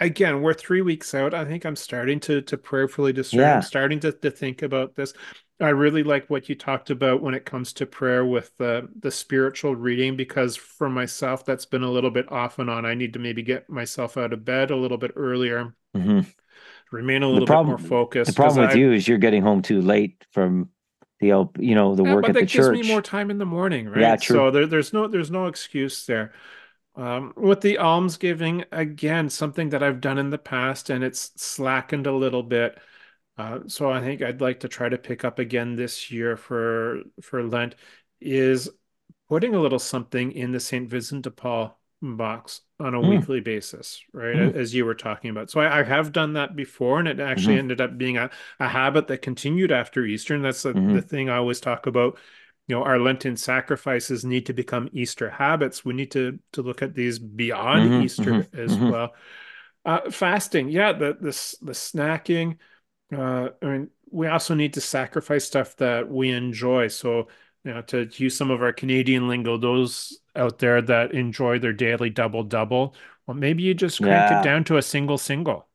Again, 0.00 0.42
we're 0.42 0.52
three 0.52 0.82
weeks 0.82 1.14
out. 1.14 1.32
I 1.32 1.44
think 1.44 1.64
I'm 1.64 1.76
starting 1.76 2.18
to 2.20 2.42
to 2.42 2.58
prayerfully 2.58 3.12
discern. 3.12 3.40
Yeah. 3.40 3.54
I'm 3.56 3.62
starting 3.62 4.00
to, 4.00 4.10
to 4.10 4.32
think 4.32 4.62
about 4.62 4.96
this. 4.96 5.14
I 5.60 5.70
really 5.70 6.02
like 6.04 6.30
what 6.30 6.48
you 6.48 6.54
talked 6.54 6.90
about 6.90 7.20
when 7.22 7.34
it 7.34 7.44
comes 7.44 7.72
to 7.74 7.86
prayer 7.86 8.24
with 8.24 8.56
the 8.58 8.88
the 9.00 9.10
spiritual 9.10 9.74
reading 9.76 10.16
because 10.16 10.56
for 10.56 10.88
myself 10.88 11.44
that's 11.44 11.66
been 11.66 11.82
a 11.82 11.90
little 11.90 12.10
bit 12.10 12.30
off 12.30 12.58
and 12.58 12.70
on. 12.70 12.86
I 12.86 12.94
need 12.94 13.12
to 13.14 13.18
maybe 13.18 13.42
get 13.42 13.68
myself 13.68 14.16
out 14.16 14.32
of 14.32 14.44
bed 14.44 14.70
a 14.70 14.76
little 14.76 14.98
bit 14.98 15.12
earlier, 15.16 15.74
hmm 15.94 16.20
remain 16.90 17.22
a 17.22 17.28
little 17.28 17.46
problem- 17.46 17.76
bit 17.76 17.78
more 17.78 17.78
focused. 17.78 18.30
The 18.30 18.42
problem 18.42 18.66
with 18.66 18.74
I- 18.74 18.78
you 18.78 18.92
is 18.92 19.08
you're 19.08 19.18
getting 19.18 19.42
home 19.42 19.62
too 19.62 19.80
late 19.80 20.24
from 20.32 20.68
the 21.20 21.28
you 21.58 21.74
know 21.74 21.94
the 21.94 22.04
Yeah, 22.04 22.14
work 22.14 22.22
but 22.22 22.28
at 22.28 22.34
that 22.34 22.40
the 22.42 22.46
gives 22.46 22.66
church. 22.66 22.78
me 22.80 22.82
more 22.82 23.02
time 23.02 23.30
in 23.30 23.38
the 23.38 23.46
morning, 23.46 23.88
right? 23.88 24.00
Yeah, 24.00 24.16
true. 24.16 24.38
So 24.38 24.50
there, 24.50 24.66
there's 24.66 24.92
no 24.92 25.08
there's 25.08 25.30
no 25.30 25.46
excuse 25.46 26.06
there. 26.06 26.32
Um, 26.96 27.32
with 27.36 27.60
the 27.60 27.78
almsgiving, 27.78 28.64
again, 28.72 29.30
something 29.30 29.70
that 29.70 29.82
I've 29.84 30.00
done 30.00 30.18
in 30.18 30.30
the 30.30 30.38
past 30.38 30.90
and 30.90 31.04
it's 31.04 31.32
slackened 31.40 32.06
a 32.06 32.12
little 32.12 32.42
bit. 32.42 32.78
Uh, 33.38 33.60
so 33.68 33.90
I 33.90 34.00
think 34.00 34.20
I'd 34.22 34.40
like 34.40 34.60
to 34.60 34.68
try 34.68 34.88
to 34.88 34.98
pick 34.98 35.24
up 35.24 35.38
again 35.38 35.76
this 35.76 36.10
year 36.10 36.36
for 36.36 37.02
for 37.22 37.42
Lent 37.44 37.76
is 38.20 38.68
putting 39.28 39.54
a 39.54 39.60
little 39.60 39.78
something 39.78 40.32
in 40.32 40.52
the 40.52 40.60
St. 40.60 40.88
Vincent 40.90 41.22
de 41.22 41.30
Paul 41.30 41.78
box 42.02 42.62
on 42.80 42.94
a 42.94 43.02
Hmm. 43.02 43.02
weekly 43.02 43.40
basis, 43.40 44.02
right? 44.12 44.34
Hmm. 44.34 44.50
As 44.56 44.74
you 44.74 44.84
were 44.84 44.94
talking 44.94 45.30
about. 45.30 45.50
So 45.50 45.60
I, 45.60 45.80
I 45.80 45.82
have 45.84 46.12
done 46.12 46.34
that 46.34 46.56
before, 46.56 46.98
and 46.98 47.08
it 47.08 47.20
actually 47.20 47.56
Mhm. 47.56 47.58
ended 47.58 47.80
up 47.80 47.98
being 47.98 48.16
a, 48.18 48.30
a 48.60 48.68
habit 48.68 49.08
that 49.08 49.22
continued 49.22 49.72
after 49.72 50.04
Easter. 50.04 50.34
And 50.34 50.44
that's 50.44 50.62
the, 50.64 50.74
Mhm. 50.74 50.88
the 50.90 51.02
thing 51.02 51.28
I 51.30 51.36
always 51.36 51.60
talk 51.60 51.86
about. 51.86 52.18
You 52.68 52.76
know, 52.76 52.84
our 52.84 52.98
Lenten 52.98 53.36
sacrifices 53.36 54.24
need 54.24 54.46
to 54.46 54.52
become 54.52 54.90
Easter 54.92 55.30
habits. 55.30 55.84
We 55.84 55.94
need 55.94 56.10
to 56.12 56.38
to 56.52 56.62
look 56.62 56.82
at 56.82 56.94
these 56.94 57.18
beyond 57.18 57.90
Mhm, 57.90 57.98
Easter 57.98 58.48
mhm, 58.48 58.48
as 58.52 58.78
mhm. 58.80 58.86
well. 58.86 59.14
Uh, 59.84 60.10
fasting, 60.10 60.68
yeah, 60.68 60.92
the 60.92 61.14
the 61.14 61.30
the 61.62 61.72
snacking. 61.72 62.58
Uh, 63.12 63.50
I 63.62 63.66
mean, 63.66 63.90
we 64.10 64.26
also 64.26 64.54
need 64.54 64.74
to 64.74 64.80
sacrifice 64.80 65.44
stuff 65.44 65.76
that 65.76 66.08
we 66.08 66.30
enjoy. 66.30 66.88
So, 66.88 67.28
you 67.64 67.72
know, 67.74 67.82
to 67.82 68.08
use 68.12 68.36
some 68.36 68.50
of 68.50 68.62
our 68.62 68.72
Canadian 68.72 69.28
lingo, 69.28 69.56
those 69.56 70.20
out 70.36 70.58
there 70.58 70.82
that 70.82 71.12
enjoy 71.12 71.58
their 71.58 71.72
daily 71.72 72.10
double 72.10 72.44
double, 72.44 72.94
well, 73.26 73.36
maybe 73.36 73.62
you 73.62 73.74
just 73.74 74.02
crank 74.02 74.26
Yeah. 74.26 74.30
it 74.30 74.40
down 74.42 74.64
to 74.64 74.76
a 74.76 74.82
single 74.82 75.18
single, 75.18 75.68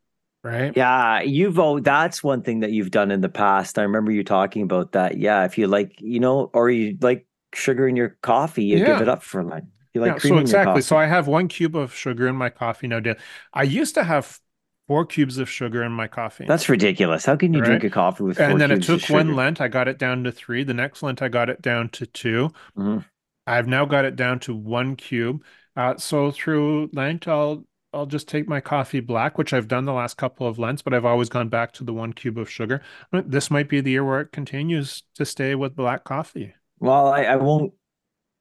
right? 0.43 0.75
Yeah, 0.75 1.21
you've 1.21 1.59
oh, 1.59 1.79
that's 1.79 2.23
one 2.23 2.41
thing 2.41 2.61
that 2.61 2.71
you've 2.71 2.89
done 2.91 3.11
in 3.11 3.21
the 3.21 3.29
past. 3.29 3.77
I 3.77 3.83
remember 3.83 4.11
you 4.11 4.23
talking 4.23 4.63
about 4.63 4.93
that. 4.93 5.17
Yeah, 5.17 5.45
if 5.45 5.57
you 5.57 5.67
like, 5.67 6.01
you 6.01 6.19
know, 6.19 6.49
or 6.53 6.69
you 6.69 6.97
like 7.01 7.27
sugar 7.53 7.87
in 7.87 7.95
your 7.95 8.17
coffee, 8.23 8.63
you 8.63 8.81
give 8.81 8.99
it 9.01 9.07
up 9.07 9.21
for 9.21 9.43
Lent. 9.43 9.65
You 9.93 10.01
like 10.01 10.15
Yeah, 10.15 10.17
cream 10.17 10.35
so 10.35 10.39
exactly. 10.39 10.81
So 10.81 10.97
I 10.97 11.05
have 11.05 11.27
one 11.27 11.47
cube 11.47 11.75
of 11.75 11.93
sugar 11.93 12.27
in 12.27 12.35
my 12.35 12.49
coffee 12.49 12.87
now. 12.87 12.99
I 13.53 13.63
used 13.63 13.93
to 13.95 14.03
have 14.03 14.39
four 14.87 15.05
cubes 15.05 15.37
of 15.37 15.49
sugar 15.49 15.83
in 15.83 15.91
my 15.91 16.07
coffee. 16.07 16.45
That's 16.45 16.69
ridiculous. 16.69 17.25
How 17.25 17.35
can 17.35 17.53
you 17.53 17.61
drink 17.61 17.83
a 17.83 17.89
coffee 17.89 18.23
with 18.23 18.37
four 18.37 18.45
and 18.47 18.59
then 18.61 18.71
it 18.71 18.83
took 18.83 19.07
one? 19.09 19.35
Lent, 19.35 19.61
I 19.61 19.67
got 19.67 19.87
it 19.87 19.97
down 19.97 20.23
to 20.25 20.31
three. 20.31 20.63
The 20.63 20.73
next 20.73 21.03
Lent, 21.03 21.21
I 21.21 21.29
got 21.29 21.49
it 21.49 21.61
down 21.61 21.89
to 21.89 22.05
two. 22.05 22.51
Mhm. 22.77 23.05
I've 23.45 23.67
now 23.67 23.85
got 23.85 24.05
it 24.05 24.15
down 24.15 24.39
to 24.41 24.55
one 24.55 24.95
cube. 24.95 25.43
Uh, 25.75 25.97
so 25.97 26.31
through 26.31 26.89
Lent, 26.93 27.27
I'll 27.27 27.65
I'll 27.93 28.05
just 28.07 28.27
take 28.27 28.47
my 28.47 28.59
coffee 28.59 29.01
black, 29.01 29.37
which 29.37 29.53
I've 29.53 29.67
done 29.67 29.85
the 29.85 29.93
last 29.93 30.17
couple 30.17 30.47
of 30.47 30.57
Lents, 30.57 30.81
but 30.81 30.93
I've 30.95 31.05
always 31.05 31.29
gone 31.29 31.49
back 31.49 31.73
to 31.73 31.83
the 31.83 31.93
one 31.93 32.11
cube 32.11 32.39
of 32.39 32.49
sugar. 32.49 32.81
This 33.11 33.51
might 33.51 33.69
be 33.69 33.81
the 33.81 33.91
year 33.91 34.03
where 34.03 34.21
it 34.21 34.31
continues 34.31 35.03
to 35.15 35.25
stay 35.25 35.53
with 35.53 35.75
black 35.75 36.03
coffee. 36.03 36.55
Well, 36.79 37.07
I, 37.07 37.23
I 37.23 37.35
won't, 37.35 37.73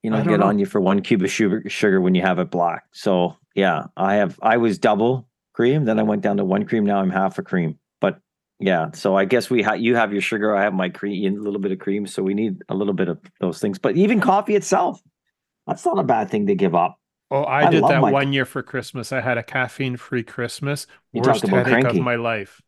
you 0.02 0.10
know, 0.10 0.24
get 0.24 0.40
know. 0.40 0.46
on 0.46 0.58
you 0.58 0.66
for 0.66 0.80
one 0.80 1.02
cube 1.02 1.22
of 1.22 1.30
sugar 1.30 1.62
sugar 1.68 2.00
when 2.00 2.14
you 2.14 2.22
have 2.22 2.38
it 2.38 2.50
black. 2.50 2.84
So 2.92 3.36
yeah, 3.54 3.84
I 3.96 4.16
have 4.16 4.38
I 4.42 4.56
was 4.56 4.78
double 4.78 5.28
cream, 5.52 5.84
then 5.84 5.98
I 5.98 6.02
went 6.02 6.22
down 6.22 6.36
to 6.38 6.44
one 6.44 6.64
cream. 6.66 6.84
Now 6.84 6.98
I'm 7.00 7.10
half 7.10 7.38
a 7.38 7.42
cream. 7.42 7.78
But 8.00 8.18
yeah, 8.58 8.90
so 8.92 9.16
I 9.16 9.24
guess 9.24 9.50
we 9.50 9.62
ha- 9.62 9.74
you 9.74 9.96
have 9.96 10.12
your 10.12 10.22
sugar, 10.22 10.56
I 10.56 10.62
have 10.62 10.74
my 10.74 10.88
cream, 10.88 11.36
a 11.38 11.42
little 11.42 11.60
bit 11.60 11.72
of 11.72 11.78
cream. 11.78 12.06
So 12.06 12.22
we 12.22 12.34
need 12.34 12.62
a 12.68 12.74
little 12.74 12.94
bit 12.94 13.08
of 13.08 13.18
those 13.40 13.60
things. 13.60 13.78
But 13.78 13.96
even 13.96 14.20
coffee 14.20 14.56
itself, 14.56 15.00
that's 15.66 15.84
not 15.84 15.98
a 15.98 16.04
bad 16.04 16.30
thing 16.30 16.46
to 16.46 16.54
give 16.54 16.74
up. 16.74 16.96
Oh, 17.30 17.44
I, 17.44 17.66
I 17.66 17.70
did 17.70 17.82
that 17.84 18.00
my- 18.02 18.12
one 18.12 18.32
year 18.32 18.44
for 18.44 18.62
Christmas. 18.62 19.10
I 19.10 19.20
had 19.20 19.38
a 19.38 19.42
caffeine-free 19.42 20.24
Christmas. 20.24 20.86
You 21.12 21.22
Worst 21.22 21.46
headache 21.46 21.82
cranky. 21.82 21.98
of 21.98 22.04
my 22.04 22.16
life. 22.16 22.60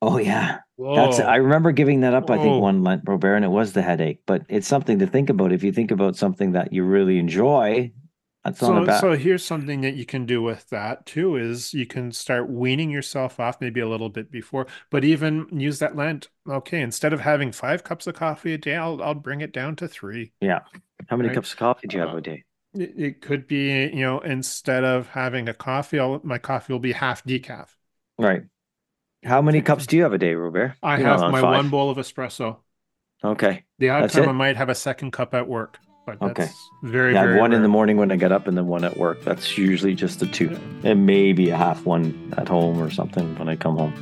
Oh 0.00 0.18
yeah, 0.18 0.58
that's 0.78 1.18
Whoa. 1.18 1.24
I 1.24 1.36
remember 1.36 1.72
giving 1.72 2.00
that 2.02 2.14
up. 2.14 2.30
I 2.30 2.38
think 2.38 2.62
one 2.62 2.84
Lent, 2.84 3.02
Robert, 3.06 3.34
and 3.34 3.44
it 3.44 3.48
was 3.48 3.72
the 3.72 3.82
headache. 3.82 4.20
But 4.26 4.42
it's 4.48 4.68
something 4.68 5.00
to 5.00 5.06
think 5.08 5.28
about. 5.28 5.52
If 5.52 5.64
you 5.64 5.72
think 5.72 5.90
about 5.90 6.14
something 6.14 6.52
that 6.52 6.72
you 6.72 6.84
really 6.84 7.18
enjoy, 7.18 7.92
that's 8.48 8.60
So, 8.60 8.86
so 8.88 9.12
here's 9.16 9.44
something 9.44 9.80
that 9.82 9.94
you 9.94 10.04
can 10.06 10.26
do 10.26 10.42
with 10.42 10.68
that 10.70 11.06
too 11.06 11.36
is 11.36 11.74
you 11.74 11.86
can 11.86 12.12
start 12.12 12.48
weaning 12.50 12.90
yourself 12.90 13.40
off 13.40 13.60
maybe 13.60 13.80
a 13.80 13.88
little 13.88 14.08
bit 14.08 14.30
before, 14.30 14.66
but 14.90 15.04
even 15.04 15.48
use 15.52 15.78
that 15.80 15.96
Lent. 15.96 16.28
Okay, 16.48 16.80
instead 16.80 17.12
of 17.12 17.20
having 17.20 17.52
five 17.52 17.84
cups 17.84 18.06
of 18.06 18.14
coffee 18.14 18.54
a 18.54 18.58
day, 18.58 18.76
I'll 18.76 19.02
I'll 19.02 19.14
bring 19.14 19.40
it 19.40 19.52
down 19.52 19.76
to 19.76 19.88
three. 19.88 20.32
Yeah. 20.40 20.60
How 21.06 21.16
many 21.16 21.28
right. 21.28 21.34
cups 21.34 21.52
of 21.52 21.58
coffee 21.58 21.86
do 21.86 21.96
you 21.96 22.02
have 22.02 22.14
Uh, 22.14 22.16
a 22.16 22.20
day? 22.20 22.44
It, 22.74 22.94
it 22.98 23.20
could 23.22 23.46
be, 23.46 23.84
you 23.88 24.00
know, 24.02 24.20
instead 24.20 24.84
of 24.84 25.08
having 25.08 25.48
a 25.48 25.54
coffee, 25.54 25.98
I'll, 25.98 26.20
my 26.24 26.38
coffee 26.38 26.72
will 26.72 26.80
be 26.80 26.92
half 26.92 27.24
decaf. 27.24 27.68
Right. 28.18 28.42
How 29.24 29.42
many 29.42 29.62
cups 29.62 29.86
do 29.86 29.96
you 29.96 30.02
have 30.02 30.12
a 30.12 30.18
day, 30.18 30.34
Robert? 30.34 30.74
I 30.82 30.96
You're 30.96 31.06
have 31.08 31.22
on 31.22 31.30
my 31.30 31.40
five. 31.40 31.54
one 31.54 31.70
bowl 31.70 31.90
of 31.90 31.98
espresso. 31.98 32.60
Okay. 33.24 33.64
The 33.78 33.90
odd 33.90 34.04
That's 34.04 34.14
time 34.14 34.26
it? 34.26 34.28
I 34.28 34.32
might 34.32 34.56
have 34.56 34.68
a 34.68 34.74
second 34.74 35.12
cup 35.12 35.34
at 35.34 35.48
work, 35.48 35.78
but 36.16 36.30
Okay. 36.30 36.48
very, 36.82 37.12
Yeah, 37.12 37.18
I 37.18 37.22
have 37.22 37.30
very 37.30 37.40
one 37.40 37.52
in 37.52 37.62
the 37.62 37.68
morning 37.68 37.96
when 37.96 38.10
I 38.10 38.16
get 38.16 38.32
up, 38.32 38.46
and 38.46 38.56
then 38.56 38.66
one 38.66 38.84
at 38.84 38.96
work. 38.96 39.22
That's 39.24 39.58
usually 39.58 39.94
just 39.94 40.20
the 40.20 40.26
two, 40.26 40.56
and 40.84 41.06
maybe 41.06 41.50
a 41.50 41.56
half 41.56 41.84
one 41.84 42.32
at 42.36 42.48
home 42.48 42.80
or 42.80 42.90
something 42.90 43.36
when 43.38 43.48
I 43.48 43.56
come 43.56 43.76
home. 43.76 43.94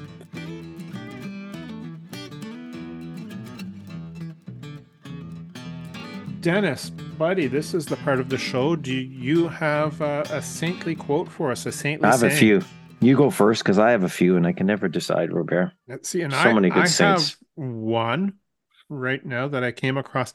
Dennis, 6.40 6.90
buddy, 6.90 7.48
this 7.48 7.74
is 7.74 7.86
the 7.86 7.96
part 7.96 8.20
of 8.20 8.28
the 8.28 8.38
show. 8.38 8.76
Do 8.76 8.94
you 8.94 9.48
have 9.48 10.00
uh, 10.00 10.24
a 10.30 10.40
saintly 10.40 10.94
quote 10.94 11.28
for 11.28 11.50
us? 11.50 11.66
A 11.66 11.72
saintly 11.72 12.06
I 12.08 12.12
have 12.12 12.22
a 12.22 12.30
few. 12.30 12.62
You 13.00 13.16
go 13.16 13.30
first 13.30 13.62
because 13.62 13.78
I 13.78 13.90
have 13.90 14.04
a 14.04 14.08
few, 14.08 14.36
and 14.36 14.46
I 14.46 14.52
can 14.52 14.66
never 14.66 14.88
decide, 14.88 15.32
Robert. 15.32 15.72
Let's 15.88 16.08
see, 16.08 16.22
and 16.22 16.32
So 16.32 16.38
I, 16.38 16.52
many 16.52 16.70
good 16.70 16.84
I 16.84 16.86
saints. 16.86 17.30
have 17.30 17.36
one 17.66 18.34
right 18.88 19.24
now 19.24 19.48
that 19.48 19.64
I 19.64 19.72
came 19.72 19.96
across, 19.96 20.32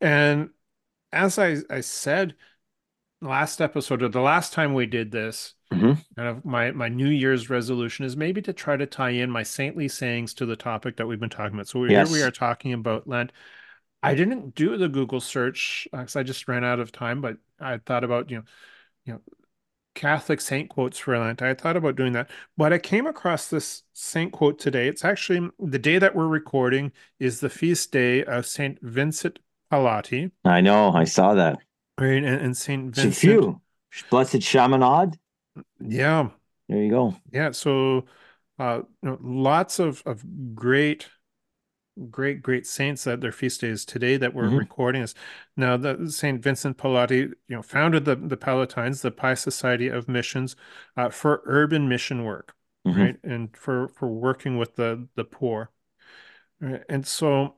and 0.00 0.50
as 1.12 1.38
I 1.38 1.58
I 1.70 1.80
said 1.80 2.36
last 3.20 3.60
episode 3.60 4.02
or 4.02 4.08
the 4.08 4.20
last 4.20 4.52
time 4.52 4.74
we 4.74 4.86
did 4.86 5.10
this, 5.12 5.54
Mhm. 5.72 5.98
kind 6.16 6.28
of 6.28 6.44
my 6.44 6.70
my 6.72 6.88
New 6.88 7.08
Year's 7.08 7.50
resolution 7.50 8.04
is 8.04 8.16
maybe 8.16 8.42
to 8.42 8.52
try 8.52 8.76
to 8.76 8.86
tie 8.86 9.10
in 9.10 9.30
my 9.30 9.42
saintly 9.42 9.88
sayings 9.88 10.34
to 10.34 10.46
the 10.46 10.56
topic 10.56 10.96
that 10.96 11.06
we've 11.06 11.20
been 11.20 11.30
talking 11.30 11.54
about. 11.54 11.68
So 11.68 11.84
here 11.84 12.06
we 12.08 12.22
are 12.22 12.30
talking 12.30 12.72
about 12.72 13.08
Lent. 13.08 13.32
I 14.02 14.14
didn't 14.14 14.54
do 14.54 14.76
the 14.78 14.88
Google 14.88 15.20
search 15.20 15.88
because 15.92 16.16
I 16.16 16.22
just 16.22 16.48
ran 16.48 16.64
out 16.64 16.80
of 16.80 16.92
time, 16.92 17.20
but 17.20 17.38
I 17.60 17.78
thought 17.78 18.04
about 18.04 18.30
you 18.30 18.38
know, 18.38 18.44
you 19.06 19.12
know, 19.14 19.22
Catholic 19.94 20.40
saint 20.40 20.70
quotes 20.70 20.98
for 20.98 21.18
Lent. 21.18 21.42
I 21.42 21.54
thought 21.54 21.76
about 21.76 21.96
doing 21.96 22.12
that, 22.14 22.30
but 22.56 22.72
I 22.72 22.78
came 22.78 23.06
across 23.06 23.48
this 23.48 23.82
saint 23.92 24.32
quote 24.32 24.58
today. 24.58 24.88
It's 24.88 25.04
actually 25.04 25.50
the 25.58 25.78
day 25.78 25.98
that 25.98 26.14
we're 26.14 26.28
recording 26.28 26.92
is 27.18 27.40
the 27.40 27.50
feast 27.50 27.92
day 27.92 28.24
of 28.24 28.46
Saint 28.46 28.80
Vincent 28.82 29.40
Pallotti, 29.70 30.30
I 30.44 30.60
know. 30.60 30.90
I 30.92 31.04
saw 31.04 31.34
that. 31.34 31.58
right? 31.98 32.22
And, 32.24 32.24
and 32.26 32.56
Saint 32.56 32.94
Vincent. 32.94 33.16
few. 33.16 33.60
Blessed 34.10 34.40
Chaminade. 34.40 35.18
Yeah, 35.80 36.30
There 36.68 36.78
you 36.82 36.90
go. 36.90 37.14
yeah. 37.32 37.50
So, 37.50 38.06
uh, 38.58 38.82
you 39.02 39.08
know, 39.10 39.18
lots 39.20 39.78
of 39.78 40.02
of 40.06 40.24
great, 40.54 41.08
great, 42.10 42.42
great 42.42 42.66
saints 42.66 43.04
that 43.04 43.20
their 43.20 43.32
feast 43.32 43.60
days 43.62 43.84
today 43.84 44.16
that 44.16 44.34
we're 44.34 44.48
Mhm. 44.48 44.58
recording 44.58 45.02
is 45.02 45.14
now 45.56 45.76
the 45.76 46.10
Saint 46.10 46.42
Vincent 46.42 46.76
Pallotti, 46.78 47.16
you 47.48 47.56
know, 47.56 47.62
founded 47.62 48.04
the 48.04 48.16
the 48.16 48.36
Pallottines, 48.36 49.02
the 49.02 49.10
Pious 49.10 49.40
Society 49.40 49.88
of 49.88 50.08
Missions, 50.08 50.56
uh, 50.96 51.10
for 51.10 51.42
urban 51.46 51.88
mission 51.88 52.24
work. 52.24 52.54
Mhm. 52.86 52.96
right 52.96 53.16
and 53.24 53.54
for 53.56 53.88
for 53.88 54.08
working 54.08 54.56
with 54.56 54.76
the 54.76 55.08
the 55.14 55.24
poor 55.24 55.70
Right, 56.60 56.82
and 56.88 57.06
so 57.06 57.56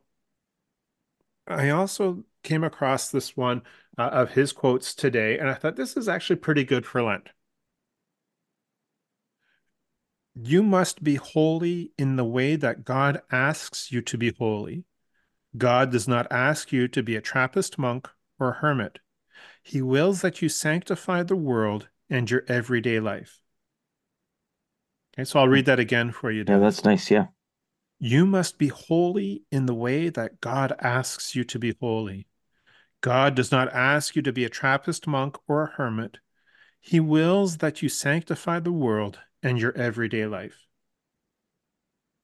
i 1.47 1.69
also 1.71 2.25
came 2.43 2.65
across 2.65 3.11
this 3.11 3.37
one 3.37 3.63
uh, 3.99 4.03
of 4.03 4.31
his 4.33 4.53
quotes 4.53 4.95
today 4.95 5.39
and 5.39 5.49
i 5.49 5.55
thought 5.55 5.77
this 5.77 5.97
is 5.97 6.09
actually 6.09 6.37
pretty 6.37 6.65
good 6.65 6.87
for 6.87 7.03
lent 7.03 7.31
you 10.35 10.63
must 10.63 11.05
be 11.05 11.17
holy 11.17 11.93
in 11.99 12.17
the 12.17 12.25
way 12.25 12.57
that 12.57 12.85
god 12.85 13.21
asks 13.31 13.93
you 13.93 14.01
to 14.01 14.17
be 14.17 14.33
holy 14.39 14.85
god 15.57 15.91
does 15.91 16.09
not 16.09 16.31
ask 16.31 16.73
you 16.73 16.89
to 16.89 17.03
be 17.03 17.17
a 17.17 17.21
trappist 17.21 17.79
monk 17.79 18.09
or 18.39 18.53
hermit 18.55 18.99
he 19.63 19.83
wills 19.83 20.23
that 20.23 20.41
you 20.41 20.49
sanctify 20.49 21.23
the 21.23 21.37
world 21.37 21.89
and 22.09 22.31
your 22.31 22.43
everyday 22.49 22.99
life 22.99 23.41
okay 25.15 25.25
so 25.25 25.39
i'll 25.39 25.49
read 25.49 25.67
that 25.67 25.79
again 25.79 26.11
for 26.11 26.31
you 26.31 26.45
Yeah, 26.47 26.59
that's 26.59 26.85
nice. 26.85 27.11
Yeah. 27.11 27.27
You 28.05 28.27
must 28.27 28.59
be 28.59 28.67
holy 28.67 29.45
in 29.53 29.67
the 29.67 29.75
way 29.77 30.09
that 30.09 30.41
God 30.41 30.75
asks 30.81 31.37
you 31.37 31.45
to 31.45 31.59
be 31.61 31.77
holy. 31.79 32.27
God 33.01 33.37
does 33.37 33.53
not 33.53 33.73
ask 33.73 34.17
you 34.17 34.23
to 34.23 34.33
be 34.33 34.45
a 34.45 34.49
Trappist 34.49 35.07
monk 35.07 35.37
or 35.47 35.63
a 35.63 35.71
hermit. 35.71 36.19
He 36.81 36.99
wills 36.99 37.59
that 37.59 37.81
you 37.81 37.89
sanctify 37.89 38.59
the 38.59 38.73
world 38.73 39.21
and 39.41 39.57
your 39.57 39.71
everyday 39.77 40.27
life. 40.27 40.67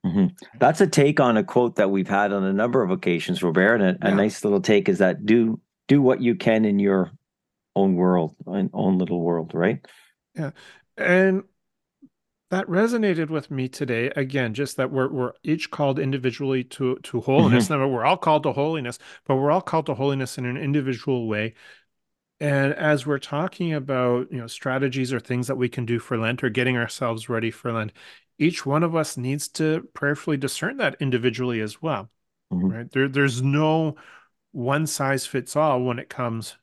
Mhm. 0.04 0.36
That's 0.58 0.80
a 0.80 0.86
take 0.88 1.20
on 1.20 1.36
a 1.36 1.44
quote 1.44 1.76
that 1.76 1.92
we've 1.92 2.08
had 2.08 2.32
on 2.32 2.42
a 2.42 2.52
number 2.52 2.82
of 2.82 2.90
occasions, 2.90 3.40
Robert. 3.40 3.80
And 3.80 4.02
a, 4.02 4.08
a 4.08 4.14
nice 4.16 4.42
little 4.42 4.60
take 4.60 4.88
is 4.88 4.98
that 4.98 5.24
do 5.26 5.60
do 5.86 6.02
what 6.02 6.20
you 6.20 6.34
can 6.34 6.64
in 6.64 6.80
your 6.80 7.12
own 7.76 7.94
world, 7.94 8.34
in 8.48 8.68
own 8.72 8.98
little 8.98 9.20
world, 9.20 9.54
right? 9.54 9.86
Yeah, 10.34 10.50
and 10.96 11.44
that 12.50 12.66
resonated 12.66 13.28
with 13.30 13.50
me 13.50 13.68
today. 13.68 14.10
Again, 14.16 14.54
just 14.54 14.76
that 14.76 14.90
we're 14.90 15.08
we're 15.08 15.32
each 15.42 15.70
called 15.70 15.98
individually 15.98 16.64
to 16.64 16.96
to 16.96 17.20
holiness. 17.20 17.68
Now 17.70 17.86
we're 17.88 18.04
all 18.04 18.16
called 18.16 18.44
to 18.44 18.52
holiness, 18.52 18.98
but 19.26 19.36
we're 19.36 19.50
all 19.50 19.60
called 19.60 19.86
to 19.86 19.94
holiness 19.94 20.38
in 20.38 20.46
an 20.46 20.56
individual 20.56 21.28
way. 21.28 21.54
And 22.40 22.72
as 22.74 23.04
we're 23.04 23.18
talking 23.18 23.74
about, 23.74 24.30
you 24.30 24.38
know, 24.38 24.46
strategies 24.46 25.12
or 25.12 25.18
things 25.18 25.48
that 25.48 25.56
we 25.56 25.68
can 25.68 25.84
do 25.84 25.98
for 25.98 26.16
Lent 26.16 26.44
or 26.44 26.50
getting 26.50 26.76
ourselves 26.76 27.28
ready 27.28 27.50
for 27.50 27.72
Lent, 27.72 27.92
each 28.38 28.64
one 28.64 28.84
of 28.84 28.94
us 28.94 29.16
needs 29.16 29.48
to 29.48 29.88
prayerfully 29.92 30.36
discern 30.36 30.76
that 30.76 30.96
individually 31.00 31.60
as 31.60 31.82
well. 31.82 32.08
Mhm. 32.52 32.72
Right? 32.72 32.90
There 32.90 33.08
there's 33.08 33.42
no 33.42 33.96
one 34.52 34.86
size 34.86 35.26
fits 35.26 35.56
all 35.56 35.82
when 35.82 35.98
it 35.98 36.08
comes 36.08 36.56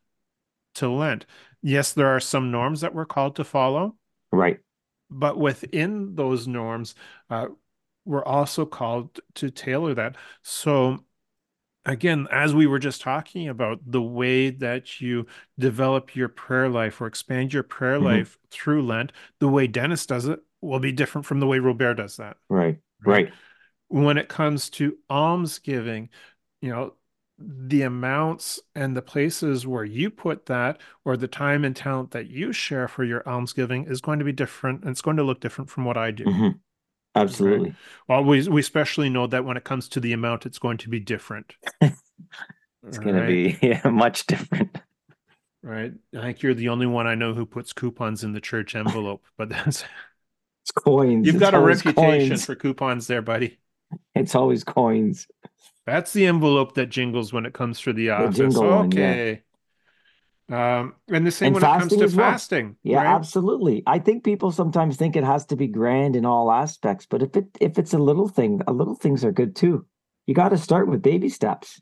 to 0.75 0.89
Lent. 0.89 1.25
Yes, 1.61 1.93
there 1.93 2.07
are 2.07 2.19
some 2.19 2.51
norms 2.51 2.81
that 2.81 2.93
we're 2.93 3.05
called 3.05 3.35
to 3.35 3.43
follow 3.43 3.97
Right. 4.31 4.59
But 5.09 5.37
within 5.37 6.15
those 6.15 6.47
norms, 6.47 6.95
uh, 7.29 7.47
we're 8.05 8.23
also 8.23 8.65
called 8.65 9.19
to 9.35 9.49
tailor 9.49 9.93
that. 9.95 10.15
So, 10.43 11.03
again, 11.85 12.27
as 12.31 12.53
we 12.53 12.67
were 12.67 12.79
just 12.79 13.01
talking 13.01 13.47
about, 13.47 13.79
the 13.85 14.01
way 14.01 14.49
that 14.49 15.01
you 15.01 15.25
develop 15.57 16.15
your 16.15 16.29
prayer 16.29 16.69
life 16.69 17.01
or 17.01 17.07
expand 17.07 17.53
your 17.53 17.63
prayer 17.63 17.99
Mhm. 17.99 18.03
life 18.03 18.37
through 18.49 18.83
Lent, 18.83 19.11
the 19.39 19.47
way 19.47 19.67
Dennis 19.67 20.05
does 20.05 20.27
it 20.27 20.39
will 20.61 20.79
be 20.79 20.91
different 20.91 21.25
from 21.25 21.39
the 21.39 21.47
way 21.47 21.59
Robert 21.59 21.95
does 21.95 22.17
that. 22.17 22.37
Right. 22.49 22.79
Right. 23.03 23.33
When 23.87 24.17
it 24.17 24.29
comes 24.29 24.69
to 24.71 24.97
almsgiving, 25.09 26.09
you 26.61 26.69
know, 26.69 26.95
the 27.37 27.81
amounts 27.83 28.59
and 28.75 28.95
the 28.95 29.01
places 29.01 29.67
where 29.67 29.83
you 29.85 30.09
put 30.09 30.45
that 30.47 30.79
or 31.03 31.17
the 31.17 31.27
time 31.27 31.65
and 31.65 31.75
talent 31.75 32.11
that 32.11 32.27
you 32.29 32.53
share 32.53 32.87
for 32.87 33.03
your 33.03 33.27
almsgiving 33.27 33.85
is 33.85 34.01
going 34.01 34.19
to 34.19 34.25
be 34.25 34.31
different 34.33 34.81
and 34.81 34.91
it's 34.91 35.01
going 35.01 35.17
to 35.17 35.23
look 35.23 35.41
different 35.41 35.69
from 35.69 35.85
what 35.85 35.97
I 35.97 36.11
do. 36.11 36.25
Mhm. 36.25 36.59
Absolutely. 37.15 37.77
Well, 38.07 38.23
we, 38.23 38.47
we 38.47 38.61
especially 38.61 39.09
know 39.09 39.27
that 39.27 39.45
when 39.45 39.57
it 39.57 39.63
comes 39.63 39.87
to 39.89 39.99
the 39.99 40.13
amount, 40.13 40.45
it's 40.45 40.59
going 40.59 40.77
to 40.79 40.89
be 40.89 40.99
different. 40.99 41.55
It's 42.87 42.97
going 42.99 43.15
to 43.15 43.23
be 43.23 43.57
yeah, 43.67 43.81
much 43.89 44.25
different. 44.27 44.77
right. 45.63 45.93
I 46.15 46.21
think 46.21 46.41
you're 46.41 46.53
the 46.53 46.69
only 46.69 46.85
one 46.85 47.07
I 47.07 47.15
know 47.15 47.33
who 47.33 47.45
puts 47.45 47.73
coupons 47.73 48.23
in 48.23 48.33
the 48.33 48.41
church 48.41 48.75
envelope, 48.75 49.25
but 49.37 49.49
that's 49.49 49.83
It's 50.63 50.71
coins. 50.71 51.33
you've 51.33 51.35
It's 51.35 51.39
got 51.39 51.53
a 51.53 51.59
reputation 51.59 52.39
coins. 52.39 52.41
for 52.41 52.55
coupons 52.55 53.07
there, 53.07 53.21
buddy. 53.21 53.59
It's 54.15 54.35
always 54.35 54.63
coins. 54.63 55.27
That's 55.85 56.13
the 56.13 56.25
envelope 56.25 56.75
that 56.75 56.87
jingles 56.87 57.31
when 57.31 57.45
it 57.45 57.53
comes 57.53 57.79
for 57.79 57.93
the 57.93 58.09
office. 58.09 58.37
jingle 58.37 58.63
one, 58.67 58.91
yeah. 58.91 59.09
okay. 59.09 59.41
Um, 60.47 60.93
and 61.09 61.25
the 61.25 61.31
same 61.31 61.47
And 61.47 61.55
when 61.55 61.63
it 61.63 61.79
comes 61.79 61.95
to 61.95 62.03
as 62.03 62.15
well. 62.15 62.31
fasting. 62.31 62.75
Yeah, 62.83 62.97
right? 62.97 63.07
absolutely. 63.07 63.81
I 63.87 63.99
think 63.99 64.23
people 64.23 64.51
sometimes 64.51 64.95
think 64.95 65.15
it 65.15 65.23
has 65.23 65.45
to 65.47 65.55
be 65.55 65.67
grand 65.67 66.15
in 66.15 66.25
all 66.25 66.51
aspects, 66.51 67.07
but 67.09 67.23
if 67.23 67.35
it 67.35 67.45
if 67.59 67.79
it's 67.79 67.93
a 67.93 67.99
little 67.99 68.27
thing, 68.27 68.61
a 68.67 68.73
little 68.73 68.95
things 68.95 69.25
are 69.25 69.31
good 69.31 69.55
too. 69.55 69.85
You 70.27 70.33
got 70.35 70.49
to 70.49 70.57
start 70.57 70.87
with 70.87 71.01
baby 71.01 71.29
steps. 71.29 71.81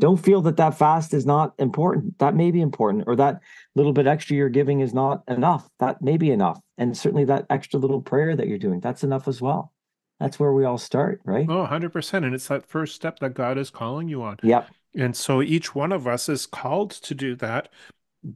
Don't 0.00 0.16
feel 0.16 0.40
that 0.42 0.56
that 0.56 0.78
fast 0.78 1.12
is 1.12 1.26
not 1.26 1.54
important. 1.58 2.18
That 2.18 2.34
may 2.34 2.50
be 2.50 2.60
important, 2.62 3.04
or 3.06 3.16
that 3.16 3.40
little 3.76 3.92
bit 3.92 4.06
extra 4.06 4.34
you're 4.36 4.48
giving 4.48 4.80
is 4.80 4.94
not 4.94 5.22
enough. 5.28 5.68
That 5.78 6.02
may 6.02 6.16
be 6.16 6.30
enough, 6.30 6.60
and 6.78 6.96
certainly 6.96 7.26
that 7.26 7.46
extra 7.50 7.78
little 7.78 8.00
prayer 8.00 8.34
that 8.34 8.48
you're 8.48 8.58
doing, 8.58 8.80
that's 8.80 9.04
enough 9.04 9.28
as 9.28 9.40
well. 9.40 9.72
That's 10.20 10.38
where 10.38 10.52
we 10.52 10.64
all 10.64 10.78
start, 10.78 11.22
right? 11.24 11.46
Oh, 11.48 11.64
100%. 11.64 12.24
And 12.24 12.34
it's 12.34 12.48
that 12.48 12.66
first 12.66 12.94
step 12.94 13.18
that 13.20 13.34
God 13.34 13.56
is 13.56 13.70
calling 13.70 14.06
you 14.06 14.22
on. 14.22 14.36
Yep. 14.42 14.68
And 14.94 15.16
so 15.16 15.40
each 15.40 15.74
one 15.74 15.92
of 15.92 16.06
us 16.06 16.28
is 16.28 16.46
called 16.46 16.90
to 16.90 17.14
do 17.14 17.34
that 17.36 17.70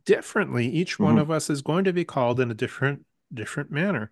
differently. 0.07 0.66
Each 0.66 0.99
one 0.99 1.16
Mhm. 1.16 1.20
of 1.20 1.30
us 1.30 1.51
is 1.51 1.61
going 1.61 1.85
to 1.85 1.93
be 1.93 2.05
called 2.05 2.41
in 2.41 2.51
a 2.51 2.55
different 2.55 3.05
different 3.32 3.70
manner. 3.70 4.11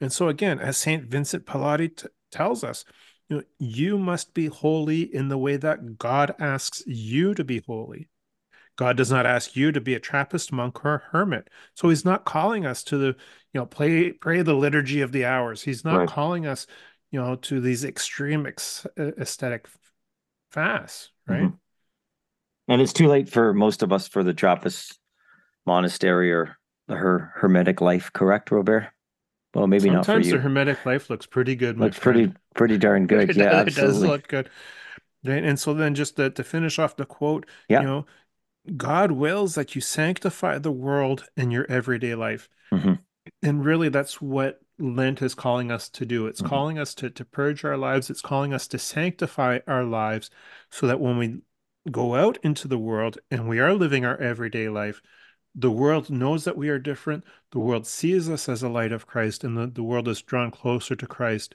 And 0.00 0.12
so 0.12 0.28
again, 0.28 0.58
as 0.58 0.76
Saint 0.76 1.04
Vincent 1.04 1.46
Pallotti 1.46 1.96
t- 1.96 2.08
tells 2.32 2.64
us, 2.64 2.84
you 3.28 3.36
know, 3.36 3.42
you 3.58 3.96
must 3.96 4.34
be 4.34 4.46
holy 4.46 5.02
in 5.02 5.28
the 5.28 5.38
way 5.38 5.56
that 5.56 5.98
God 5.98 6.34
asks 6.40 6.82
you 6.86 7.32
to 7.34 7.44
be 7.44 7.62
holy. 7.66 8.08
God 8.76 8.96
does 8.96 9.10
not 9.10 9.26
ask 9.26 9.54
you 9.54 9.70
to 9.72 9.80
be 9.80 9.94
a 9.94 10.00
Trappist 10.00 10.52
monk 10.52 10.84
or 10.84 10.94
a 10.94 11.02
hermit. 11.12 11.48
So 11.74 11.90
he's 11.90 12.04
not 12.04 12.24
calling 12.24 12.66
us 12.66 12.82
to 12.84 12.98
the, 12.98 13.06
you 13.06 13.60
know, 13.60 13.66
play 13.66 14.12
pray 14.12 14.42
the 14.42 14.54
liturgy 14.54 15.00
of 15.00 15.12
the 15.12 15.26
hours. 15.26 15.62
He's 15.62 15.84
not 15.84 15.98
Right. 15.98 16.08
calling 16.08 16.46
us, 16.46 16.66
you 17.10 17.20
know, 17.20 17.36
to 17.36 17.60
these 17.60 17.84
extreme 17.84 18.46
ex- 18.46 18.86
aesthetic 18.98 19.68
fasts, 20.50 21.10
right? 21.26 21.42
Mhm. 21.44 21.58
And 22.68 22.80
it's 22.80 22.92
too 22.92 23.08
late 23.08 23.28
for 23.28 23.52
most 23.52 23.82
of 23.82 23.92
us 23.92 24.06
for 24.08 24.22
the 24.22 24.32
Trappist 24.34 24.98
monastery 25.66 26.32
or 26.32 26.56
the 26.86 26.96
her 26.96 27.32
hermetic 27.36 27.80
life, 27.80 28.12
correct, 28.12 28.50
Robert? 28.50 28.88
Well, 29.54 29.66
maybe 29.66 29.90
not 29.90 30.04
for 30.04 30.12
Sometimes 30.12 30.26
you. 30.28 30.32
the 30.34 30.38
hermetic 30.40 30.86
life 30.86 31.10
looks 31.10 31.26
pretty 31.26 31.56
good, 31.56 31.78
Looks 31.78 31.98
pretty 31.98 32.24
friend. 32.26 32.38
pretty 32.54 32.78
darn 32.78 33.06
good. 33.08 33.30
It 33.30 33.36
Yeah, 33.36 33.64
does- 33.64 33.76
it 33.76 33.80
does 33.80 34.02
look 34.02 34.28
good. 34.28 34.48
Right? 35.24 35.42
And 35.44 35.58
so 35.58 35.74
then 35.74 35.94
just 35.94 36.16
to, 36.16 36.30
to 36.30 36.44
finish 36.44 36.78
off 36.78 36.96
the 36.96 37.04
quote, 37.04 37.46
Yeah. 37.68 37.80
you 37.80 37.86
know, 37.86 38.06
God 38.76 39.12
wills 39.12 39.54
that 39.56 39.74
you 39.74 39.80
sanctify 39.80 40.58
the 40.58 40.70
world 40.72 41.24
in 41.36 41.50
your 41.50 41.66
everyday 41.68 42.14
life. 42.14 42.48
Mhm. 42.72 43.00
And 43.42 43.64
really 43.64 43.88
that's 43.88 44.20
what 44.22 44.60
Lent 44.80 45.22
is 45.22 45.34
calling 45.34 45.70
us 45.70 45.88
to 45.90 46.06
do. 46.06 46.26
It's 46.26 46.40
Mhm. 46.40 46.48
calling 46.48 46.78
us 46.78 46.94
to, 46.96 47.10
to 47.10 47.24
purge 47.24 47.64
our 47.64 47.76
lives. 47.76 48.10
It's 48.10 48.22
calling 48.22 48.54
us 48.54 48.66
to 48.68 48.78
sanctify 48.78 49.60
our 49.66 49.84
lives 49.84 50.30
so 50.70 50.86
that 50.86 51.00
when 51.00 51.18
we 51.18 51.42
go 51.90 52.14
out 52.14 52.38
into 52.42 52.68
the 52.68 52.78
world 52.78 53.18
and 53.30 53.48
we 53.48 53.58
are 53.58 53.74
living 53.74 54.04
our 54.04 54.16
everyday 54.18 54.68
life, 54.68 55.00
the 55.54 55.70
world 55.70 56.10
knows 56.10 56.44
that 56.44 56.56
we 56.56 56.68
are 56.68 56.78
different. 56.78 57.24
The 57.50 57.58
world 57.58 57.86
sees 57.86 58.28
us 58.28 58.48
as 58.48 58.62
a 58.62 58.68
light 58.68 58.92
of 58.92 59.06
Christ, 59.06 59.44
and 59.44 59.56
the, 59.56 59.66
the 59.66 59.82
world 59.82 60.08
is 60.08 60.22
drawn 60.22 60.50
closer 60.50 60.94
to 60.94 61.06
Christ 61.06 61.54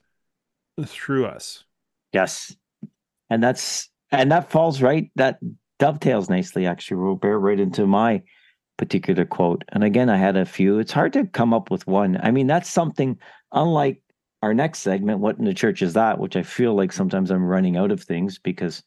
through 0.83 1.25
us. 1.25 1.63
Yes. 2.11 2.55
And 3.29 3.43
that's 3.43 3.89
and 4.11 4.31
that 4.31 4.51
falls 4.51 4.81
right 4.81 5.11
that 5.15 5.39
dovetails 5.79 6.29
nicely 6.29 6.65
actually, 6.65 6.97
Robert, 6.97 7.39
right 7.39 7.59
into 7.59 7.87
my 7.87 8.23
particular 8.77 9.25
quote. 9.25 9.63
And 9.69 9.83
again, 9.83 10.09
I 10.09 10.17
had 10.17 10.35
a 10.35 10.45
few. 10.45 10.79
It's 10.79 10.91
hard 10.91 11.13
to 11.13 11.25
come 11.27 11.53
up 11.53 11.71
with 11.71 11.87
one. 11.87 12.19
I 12.21 12.31
mean, 12.31 12.47
that's 12.47 12.69
something 12.69 13.17
unlike 13.51 14.01
our 14.41 14.53
next 14.53 14.79
segment, 14.79 15.19
what 15.19 15.39
in 15.39 15.45
the 15.45 15.53
church 15.53 15.81
is 15.81 15.93
that, 15.93 16.19
which 16.19 16.35
I 16.35 16.43
feel 16.43 16.75
like 16.75 16.91
sometimes 16.91 17.31
I'm 17.31 17.43
running 17.43 17.77
out 17.77 17.91
of 17.91 18.03
things 18.03 18.37
because 18.37 18.83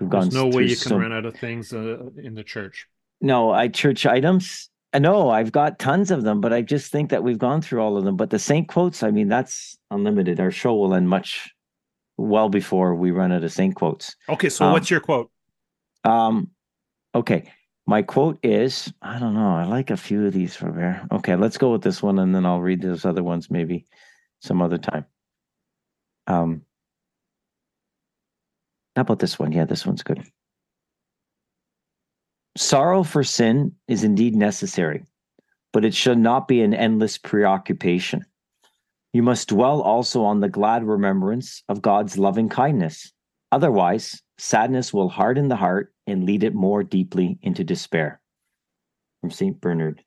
we've 0.00 0.08
gone 0.08 0.30
There's 0.30 0.34
no 0.34 0.46
way 0.46 0.64
you 0.64 0.76
can 0.76 0.98
run 0.98 1.12
out 1.12 1.26
of 1.26 1.36
things 1.36 1.72
uh, 1.72 1.98
in 2.22 2.34
the 2.34 2.44
church. 2.44 2.86
No, 3.20 3.50
I 3.50 3.68
church 3.68 4.06
items. 4.06 4.70
No, 4.98 5.28
I've 5.28 5.52
got 5.52 5.78
tons 5.78 6.10
of 6.10 6.22
them, 6.22 6.40
but 6.40 6.52
I 6.52 6.62
just 6.62 6.92
think 6.92 7.10
that 7.10 7.24
we've 7.24 7.38
gone 7.38 7.60
through 7.60 7.82
all 7.82 7.96
of 7.96 8.04
them. 8.04 8.16
But 8.16 8.30
the 8.30 8.38
saint 8.38 8.68
quotes, 8.68 9.02
I 9.02 9.10
mean, 9.10 9.28
that's 9.28 9.76
unlimited. 9.90 10.38
Our 10.40 10.52
show 10.52 10.74
will 10.74 10.94
end 10.94 11.08
much 11.08 11.52
well 12.16 12.48
before 12.48 12.94
we 12.94 13.10
run 13.10 13.32
out 13.32 13.42
of 13.42 13.52
saint 13.52 13.74
quotes. 13.74 14.14
Okay, 14.28 14.48
so 14.48 14.66
Um, 14.66 14.72
what's 14.72 14.90
your 14.90 15.00
quote? 15.00 15.30
Um, 16.04 16.50
okay. 17.14 17.52
My 17.86 18.02
quote 18.02 18.38
is 18.42 18.92
I 19.02 19.18
don't 19.18 19.34
know. 19.34 19.54
I 19.56 19.64
like 19.64 19.90
a 19.90 19.96
few 19.96 20.26
of 20.26 20.32
these 20.32 20.56
from 20.56 20.76
here. 20.76 21.06
Okay, 21.12 21.36
let's 21.36 21.58
go 21.58 21.72
with 21.72 21.82
this 21.82 22.02
one 22.02 22.18
and 22.18 22.34
then 22.34 22.46
I'll 22.46 22.60
read 22.60 22.80
those 22.80 23.04
other 23.04 23.22
ones 23.22 23.50
maybe 23.50 23.84
some 24.40 24.62
other 24.62 24.78
time. 24.78 25.04
Um, 26.26 26.62
how 28.96 29.02
about 29.02 29.18
this 29.18 29.38
one? 29.38 29.52
Yeah, 29.52 29.64
this 29.64 29.84
one's 29.84 30.02
good. 30.02 30.22
Sorrow 32.56 33.02
for 33.02 33.24
sin 33.24 33.72
is 33.88 34.04
indeed 34.04 34.36
necessary, 34.36 35.04
but 35.72 35.84
it 35.84 35.94
should 35.94 36.18
not 36.18 36.46
be 36.46 36.62
an 36.62 36.72
endless 36.72 37.18
preoccupation. 37.18 38.24
You 39.12 39.22
must 39.22 39.48
dwell 39.48 39.82
also 39.82 40.24
on 40.24 40.40
the 40.40 40.48
glad 40.48 40.84
remembrance 40.84 41.62
of 41.68 41.82
God's 41.82 42.16
loving 42.16 42.48
kindness. 42.48 43.12
Otherwise, 43.52 44.22
sadness 44.38 44.92
will 44.92 45.08
harden 45.08 45.48
the 45.48 45.56
heart 45.56 45.94
and 46.06 46.24
lead 46.24 46.44
it 46.44 46.54
more 46.54 46.82
deeply 46.82 47.38
into 47.42 47.64
despair. 47.64 48.20
From 49.20 49.30
St. 49.30 49.60
Bernard. 49.60 50.02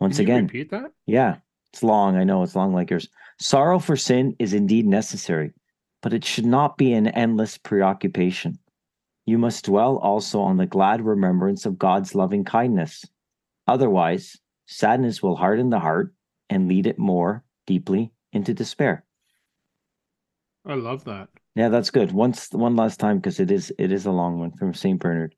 Once 0.00 0.16
Can 0.16 0.26
you 0.26 0.32
again, 0.32 0.44
repeat 0.46 0.70
that? 0.70 0.92
yeah, 1.06 1.36
it's 1.72 1.82
long. 1.82 2.16
I 2.16 2.24
know 2.24 2.42
it's 2.42 2.56
long 2.56 2.72
like 2.72 2.90
yours. 2.90 3.08
Sorrow 3.40 3.78
for 3.78 3.96
sin 3.96 4.34
is 4.38 4.52
indeed 4.52 4.86
necessary, 4.86 5.52
but 6.02 6.12
it 6.12 6.24
should 6.24 6.46
not 6.46 6.76
be 6.76 6.92
an 6.92 7.08
endless 7.08 7.58
preoccupation. 7.58 8.58
You 9.26 9.38
must 9.38 9.66
dwell 9.66 9.98
also 9.98 10.40
on 10.40 10.56
the 10.56 10.66
glad 10.66 11.02
remembrance 11.04 11.66
of 11.66 11.78
God's 11.78 12.14
loving 12.14 12.44
kindness. 12.44 13.04
Otherwise, 13.66 14.38
sadness 14.66 15.22
will 15.22 15.36
harden 15.36 15.70
the 15.70 15.78
heart 15.80 16.14
and 16.48 16.68
lead 16.68 16.86
it 16.86 16.98
more 16.98 17.44
deeply 17.66 18.12
into 18.32 18.54
despair. 18.54 19.04
I 20.64 20.74
love 20.74 21.04
that. 21.04 21.28
Yeah, 21.54 21.68
that's 21.68 21.90
good. 21.90 22.12
Once 22.12 22.50
one 22.52 22.76
last 22.76 23.00
time 23.00 23.18
because 23.18 23.40
it 23.40 23.50
is 23.50 23.72
it 23.78 23.90
is 23.90 24.06
a 24.06 24.12
long 24.12 24.38
one 24.38 24.52
from 24.52 24.74
St. 24.74 24.98
Bernard. 24.98 25.34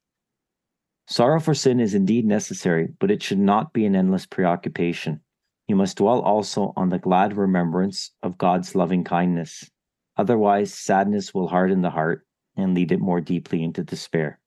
Sorrow 1.07 1.41
for 1.41 1.55
sin 1.55 1.81
is 1.81 1.95
indeed 1.95 2.25
necessary, 2.25 2.89
but 3.01 3.11
it 3.11 3.23
should 3.23 3.39
not 3.39 3.73
be 3.73 3.85
an 3.85 3.97
endless 3.97 4.27
preoccupation. 4.27 5.21
You 5.67 5.77
must 5.77 5.97
dwell 5.97 6.21
also 6.21 6.73
on 6.77 6.89
the 6.89 6.99
glad 6.99 7.37
remembrance 7.37 8.13
of 8.23 8.39
God's 8.39 8.75
loving 8.75 9.03
kindness. 9.05 9.69
Otherwise, 10.17 10.75
sadness 10.75 11.33
will 11.33 11.49
harden 11.49 11.83
the 11.83 11.91
heart 11.91 12.27
and 12.57 12.75
lead 12.75 12.93
it 12.93 13.01
more 13.01 13.21
deeply 13.21 13.63
into 13.63 13.83
despair. 13.83 14.39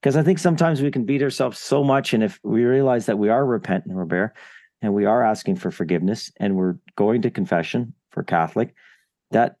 Because 0.00 0.16
I 0.16 0.22
think 0.22 0.38
sometimes 0.38 0.82
we 0.82 0.90
can 0.90 1.04
beat 1.04 1.22
ourselves 1.22 1.58
so 1.58 1.84
much. 1.84 2.14
And 2.14 2.22
if 2.24 2.40
we 2.42 2.64
realize 2.64 3.06
that 3.06 3.18
we 3.18 3.28
are 3.28 3.44
repentant, 3.44 3.94
Robert, 3.94 4.34
and 4.80 4.94
we 4.94 5.04
are 5.04 5.24
asking 5.24 5.56
for 5.56 5.70
forgiveness 5.70 6.32
and 6.38 6.56
we're 6.56 6.76
going 6.96 7.22
to 7.22 7.30
confession 7.30 7.94
for 8.10 8.22
Catholic, 8.22 8.74
that, 9.30 9.56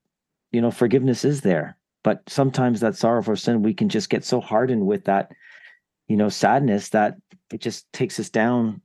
you 0.52 0.60
know, 0.60 0.70
forgiveness 0.70 1.24
is 1.24 1.40
there. 1.42 1.76
But 2.04 2.22
sometimes 2.28 2.80
that 2.80 2.96
sorrow 2.96 3.22
for 3.22 3.36
sin, 3.36 3.62
we 3.62 3.74
can 3.74 3.88
just 3.88 4.10
get 4.10 4.24
so 4.24 4.40
hardened 4.40 4.86
with 4.86 5.04
that, 5.04 5.32
you 6.08 6.16
know, 6.16 6.28
sadness 6.28 6.90
that 6.90 7.16
it 7.52 7.60
just 7.60 7.92
takes 7.92 8.18
us 8.20 8.30
down 8.30 8.82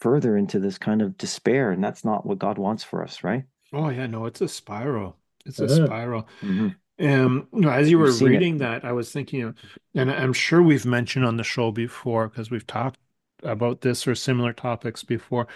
further 0.00 0.36
into 0.36 0.58
this 0.58 0.78
kind 0.78 1.02
of 1.02 1.16
despair. 1.18 1.70
And 1.70 1.82
that's 1.82 2.04
not 2.04 2.26
what 2.26 2.38
God 2.38 2.58
wants 2.58 2.84
for 2.84 3.02
us, 3.02 3.24
right? 3.24 3.44
Oh 3.72 3.88
yeah, 3.90 4.06
no, 4.06 4.26
it's 4.26 4.40
a 4.40 4.48
spiral. 4.48 5.16
It's 5.46 5.60
a 5.60 5.68
spiral. 5.68 6.28
Mhm. 6.42 6.76
Um, 7.00 7.48
you 7.52 7.60
know, 7.60 7.70
as 7.70 7.90
you 7.90 7.98
were 7.98 8.06
We've 8.06 8.22
it. 8.22 8.24
reading 8.24 8.58
that, 8.58 8.84
I 8.84 8.92
was 8.92 9.10
thinking, 9.12 9.54
and 9.94 10.10
I'm 10.12 10.32
sure 10.32 10.62
we've 10.62 10.86
mentioned 10.86 11.24
on 11.24 11.36
the 11.36 11.44
show 11.44 11.72
before 11.72 12.28
because 12.28 12.50
we've 12.50 12.66
talked 12.66 12.98
about 13.42 13.80
this 13.80 14.06
or 14.06 14.14
similar 14.14 14.52
topics 14.52 15.02
before. 15.02 15.48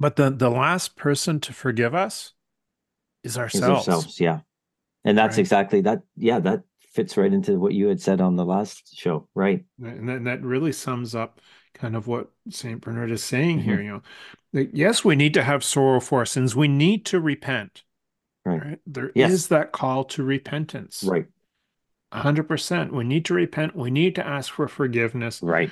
But 0.00 0.16
the 0.16 0.30
the 0.30 0.50
last 0.50 0.96
person 0.96 1.40
to 1.40 1.52
forgive 1.52 1.94
us 1.94 2.34
is 3.24 3.32
Is 3.32 3.38
ourselves. 3.38 3.88
ourselves. 3.88 4.20
Yeah. 4.20 4.40
And 5.04 5.16
that's 5.16 5.36
Right. 5.36 5.40
exactly 5.40 5.80
that. 5.82 6.02
Yeah, 6.16 6.40
that 6.40 6.64
fits 6.90 7.16
right 7.16 7.32
into 7.32 7.58
what 7.58 7.74
you 7.74 7.86
had 7.86 8.00
said 8.00 8.20
on 8.20 8.36
the 8.36 8.44
last 8.44 8.96
show. 8.96 9.28
Right. 9.34 9.64
And 9.82 10.08
that, 10.08 10.24
that 10.24 10.42
really 10.42 10.72
sums 10.72 11.14
up 11.14 11.40
kind 11.74 11.94
of 11.94 12.06
what 12.06 12.30
St. 12.50 12.80
Bernard 12.80 13.10
is 13.10 13.22
saying 13.22 13.60
Mhm. 13.60 13.62
here. 13.62 13.80
You 13.80 13.90
know, 13.90 14.02
that 14.52 14.74
yes, 14.74 15.04
we 15.04 15.14
need 15.14 15.34
to 15.34 15.44
have 15.44 15.62
sorrow 15.62 16.00
for 16.00 16.20
our 16.20 16.26
sins. 16.26 16.56
We 16.56 16.66
need 16.68 17.06
to 17.06 17.20
repent. 17.20 17.84
Right. 18.44 18.78
There 18.86 19.08
is 19.10 19.12
Yes. 19.14 19.46
that 19.48 19.72
call 19.72 20.04
to 20.04 20.22
repentance. 20.22 21.04
Right. 21.06 21.26
100%. 22.12 22.92
We 22.92 23.04
need 23.04 23.24
to 23.26 23.34
repent. 23.34 23.76
We 23.76 23.90
need 23.90 24.14
to 24.16 24.26
ask 24.26 24.52
for 24.52 24.66
forgiveness. 24.66 25.42
Right. 25.42 25.70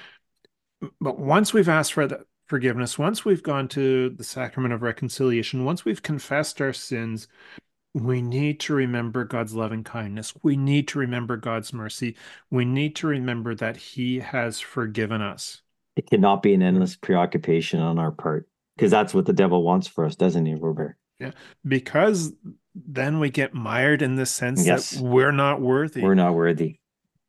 But 1.01 1.19
once 1.19 1.53
we've 1.55 1.69
asked 1.69 1.95
for 1.95 2.07
that 2.07 2.27
forgiveness, 2.47 2.99
once 2.99 3.25
we've 3.25 3.43
gone 3.43 3.67
to 3.69 4.11
the 4.11 4.23
sacrament 4.25 4.75
of 4.75 4.83
reconciliation, 4.83 5.65
once 5.65 5.85
we've 5.85 6.03
confessed 6.03 6.61
our 6.61 6.75
sins, 6.75 7.27
we 7.97 8.21
need 8.21 8.61
to 8.61 8.75
remember 8.75 9.25
God's 9.25 9.55
loving 9.55 9.83
kindness. 9.83 10.35
We 10.43 10.55
need 10.57 10.87
to 10.89 10.99
remember 10.99 11.37
God's 11.39 11.73
mercy. 11.73 12.15
We 12.51 12.67
need 12.67 12.95
to 12.97 13.07
remember 13.07 13.55
that 13.55 13.77
He 13.79 14.19
has 14.21 14.61
forgiven 14.61 15.23
us. 15.23 15.63
It 15.97 16.11
cannot 16.11 16.43
be 16.43 16.53
an 16.53 16.63
endless 16.63 16.95
preoccupation 16.95 17.81
on 17.81 17.99
our 17.99 18.11
part 18.13 18.49
because 18.77 18.91
that's 18.91 19.15
what 19.15 19.25
the 19.25 19.33
devil 19.33 19.63
wants 19.63 19.87
for 19.87 20.05
us, 20.05 20.15
doesn't 20.15 20.45
he, 20.45 20.55
Robert? 20.55 20.97
Yeah, 21.19 21.31
because 21.67 22.35
then 22.75 23.19
we 23.19 23.31
get 23.31 23.55
mired 23.55 24.03
in 24.03 24.17
the 24.17 24.27
sense 24.27 24.67
Yes. 24.67 24.91
that 24.91 25.03
we're 25.03 25.33
not 25.33 25.63
worthy. 25.63 26.03
We're 26.03 26.15
not 26.15 26.35
worthy. 26.35 26.81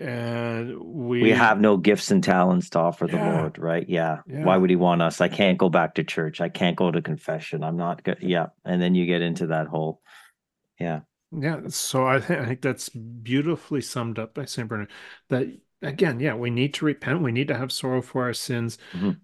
and 0.02 0.78
we, 0.80 1.22
We 1.24 1.30
have 1.32 1.62
no 1.62 1.78
gifts 1.78 2.12
and 2.12 2.22
talents 2.22 2.70
to 2.72 2.80
offer 2.80 3.08
the 3.08 3.16
Yeah. 3.16 3.40
Lord, 3.40 3.58
right? 3.58 3.88
Yeah. 3.88 4.18
Yeah. 4.28 4.44
Why 4.44 4.58
would 4.58 4.70
he 4.70 4.76
want 4.76 5.02
us? 5.02 5.22
I 5.22 5.30
can't 5.30 5.58
go 5.58 5.70
back 5.70 5.96
to 5.96 6.04
church. 6.04 6.42
I 6.42 6.50
can't 6.50 6.76
go 6.76 6.92
to 6.92 7.02
confession. 7.02 7.64
I'm 7.64 7.78
not 7.78 8.04
good. 8.04 8.18
Yeah. 8.22 8.48
And 8.66 8.82
then 8.82 8.94
you 8.94 9.06
get 9.06 9.22
into 9.22 9.48
that 9.48 9.68
whole, 9.68 10.02
yeah. 10.80 11.02
Yeah, 11.32 11.62
so 11.68 12.08
I, 12.08 12.20
th- 12.20 12.40
I 12.40 12.46
think 12.46 12.62
that's 12.62 12.88
beautifully 12.88 13.82
summed 13.82 14.18
up 14.18 14.34
by 14.34 14.46
St. 14.46 14.68
Bernard. 14.68 14.90
That 15.30 15.48
again, 15.82 16.22
yeah, 16.22 16.36
we 16.36 16.50
need 16.50 16.74
to 16.76 16.86
repent. 16.86 17.22
We 17.22 17.34
need 17.34 17.50
to 17.50 17.58
have 17.58 17.72
sorrow 17.72 18.02
for 18.02 18.24
our 18.24 18.34
sins. 18.34 18.78
Mhm. 18.94 19.20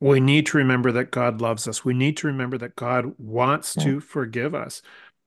We 0.00 0.20
need 0.20 0.46
to 0.46 0.58
remember 0.58 0.92
that 0.92 1.10
God 1.10 1.40
loves 1.40 1.66
us. 1.66 1.84
We 1.84 1.94
need 1.94 2.16
to 2.18 2.28
remember 2.28 2.58
that 2.58 2.76
God 2.76 3.12
wants 3.18 3.74
Yeah. 3.76 3.84
to 3.84 4.00
forgive 4.00 4.54
us. 4.54 4.82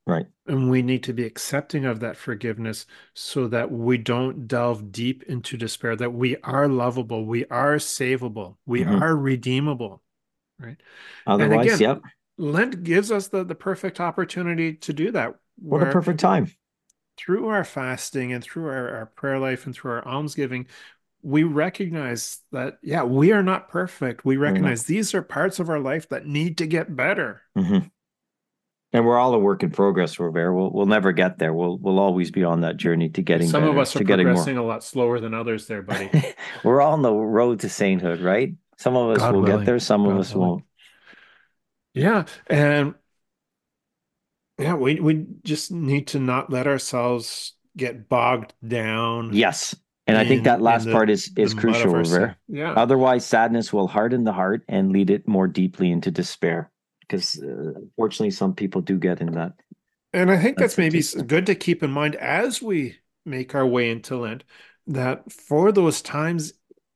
Right. 0.07 0.25
And 0.47 0.69
we 0.71 0.81
need 0.81 1.03
to 1.03 1.13
be 1.13 1.25
accepting 1.25 1.83
of 1.85 1.99
that 1.99 2.15
forgiveness 2.15 2.85
so 3.13 3.47
that 3.49 3.71
we 3.71 3.97
don't 3.97 4.47
delve 4.47 4.91
deep 4.91 5.23
into 5.23 5.57
despair, 5.57 5.95
that 5.97 6.13
we 6.13 6.37
are 6.37 6.67
lovable, 6.69 7.25
we 7.25 7.45
are 7.47 7.75
savable, 7.75 8.55
we 8.65 8.83
Mhm. 8.83 9.01
are 9.01 9.15
redeemable. 9.15 10.01
Right. 10.57 10.77
Otherwise, 11.27 11.65
again, 11.65 11.79
yep. 11.79 12.01
Lent 12.37 12.83
gives 12.83 13.11
us 13.11 13.27
the, 13.27 13.43
the 13.43 13.55
perfect 13.55 13.99
opportunity 13.99 14.73
to 14.75 14.93
do 14.93 15.11
that. 15.11 15.35
What 15.57 15.83
a 15.83 15.85
perfect 15.87 16.19
time. 16.19 16.47
through 17.17 17.47
our 17.49 17.63
fasting 17.63 18.33
and 18.33 18.43
through 18.43 18.67
our, 18.67 18.89
our 18.95 19.05
prayer 19.05 19.39
life 19.39 19.65
and 19.65 19.75
through 19.75 19.91
our 19.91 20.07
almsgiving, 20.07 20.67
we 21.21 21.43
recognize 21.43 22.39
that, 22.51 22.79
yeah, 22.81 23.03
we 23.03 23.31
are 23.31 23.43
not 23.43 23.69
perfect. 23.69 24.25
We 24.25 24.37
not. 24.43 24.43
recognize 24.43 24.85
these 24.85 25.13
are 25.13 25.21
parts 25.21 25.59
of 25.59 25.69
our 25.69 25.79
life 25.79 26.09
that 26.09 26.25
need 26.25 26.57
to 26.59 26.67
get 26.67 26.95
better. 26.95 27.41
hmm 27.55 27.79
And 28.93 29.05
we're 29.05 29.17
all 29.17 29.33
a 29.33 29.39
work 29.39 29.63
in 29.63 29.71
progress, 29.71 30.19
Robert. 30.19 30.53
We'll 30.53 30.71
we'll 30.71 30.85
never 30.85 31.11
get 31.13 31.37
there. 31.37 31.53
We'll 31.53 31.77
we'll 31.77 31.99
always 31.99 32.31
be 32.31 32.43
on 32.43 32.61
that 32.61 32.77
journey 32.77 33.09
to 33.09 33.21
getting 33.21 33.47
Some 33.47 33.61
better, 33.61 33.71
of 33.71 33.77
us 33.77 33.95
are 33.95 34.01
progressing 34.01 34.57
a 34.57 34.63
lot 34.63 34.83
slower 34.83 35.19
than 35.19 35.33
others 35.33 35.67
there, 35.67 35.81
buddy. 35.81 36.13
we're 36.63 36.81
all 36.81 36.93
on 36.93 37.01
the 37.01 37.13
road 37.13 37.61
to 37.61 37.69
sainthood, 37.69 38.19
right? 38.21 38.53
Some 38.77 38.95
of 38.95 39.09
us 39.11 39.19
God 39.19 39.35
will 39.35 39.41
willing. 39.41 39.59
get 39.59 39.65
there, 39.65 39.79
some 39.79 40.05
of 40.05 40.17
us 40.17 40.33
willing. 40.33 40.49
won't. 40.49 40.65
yeah. 41.93 42.25
And 42.47 42.95
yeah, 44.61 44.73
we, 44.75 44.99
we 44.99 45.25
just 45.43 45.71
need 45.71 46.07
to 46.07 46.19
not 46.19 46.49
let 46.51 46.67
ourselves 46.67 47.53
get 47.75 48.07
bogged 48.09 48.53
down. 48.65 49.33
Yes. 49.33 49.75
And 50.07 50.17
I 50.17 50.25
think 50.25 50.43
that 50.43 50.61
last 50.61 50.85
the- 50.85 50.91
part 50.91 51.09
is 51.09 51.31
is 51.37 51.53
crucial, 51.53 51.91
of 51.91 51.95
our 51.95 52.03
sin. 52.03 52.21
Robert. 52.21 52.35
Yeah. 52.47 52.71
Otherwise, 52.73 53.25
sadness 53.25 53.71
will 53.71 53.87
harden 53.87 54.23
the 54.23 54.33
heart 54.33 54.63
and 54.67 54.91
lead 54.91 55.09
it 55.09 55.27
more 55.27 55.47
deeply 55.47 55.91
into 55.91 56.11
despair. 56.11 56.69
Because 57.01 57.39
uh, 57.41 57.73
unfortunately, 57.75 58.31
some 58.31 58.53
people 58.55 58.81
do 58.81 58.97
get 58.97 59.21
in 59.21 59.31
that. 59.33 59.53
And 60.13 60.29
I 60.31 60.37
think 60.41 60.57
That's 60.57 60.75
that's 60.75 61.13
maybe 61.15 61.27
good 61.27 61.45
to 61.45 61.55
keep 61.55 61.83
in 61.83 61.91
mind 61.91 62.15
as 62.15 62.61
we 62.61 62.97
make 63.25 63.55
our 63.55 63.65
way 63.65 63.89
into 63.89 64.17
Lent 64.17 64.43
that 64.87 65.31
for 65.31 65.71
those 65.71 66.01
times 66.01 66.53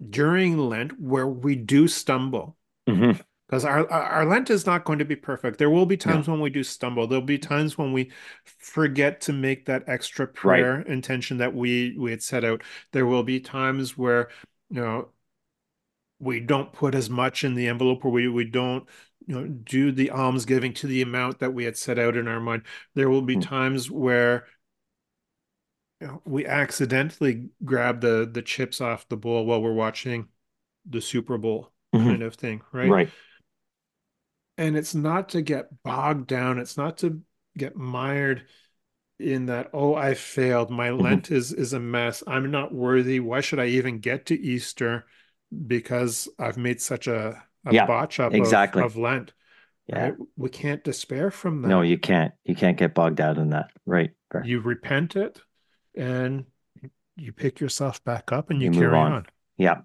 during 0.10 0.58
Lent 0.58 1.00
where 1.00 1.28
we 1.28 1.56
do 1.56 1.88
stumble, 1.88 2.58
Mhm. 2.90 3.22
Because 3.48 3.64
our, 3.66 3.90
our 3.92 4.26
Lent 4.26 4.50
is 4.50 4.66
not 4.66 4.86
going 4.86 5.00
to 5.00 5.06
be 5.06 5.16
perfect. 5.16 5.60
There 5.60 5.70
will 5.70 5.86
be 5.86 5.98
times 5.98 6.28
when 6.28 6.40
we 6.40 6.50
do 6.50 6.64
stumble. 6.64 7.08
There'll 7.08 7.24
be 7.26 7.38
times 7.38 7.78
when 7.78 7.94
we 7.94 8.12
forget 8.60 9.22
to 9.22 9.34
make 9.34 9.66
that 9.68 9.84
extra 9.88 10.28
prayer 10.28 10.82
intention 10.82 11.38
that 11.38 11.54
we 11.54 11.96
we 11.98 12.12
had 12.12 12.24
set 12.24 12.44
out. 12.44 12.64
There 12.92 13.06
will 13.06 13.24
be 13.24 13.40
times 13.40 13.98
where 13.98 14.30
you 14.70 14.82
know 14.82 15.10
we 16.20 16.40
don't 16.40 16.72
put 16.74 16.96
as 16.96 17.10
much 17.10 17.44
in 17.44 17.56
the 17.56 17.68
envelope 17.68 18.04
or 18.06 18.12
we 18.12 18.28
we 18.28 18.46
don't 18.46 18.88
you 19.28 19.36
know 19.36 19.48
do 19.48 19.92
the 19.92 20.12
almsgiving 20.12 20.74
to 20.74 20.88
the 20.88 21.02
amount 21.02 21.40
that 21.40 21.54
we 21.54 21.66
had 21.66 21.78
set 21.78 22.00
out 22.00 22.16
in 22.16 22.28
our 22.28 22.40
mind. 22.40 22.64
There 22.94 23.10
will 23.10 23.22
be 23.22 23.36
Hmm. 23.36 23.42
times 23.42 23.92
where 23.92 24.46
you 26.02 26.08
know, 26.08 26.22
we 26.26 26.46
accidentally 26.46 27.50
grab 27.64 28.02
the 28.02 28.30
the 28.32 28.42
chips 28.42 28.82
off 28.82 29.08
the 29.10 29.18
bowl 29.18 29.46
while 29.46 29.62
we're 29.62 29.74
watching 29.74 30.28
the 30.86 31.02
Super 31.02 31.38
Bowl 31.38 31.72
Mhm. 31.94 32.08
kind 32.08 32.24
of 32.24 32.36
thing, 32.36 32.62
right? 32.72 32.90
Right. 32.90 33.10
And 34.58 34.78
it's 34.78 34.96
not 34.96 35.30
to 35.30 35.42
get 35.42 35.68
bogged 35.84 36.28
down 36.28 36.60
it's 36.60 36.78
not 36.78 36.98
to 37.00 37.22
get 37.58 37.76
mired 37.76 38.46
in 39.20 39.46
that 39.48 39.70
oh 39.74 39.96
i 39.96 40.14
failed 40.14 40.70
my 40.70 40.90
Mhm. 40.90 41.02
lent 41.02 41.32
is 41.32 41.52
is 41.54 41.74
a 41.74 41.80
mess 41.80 42.22
i'm 42.28 42.52
not 42.52 42.74
worthy 42.74 43.20
why 43.20 43.42
should 43.42 43.60
i 43.60 43.66
even 43.68 44.00
get 44.00 44.26
to 44.28 44.40
easter 44.40 45.06
because 45.68 46.28
i've 46.40 46.58
made 46.58 46.82
such 46.82 47.08
a, 47.08 47.42
a 47.66 47.74
Yeah, 47.74 47.86
botch 47.86 48.20
up 48.20 48.32
of- 48.34 48.36
exactly. 48.38 48.84
of, 48.84 48.98
lent 48.98 49.32
Yeah. 49.88 50.02
right? 50.04 50.14
we 50.36 50.50
can't 50.50 50.84
despair 50.84 51.32
from 51.32 51.62
that 51.62 51.68
No, 51.70 51.82
you 51.82 51.98
can't. 51.98 52.34
You 52.44 52.56
can't 52.56 52.78
get 52.78 52.94
bogged 52.94 53.22
out 53.22 53.38
in 53.38 53.50
that. 53.52 53.72
Right. 53.86 54.12
Right. 54.34 54.46
you 54.46 54.60
repent 54.60 55.16
it 55.16 55.40
and 55.96 56.46
you 57.16 57.32
pick 57.32 57.60
yourself 57.62 58.04
back 58.04 58.32
up 58.32 58.50
and 58.50 58.62
you, 58.62 58.72
You 58.72 58.80
carry 58.80 58.98
on. 58.98 59.12
on. 59.14 59.26
Yeah. 59.58 59.82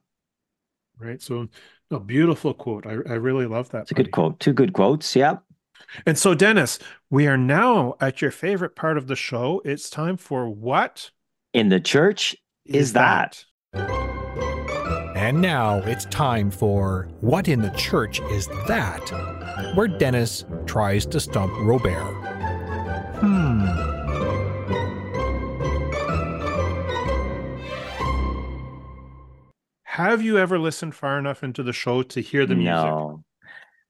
Right 1.00 1.22
so 1.22 1.48
a 1.90 1.98
beautiful 1.98 2.54
quote 2.54 2.86
i, 2.86 2.90
I 2.90 3.14
really 3.14 3.46
love 3.46 3.70
that 3.70 3.82
It's 3.82 3.90
a 3.90 3.94
good 3.94 4.12
quote. 4.12 4.38
Two 4.38 4.52
good 4.52 4.72
quotes. 4.72 5.16
Yeah. 5.16 5.38
And 6.06 6.16
so, 6.16 6.34
Dennis, 6.34 6.78
we 7.08 7.26
are 7.26 7.38
now 7.38 7.94
at 8.00 8.20
your 8.22 8.30
favorite 8.30 8.76
part 8.76 8.96
of 8.96 9.06
the 9.08 9.16
show. 9.16 9.60
It's 9.64 9.90
time 9.90 10.16
for 10.16 10.48
what 10.48 11.10
In 11.52 11.68
the 11.68 11.80
church 11.80 12.36
is 12.66 12.92
that. 12.92 13.44
And 15.16 15.40
now 15.40 15.78
it's 15.78 16.04
time 16.06 16.50
for 16.50 17.08
What 17.20 17.48
in 17.48 17.60
the 17.60 17.70
Church 17.70 18.20
is 18.30 18.46
That? 18.68 19.00
Where 19.74 19.88
Dennis 19.88 20.44
tries 20.66 21.04
to 21.06 21.18
stump 21.20 21.52
Robert. 21.60 22.14
Hmm. 23.20 23.89
Have 30.00 30.22
you 30.22 30.38
ever 30.38 30.58
listened 30.58 30.94
far 30.94 31.18
enough 31.18 31.42
into 31.42 31.62
the 31.62 31.74
show 31.74 32.02
to 32.02 32.20
hear 32.22 32.46
the 32.46 32.54
music? 32.54 32.72
No. 32.72 33.22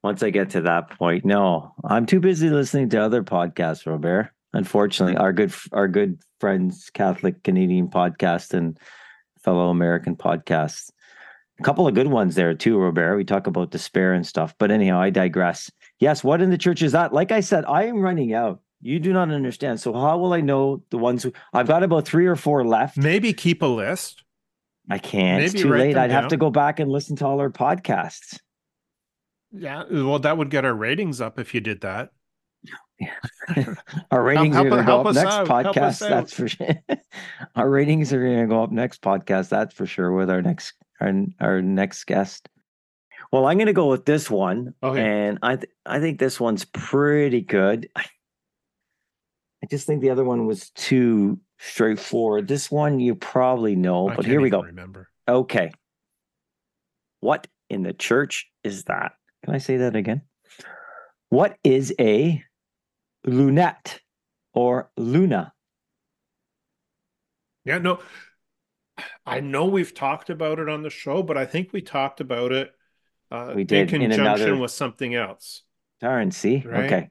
Once 0.03 0.23
I 0.25 0.31
get 0.31 0.51
to 0.51 0.63
that 0.63 0.91
point, 0.99 1.25
no. 1.25 1.73
I'm 1.85 2.05
too 2.05 2.19
busy 2.19 2.51
listening 2.51 2.89
to 2.91 3.01
other 3.01 3.23
podcasts, 3.23 3.87
Robert. 3.87 4.31
Unfortunately, 4.53 5.17
our 5.17 5.33
good 5.33 5.55
our 5.73 5.87
good 5.87 6.19
friends, 6.41 6.91
Catholic 6.91 7.45
Canadian 7.45 7.89
podcast 7.89 8.55
and 8.55 8.77
fellow 9.45 9.69
American 9.69 10.17
podcasts. 10.17 10.91
A 11.61 11.63
couple 11.63 11.87
of 11.87 11.95
good 11.95 12.09
ones 12.09 12.35
there 12.35 12.55
too, 12.55 12.77
Robert. 12.79 13.17
We 13.17 13.25
talk 13.25 13.47
about 13.47 13.71
despair 13.71 14.13
and 14.13 14.27
stuff. 14.27 14.55
But 14.59 14.73
anyhow, 14.73 15.01
I 15.01 15.11
digress. 15.11 15.71
Yes, 16.01 16.25
what 16.25 16.43
in 16.43 16.51
the 16.51 16.59
church 16.59 16.83
is 16.83 16.93
that? 16.93 17.13
Like 17.13 17.31
I 17.31 17.41
said, 17.41 17.65
I 17.67 17.85
am 17.85 18.01
running 18.01 18.35
out 18.35 18.61
You 18.81 18.99
do 18.99 19.13
not 19.13 19.31
understand. 19.31 19.79
So 19.81 19.93
how 19.93 20.19
will 20.19 20.33
I 20.33 20.41
know 20.41 20.83
the 20.91 20.99
ones 20.99 21.23
who 21.23 21.33
I've 21.53 21.69
got 21.69 21.83
about 21.83 22.07
three 22.07 22.27
or 22.27 22.37
four 22.37 22.67
left? 22.67 22.97
Maybe 22.97 23.33
keep 23.33 23.63
a 23.63 23.67
list. 23.67 24.25
I 24.91 24.99
can't. 24.99 25.43
it's 25.43 25.55
too 25.55 25.71
late. 25.71 25.97
I'd 25.97 26.11
have 26.11 26.29
to 26.29 26.37
go 26.37 26.51
back 26.51 26.81
and 26.81 26.91
listen 26.91 27.17
to 27.17 27.27
all 27.27 27.41
our 27.41 27.51
podcasts. 27.51 28.39
Yeah, 29.53 29.85
well, 29.91 30.19
that 30.21 30.37
would 30.39 30.51
get 30.51 30.65
our 30.65 30.75
ratings 30.75 31.21
up 31.21 31.39
if 31.39 31.55
you 31.55 31.61
did 31.61 31.81
that. 31.81 32.11
Yeah. 33.01 33.15
Our 34.11 34.23
ratings 34.23 34.55
help- 34.55 34.67
are 34.67 34.71
going 34.71 34.83
to 34.83 34.87
go 34.87 35.01
up 35.01 35.15
next 35.15 35.27
out. 35.27 35.49
Podcast. 35.49 36.01
That's 36.01 36.35
for 36.35 36.47
sure. 36.49 36.69
our 37.57 37.69
ratings 37.71 38.13
are 38.13 38.23
going 38.23 38.41
to 38.43 38.47
go 38.47 38.63
up 38.63 38.71
next 38.71 39.01
podcast. 39.01 39.49
That's 39.49 39.73
for 39.75 39.87
sure. 39.87 40.13
With 40.13 40.29
our 40.29 40.43
next 40.43 40.75
our 41.01 41.11
our 41.41 41.63
next 41.63 42.05
guest. 42.05 42.49
Well, 43.33 43.47
I'm 43.47 43.57
going 43.57 43.69
to 43.69 43.73
go 43.73 43.89
with 43.89 44.05
this 44.05 44.31
one, 44.31 44.75
Okay. 44.83 45.01
and 45.03 45.39
I 45.41 45.57
th- 45.57 45.71
I 45.87 45.99
think 46.01 46.19
this 46.19 46.39
one's 46.39 46.67
pretty 46.67 47.41
good. 47.41 47.89
I, 47.97 48.05
I 49.63 49.67
just 49.71 49.87
think 49.87 50.03
the 50.03 50.11
other 50.11 50.25
one 50.25 50.45
was 50.47 50.69
too 50.71 51.41
straightforward. 51.61 52.49
This 52.49 52.71
one 52.71 52.99
you 52.99 53.15
probably 53.15 53.77
know, 53.77 54.09
I 54.09 54.17
but 54.17 54.25
here 54.25 54.41
we 54.41 54.51
go. 54.51 54.63
Remember? 54.63 55.09
Okay. 55.29 55.71
What 57.21 57.47
in 57.69 57.83
the 57.83 57.93
church 57.93 58.51
is 58.65 58.85
that? 58.85 59.13
Can 59.45 59.55
I 59.55 59.59
say 59.59 59.77
that 59.79 59.95
again? 59.95 60.23
What 61.29 61.57
is 61.63 61.95
a 62.01 62.43
lunette 63.25 64.01
or 64.55 64.91
luna? 64.97 65.53
Yeah, 67.65 67.79
no. 67.79 68.01
I 69.25 69.41
know 69.41 69.67
we've 69.67 69.95
talked 69.95 70.31
about 70.31 70.59
it 70.59 70.69
on 70.69 70.83
the 70.83 70.91
show, 70.91 71.23
but 71.23 71.37
I 71.37 71.47
think 71.47 71.73
we 71.73 71.83
talked 71.83 72.21
about 72.21 72.53
it 72.53 72.71
uh, 73.31 73.53
We 73.55 73.65
did 73.65 73.93
in 73.93 74.03
in 74.03 74.11
conjunction 74.11 74.47
another- 74.49 74.61
with 74.63 74.71
something 74.73 75.15
else. 75.15 75.63
Darn, 76.01 76.31
see? 76.31 76.63
Right. 76.67 76.85
Okay. 76.87 77.11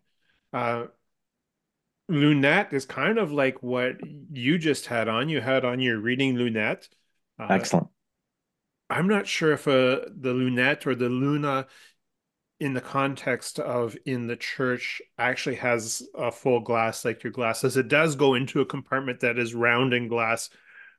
Uh, 0.51 0.85
lunette 2.09 2.73
is 2.73 2.85
kind 2.85 3.17
of 3.17 3.31
like 3.31 3.61
what 3.63 3.97
you 4.31 4.57
just 4.57 4.87
had 4.87 5.07
on. 5.07 5.29
You 5.29 5.39
had 5.41 5.63
on 5.63 5.79
your 5.79 5.99
reading 5.99 6.35
lunette. 6.35 6.89
Uh, 7.39 7.47
Excellent. 7.49 7.87
I'm 8.89 9.07
not 9.07 9.27
sure 9.27 9.53
if 9.53 9.67
uh, 9.67 10.01
the 10.17 10.33
lunette 10.33 10.87
or 10.87 10.95
the 10.95 11.09
luna 11.09 11.67
in 12.59 12.73
the 12.73 12.81
context 12.81 13.59
of 13.59 13.95
in 14.05 14.27
the 14.27 14.35
church 14.35 15.01
actually 15.17 15.55
has 15.55 16.03
a 16.15 16.31
full 16.31 16.59
glass 16.59 17.05
like 17.05 17.23
your 17.23 17.31
glasses. 17.31 17.77
It 17.77 17.87
does 17.87 18.15
go 18.15 18.33
into 18.33 18.59
a 18.61 18.65
compartment 18.65 19.21
that 19.21 19.37
is 19.39 19.53
round 19.55 19.93
and 19.93 20.09
glass 20.09 20.49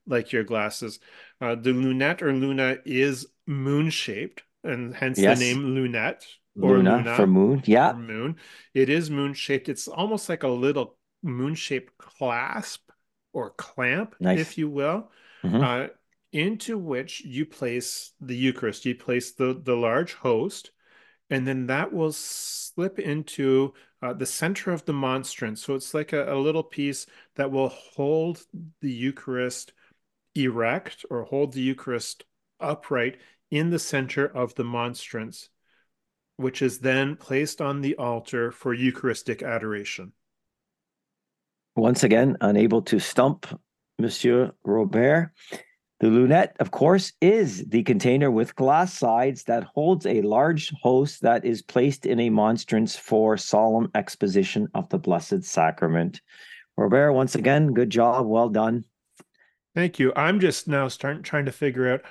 like 0.06 0.32
your 0.32 0.44
glasses. 0.44 1.00
Uh, 1.40 1.56
the 1.56 1.72
lunette 1.72 2.22
or 2.22 2.32
luna 2.32 2.78
is 2.86 3.26
moon 3.46 3.90
shaped 3.90 4.42
and 4.64 4.94
hence 4.94 5.18
Yes. 5.18 5.38
the 5.38 5.44
name 5.44 5.74
lunette 5.74 6.24
or 6.60 6.76
Luna, 6.78 6.96
luna 6.98 7.16
for 7.16 7.26
moon. 7.26 7.62
Yeah. 7.66 7.92
moon. 7.92 8.36
It 8.72 8.88
is 8.88 9.10
moon 9.10 9.34
shaped. 9.34 9.68
It's 9.68 9.88
almost 9.88 10.28
like 10.28 10.44
a 10.44 10.48
little 10.48 10.96
moon 11.22 11.54
shaped 11.54 11.96
clasp 11.98 12.90
or 13.32 13.50
clamp, 13.50 14.14
Nice. 14.20 14.38
if 14.40 14.58
you 14.58 14.68
will, 14.68 15.10
Mhm. 15.44 15.62
uh, 15.62 15.88
into 16.32 16.78
which 16.78 17.24
you 17.24 17.44
place 17.44 18.12
the 18.20 18.36
Eucharist. 18.36 18.84
You 18.86 18.94
place 18.94 19.32
the, 19.32 19.54
the 19.54 19.76
large 19.76 20.14
host, 20.14 20.70
and 21.28 21.46
then 21.46 21.66
that 21.66 21.92
will 21.92 22.12
slip 22.12 22.98
into 22.98 23.74
uh, 24.02 24.14
the 24.14 24.26
center 24.26 24.70
of 24.72 24.84
the 24.86 24.92
monstrance. 24.92 25.62
So 25.62 25.74
it's 25.74 25.92
like 25.92 26.12
a, 26.12 26.32
a 26.32 26.38
little 26.38 26.62
piece 26.62 27.06
that 27.34 27.50
will 27.50 27.68
hold 27.68 28.42
the 28.80 28.90
Eucharist 28.90 29.72
erect 30.34 31.04
or 31.10 31.24
hold 31.24 31.52
the 31.52 31.60
Eucharist 31.60 32.24
upright 32.60 33.18
in 33.50 33.70
the 33.70 33.78
center 33.78 34.24
of 34.24 34.54
the 34.54 34.64
monstrance 34.64 35.50
which 36.36 36.62
is 36.62 36.78
then 36.78 37.16
placed 37.16 37.60
on 37.60 37.82
the 37.82 37.94
altar 37.96 38.50
for 38.50 38.72
Eucharistic 38.72 39.42
adoration. 39.42 40.10
Once 41.76 42.02
again, 42.02 42.36
unable 42.40 42.82
to 42.82 42.98
stump 42.98 43.46
Monsieur 43.98 44.52
Robert. 44.64 45.32
The 46.00 46.08
lunette, 46.08 46.56
of 46.60 46.70
course, 46.70 47.12
is 47.20 47.64
the 47.66 47.82
container 47.82 48.30
with 48.30 48.56
glass 48.56 48.94
sides 48.94 49.44
that 49.44 49.64
holds 49.64 50.06
a 50.06 50.22
large 50.22 50.72
host 50.82 51.20
that 51.20 51.44
is 51.44 51.60
placed 51.60 52.06
in 52.06 52.18
a 52.20 52.30
monstrance 52.30 52.96
for 52.96 53.36
solemn 53.36 53.90
exposition 53.94 54.68
of 54.74 54.88
the 54.88 54.98
Blessed 54.98 55.44
Sacrament. 55.44 56.22
Robert, 56.76 57.12
once 57.12 57.34
again, 57.34 57.74
good 57.74 57.90
job. 57.90 58.26
Well 58.26 58.48
done. 58.48 58.84
Thank 59.74 59.98
you. 59.98 60.12
I'm 60.16 60.40
just 60.40 60.66
now 60.66 60.88
starting 60.88 61.22
trying 61.22 61.44
to 61.44 61.52
figure 61.52 61.92
out, 61.92 62.02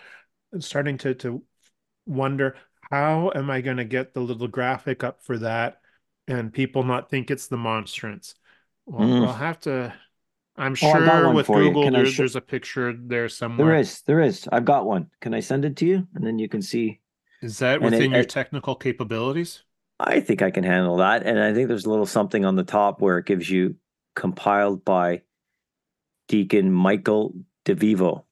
starting 0.59 0.99
to 0.99 1.15
to 1.15 1.43
wonder 2.05 2.55
how 2.91 3.31
am 3.35 3.49
I 3.49 3.61
going 3.61 3.77
to 3.77 3.85
get 3.85 4.13
the 4.13 4.21
little 4.21 4.47
graphic 4.47 5.03
up 5.03 5.23
for 5.23 5.39
that, 5.39 5.81
and 6.27 6.53
people 6.53 6.83
not 6.83 7.09
think 7.09 7.29
it's 7.31 7.47
the 7.47 7.57
monstrance. 7.57 8.35
Well, 8.89 9.07
Mm. 9.07 9.27
I'll 9.27 9.33
have 9.33 9.59
to. 9.61 9.93
I'm 10.57 10.73
Oh, 10.73 10.75
sure 10.75 11.05
one 11.23 11.35
with. 11.35 11.47
Google 11.47 11.89
there, 11.91 12.05
sh- 12.05 12.17
there's 12.17 12.35
a 12.35 12.41
picture 12.41 12.93
there 12.93 13.29
somewhere. 13.29 13.67
There 13.67 13.79
is, 13.79 14.01
there 14.01 14.19
is. 14.19 14.47
I've 14.51 14.65
got 14.65 14.85
one. 14.85 15.09
Can 15.21 15.33
I 15.33 15.39
send 15.39 15.63
it 15.63 15.77
to 15.77 15.85
you? 15.85 16.07
And 16.15 16.25
then 16.25 16.37
you 16.39 16.49
can 16.49 16.61
see. 16.61 16.99
Is 17.41 17.59
that 17.59 17.75
And 17.81 17.93
it- 17.93 17.97
within 17.97 18.11
your 18.11 18.21
it- 18.21 18.29
technical 18.29 18.75
capabilities? 18.75 19.63
I 20.01 20.19
think 20.19 20.41
I 20.41 20.49
can 20.51 20.63
handle 20.63 20.97
that. 20.97 21.23
And 21.23 21.39
I 21.39 21.53
think 21.53 21.67
there's 21.67 21.85
a 21.85 21.89
little 21.89 22.05
something 22.05 22.45
on 22.45 22.55
the 22.55 22.63
top 22.63 22.99
where 23.01 23.17
it 23.19 23.25
gives 23.25 23.49
you 23.49 23.75
compiled 24.15 24.83
by 24.83 25.21
Deacon 26.27 26.71
Michael 26.71 27.33
DeVivo. 27.65 28.23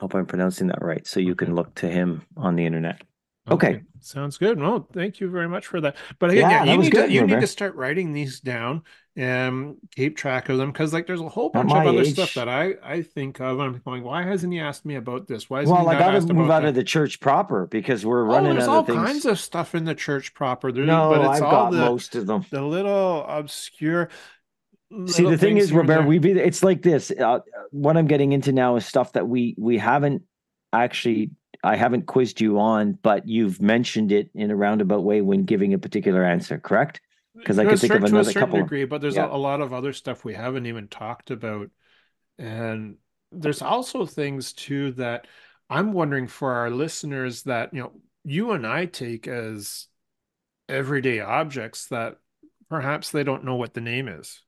Hope 0.00 0.14
I'm 0.14 0.26
pronouncing 0.26 0.68
that 0.68 0.80
right. 0.82 1.06
So 1.06 1.18
you 1.20 1.34
can 1.34 1.54
look 1.54 1.74
to 1.76 1.88
him 1.88 2.22
on 2.36 2.56
the 2.56 2.64
internet. 2.64 3.02
Okay. 3.50 3.82
Sounds 4.00 4.36
good. 4.38 4.60
Well, 4.60 4.86
thank 4.92 5.20
you 5.20 5.30
very 5.30 5.48
much 5.48 5.66
for 5.66 5.80
that. 5.80 5.96
But 6.18 6.30
again, 6.30 6.50
Yeah, 6.50 6.64
yeah, 6.64 6.72
you 6.72 6.78
need 6.78 6.92
good, 6.92 7.06
to 7.06 7.12
you 7.12 7.26
need 7.26 7.40
to 7.40 7.46
start 7.46 7.74
writing 7.74 8.12
these 8.12 8.40
down 8.40 8.82
and 9.18 9.74
keep 9.96 10.16
track 10.16 10.48
of 10.48 10.58
them 10.58 10.70
because 10.70 10.92
like 10.92 11.08
there's 11.08 11.20
a 11.20 11.28
whole 11.28 11.50
bunch 11.50 11.72
of 11.72 11.76
other 11.86 12.00
age- 12.02 12.12
stuff 12.12 12.34
that 12.34 12.48
I 12.48 12.74
I 12.84 13.02
think 13.02 13.40
of. 13.40 13.58
I'm 13.58 13.82
going, 13.84 14.04
why 14.04 14.22
hasn't 14.22 14.52
he 14.52 14.60
asked 14.60 14.84
me 14.86 14.94
about 14.94 15.26
this? 15.26 15.50
Why 15.50 15.64
Well, 15.64 15.88
he 15.90 15.96
I 15.96 16.20
to 16.20 16.32
move 16.34 16.50
out 16.50 16.62
that? 16.62 16.68
of 16.68 16.74
the 16.76 16.84
church 16.84 17.18
proper 17.18 17.66
because 17.66 18.06
we're 18.06 18.22
Oh, 18.22 18.32
running 18.34 18.52
there's 18.52 18.68
out 18.68 18.70
all 18.70 18.80
of 18.80 18.86
things. 18.86 18.98
kinds 18.98 19.26
of 19.26 19.40
stuff 19.40 19.74
in 19.74 19.84
the 19.84 19.94
church 19.96 20.34
proper. 20.34 20.70
There, 20.70 20.84
no, 20.84 21.10
but 21.10 21.20
it's 21.22 21.28
I've 21.38 21.42
all 21.42 21.50
got 21.50 21.70
the 21.72 21.78
most 21.78 22.14
of 22.14 22.26
them. 22.28 22.44
the 22.50 22.62
little 22.62 23.24
obscure. 23.26 24.08
See, 25.06 25.24
the 25.24 25.36
thing 25.36 25.58
is, 25.58 25.72
Robert, 25.72 26.06
we 26.06 26.18
be 26.18 26.30
it's 26.30 26.62
like 26.62 26.82
this. 26.82 27.10
Uh, 27.10 27.40
what 27.72 27.96
I'm 27.96 28.06
getting 28.06 28.32
into 28.32 28.52
now 28.52 28.76
is 28.76 28.86
stuff 28.86 29.12
that 29.14 29.26
we 29.28 29.54
we 29.58 29.78
haven't 29.78 30.22
actually. 30.72 31.32
I 31.64 31.74
haven't 31.74 32.06
quizzed 32.06 32.40
you 32.40 32.60
on, 32.60 32.92
but 33.02 33.26
you've 33.26 33.60
mentioned 33.60 34.12
it 34.12 34.30
in 34.32 34.52
a 34.52 34.54
roundabout 34.56 35.02
way 35.02 35.22
when 35.22 35.42
giving 35.42 35.74
a 35.74 35.78
particular 35.78 36.24
answer. 36.24 36.56
Correct? 36.58 37.00
'Cause 37.44 37.58
I 37.58 37.64
could 37.66 37.80
think 37.80 37.94
of 37.94 38.02
cer- 38.02 38.06
to 38.06 38.06
a 38.06 38.08
another 38.14 38.24
certain 38.24 38.40
couple. 38.40 38.62
degree, 38.62 38.84
but 38.84 39.00
there's 39.00 39.16
Yeah. 39.16 39.26
a, 39.26 39.34
a 39.34 39.36
lot 39.38 39.60
of 39.60 39.72
other 39.72 39.92
stuff 39.92 40.24
we 40.24 40.34
haven't 40.34 40.66
even 40.66 40.88
talked 40.88 41.30
about, 41.30 41.70
and 42.38 42.96
there's 43.32 43.62
also 43.62 44.06
things 44.06 44.52
too 44.52 44.92
that 44.92 45.26
I'm 45.70 45.92
wondering 45.92 46.28
for 46.28 46.52
our 46.54 46.70
listeners 46.70 47.44
that 47.44 47.74
you 47.74 47.80
know 47.82 47.92
you 48.24 48.52
and 48.52 48.66
I 48.66 48.86
take 48.86 49.28
as 49.28 49.88
everyday 50.68 51.20
objects 51.20 51.86
that 51.88 52.18
perhaps 52.68 53.10
they 53.10 53.24
don't 53.24 53.44
know 53.44 53.56
what 53.56 53.74
the 53.74 53.80
name 53.80 54.08
is. 54.08 54.42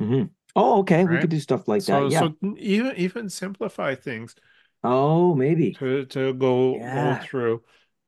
hmm 0.00 0.24
Oh, 0.54 0.80
okay. 0.80 1.06
We 1.06 1.16
could 1.18 1.30
do 1.30 1.40
stuff 1.40 1.66
like 1.66 1.80
so 1.80 2.08
that. 2.10 2.12
Yeah. 2.12 2.20
so 2.20 2.36
even 2.58 2.94
even 2.96 3.28
simplify 3.30 3.94
things 3.94 4.34
oh, 4.84 5.34
maybe. 5.34 5.72
to 5.74 6.04
to 6.06 6.34
go 6.34 6.76
Yeah. 6.76 7.18
go 7.18 7.22
through. 7.22 7.62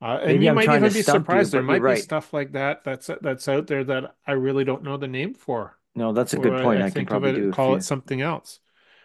Uh, 0.05 0.19
and 0.23 0.27
Maybe 0.27 0.45
you 0.45 0.51
I'm 0.51 0.55
might 0.57 0.69
even 0.75 0.93
be 0.93 1.03
stump 1.03 1.33
you, 1.33 1.43
surprised. 1.43 1.53
there 1.53 1.63
might 1.63 1.81
you're 1.81 1.95
be 1.95 1.97
stuff 1.97 2.35
like 2.35 2.53
that 2.53 2.85
that's 2.85 3.09
that's 3.23 3.49
out 3.49 3.67
there 3.69 3.85
that 3.85 4.15
I 4.27 4.33
really 4.33 4.65
don't 4.65 4.83
know 4.83 4.99
the 4.99 5.09
name 5.09 5.33
for. 5.33 5.79
No, 5.95 6.13
that's 6.13 6.35
a 6.35 6.39
good 6.39 6.61
point. 6.63 6.83
I, 6.83 6.91
can 6.91 6.91
think 6.91 7.09
probably 7.09 7.31
of 7.31 7.37
it, 7.37 7.41
do 7.41 7.53
call 7.53 7.75
it 7.77 7.83
something 7.83 8.21
else. 8.21 8.61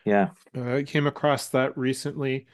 Yeah. 0.05 0.31
Uh, 0.55 0.75
I 0.75 0.83
came 0.83 1.07
across 1.07 1.49
that 1.49 1.77
recently 1.77 2.47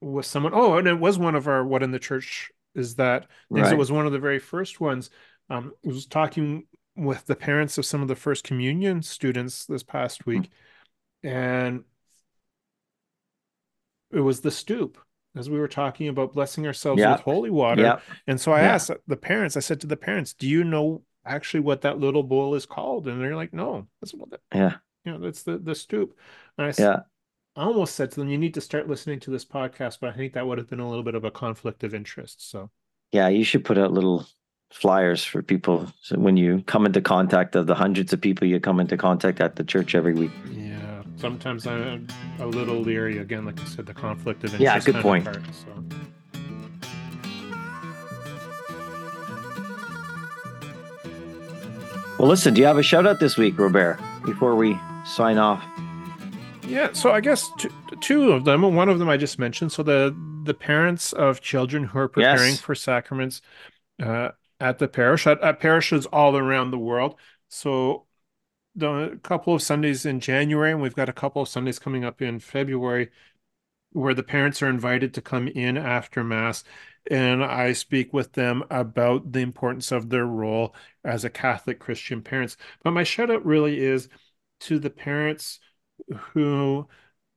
with 0.00 0.26
someone. 0.26 0.52
Oh, 0.54 0.76
and 0.76 0.86
it 0.86 1.00
was 1.00 1.18
one 1.18 1.34
of 1.34 1.48
our 1.48 1.64
what 1.64 1.82
in 1.82 1.90
the 1.90 1.98
church 1.98 2.52
is 2.74 2.94
that 2.96 3.26
things. 3.52 3.66
Right. 3.66 3.72
It 3.72 3.76
was 3.76 3.90
one 3.90 4.06
of 4.06 4.12
the 4.12 4.18
very 4.20 4.38
first 4.38 4.80
ones. 4.80 5.10
Um, 5.50 5.72
I 5.84 5.88
was 5.88 6.06
talking 6.06 6.66
with 6.96 7.26
the 7.26 7.36
parents 7.36 7.78
of 7.78 7.86
some 7.86 8.02
of 8.02 8.08
the 8.08 8.16
first 8.16 8.44
communion 8.44 9.02
students 9.02 9.66
this 9.66 9.82
past 9.82 10.26
Hmm. 10.32 10.42
week, 10.42 10.50
and 11.22 11.84
it 14.10 14.20
was 14.20 14.40
the 14.40 14.50
stoop 14.50 14.98
as 15.36 15.48
we 15.50 15.58
were 15.58 15.68
talking 15.68 16.08
about 16.08 16.32
blessing 16.32 16.66
ourselves 16.66 17.00
Yeah. 17.00 17.12
with 17.12 17.20
holy 17.22 17.50
water. 17.50 17.82
Yeah. 17.82 18.00
And 18.26 18.40
so 18.40 18.52
I 18.52 18.62
Yeah. 18.62 18.72
asked 18.74 18.90
the 19.06 19.16
parents. 19.16 19.56
I 19.56 19.60
said 19.60 19.80
to 19.82 19.86
the 19.86 19.96
parents, 19.96 20.32
"Do 20.32 20.48
you 20.48 20.64
know 20.64 21.02
actually 21.24 21.60
what 21.60 21.82
that 21.82 21.98
little 21.98 22.22
bowl 22.22 22.54
is 22.54 22.66
called?" 22.66 23.06
And 23.06 23.20
they're 23.20 23.36
like, 23.36 23.52
"No, 23.52 23.86
that's 24.00 24.14
what 24.14 24.30
that, 24.30 24.40
Yeah. 24.54 24.76
you 25.04 25.12
know, 25.12 25.18
that's 25.18 25.42
the 25.42 25.58
the 25.58 25.74
stoop." 25.74 26.16
And 26.56 26.66
I 26.66 26.72
Yeah. 26.82 27.00
I 27.56 27.62
almost 27.62 27.96
said 27.96 28.12
to 28.12 28.20
them, 28.20 28.28
you 28.28 28.38
need 28.38 28.54
to 28.54 28.60
start 28.60 28.88
listening 28.88 29.18
to 29.20 29.32
this 29.32 29.44
podcast, 29.44 29.98
but 30.00 30.10
I 30.10 30.12
think 30.12 30.32
that 30.34 30.46
would 30.46 30.58
have 30.58 30.70
been 30.70 30.78
a 30.78 30.88
little 30.88 31.02
bit 31.02 31.16
of 31.16 31.24
a 31.24 31.30
conflict 31.32 31.82
of 31.82 31.92
interest. 31.92 32.48
So 32.48 32.70
Yeah. 33.10 33.26
You 33.28 33.42
should 33.42 33.64
put 33.64 33.76
out 33.78 33.92
little 33.92 34.26
flyers 34.70 35.24
for 35.24 35.42
people 35.42 35.90
so 36.02 36.18
when 36.18 36.36
you 36.36 36.62
come 36.66 36.84
into 36.86 37.00
contact 37.00 37.56
of 37.56 37.66
the 37.66 37.74
hundreds 37.74 38.12
of 38.12 38.20
people 38.20 38.46
you 38.46 38.60
come 38.60 38.78
into 38.80 38.96
contact 38.98 39.40
at 39.40 39.56
the 39.56 39.64
church 39.64 39.94
every 39.94 40.12
week. 40.12 40.30
yeah, 40.52 40.87
sometimes 41.18 41.66
I'm 41.66 42.06
a 42.38 42.46
little 42.46 42.76
leery. 42.80 43.18
Again, 43.18 43.44
like 43.44 43.60
I 43.60 43.64
said, 43.64 43.86
the 43.86 43.94
conflict 43.94 44.44
of 44.44 44.54
interest. 44.54 44.62
Yeah, 44.62 44.78
good 44.78 44.94
kind 44.94 44.96
of 44.96 45.02
point. 45.02 45.24
part, 45.24 45.42
so. 45.54 45.98
Well, 52.18 52.26
listen, 52.28 52.52
do 52.54 52.60
you 52.60 52.66
have 52.66 52.78
a 52.78 52.82
shout 52.82 53.06
out 53.06 53.20
this 53.20 53.36
week, 53.36 53.56
Robert, 53.58 53.98
before 54.24 54.56
we 54.56 54.76
sign 55.06 55.38
off? 55.38 55.62
Yeah, 56.66 56.92
so 56.92 57.12
I 57.12 57.20
guess 57.20 57.48
two, 57.58 57.70
two 58.00 58.32
of 58.32 58.44
them. 58.44 58.62
One 58.74 58.88
of 58.88 58.98
them 58.98 59.08
I 59.08 59.16
just 59.16 59.38
mentioned. 59.38 59.70
So 59.72 59.82
the 59.84 60.16
the 60.44 60.54
parents 60.54 61.12
of 61.12 61.40
children 61.40 61.84
who 61.84 61.98
are 61.98 62.08
preparing 62.08 62.52
Yes. 62.52 62.60
for 62.60 62.74
sacraments 62.74 63.40
uh, 64.02 64.30
at 64.60 64.78
the 64.78 64.88
parish, 64.88 65.26
at, 65.26 65.40
at 65.42 65.60
parishes 65.60 66.06
all 66.06 66.36
around 66.36 66.70
the 66.72 66.78
world. 66.78 67.14
So 67.48 68.06
the 68.78 69.18
couple 69.22 69.54
of 69.54 69.62
Sundays 69.62 70.06
in 70.06 70.20
January, 70.20 70.72
and 70.72 70.80
we've 70.80 70.94
got 70.94 71.08
a 71.08 71.12
couple 71.12 71.42
of 71.42 71.48
Sundays 71.48 71.78
coming 71.78 72.04
up 72.04 72.22
in 72.22 72.38
February, 72.38 73.10
where 73.92 74.14
the 74.14 74.22
parents 74.22 74.62
are 74.62 74.68
invited 74.68 75.14
to 75.14 75.22
come 75.22 75.48
in 75.48 75.76
after 75.76 76.22
Mass, 76.22 76.64
and 77.10 77.42
I 77.42 77.72
speak 77.72 78.12
with 78.12 78.34
them 78.34 78.62
about 78.70 79.32
the 79.32 79.40
importance 79.40 79.90
of 79.92 80.10
their 80.10 80.26
role 80.26 80.74
as 81.04 81.24
a 81.24 81.30
Catholic 81.30 81.78
Christian 81.78 82.22
parents. 82.22 82.56
But 82.82 82.92
my 82.92 83.02
shout 83.04 83.30
out 83.30 83.44
really 83.44 83.80
is 83.80 84.08
to 84.60 84.78
the 84.78 84.90
parents 84.90 85.58
who 86.32 86.86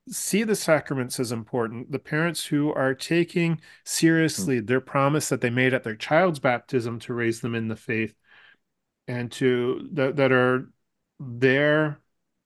see 0.09 0.43
the 0.43 0.55
sacraments 0.55 1.19
as 1.19 1.31
important, 1.31 1.91
the 1.91 1.99
parents 1.99 2.45
who 2.45 2.73
are 2.73 2.93
taking 2.93 3.61
seriously 3.85 4.59
mm. 4.59 4.67
their 4.67 4.81
promise 4.81 5.29
that 5.29 5.41
they 5.41 5.49
made 5.49 5.73
at 5.73 5.83
their 5.83 5.95
child's 5.95 6.39
baptism 6.39 6.99
to 6.99 7.13
raise 7.13 7.41
them 7.41 7.55
in 7.55 7.67
the 7.67 7.75
faith, 7.75 8.13
and 9.07 9.31
to 9.31 9.87
that 9.93 10.17
that 10.17 10.31
are 10.31 10.69
there 11.23 11.99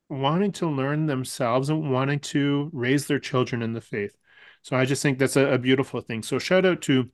wanting 0.10 0.52
to 0.52 0.68
learn 0.70 1.06
themselves 1.06 1.70
and 1.70 1.92
wanting 1.92 2.20
to 2.20 2.70
raise 2.74 3.08
their 3.08 3.20
children 3.20 3.62
in 3.62 3.74
the 3.74 3.82
faith. 3.82 4.16
So 4.62 4.76
I 4.76 4.86
just 4.86 5.02
think 5.02 5.18
that's 5.18 5.38
a, 5.38 5.54
a 5.54 5.58
beautiful 5.58 6.02
thing. 6.02 6.24
So 6.24 6.40
shout 6.40 6.66
out 6.66 6.82
to 6.84 7.10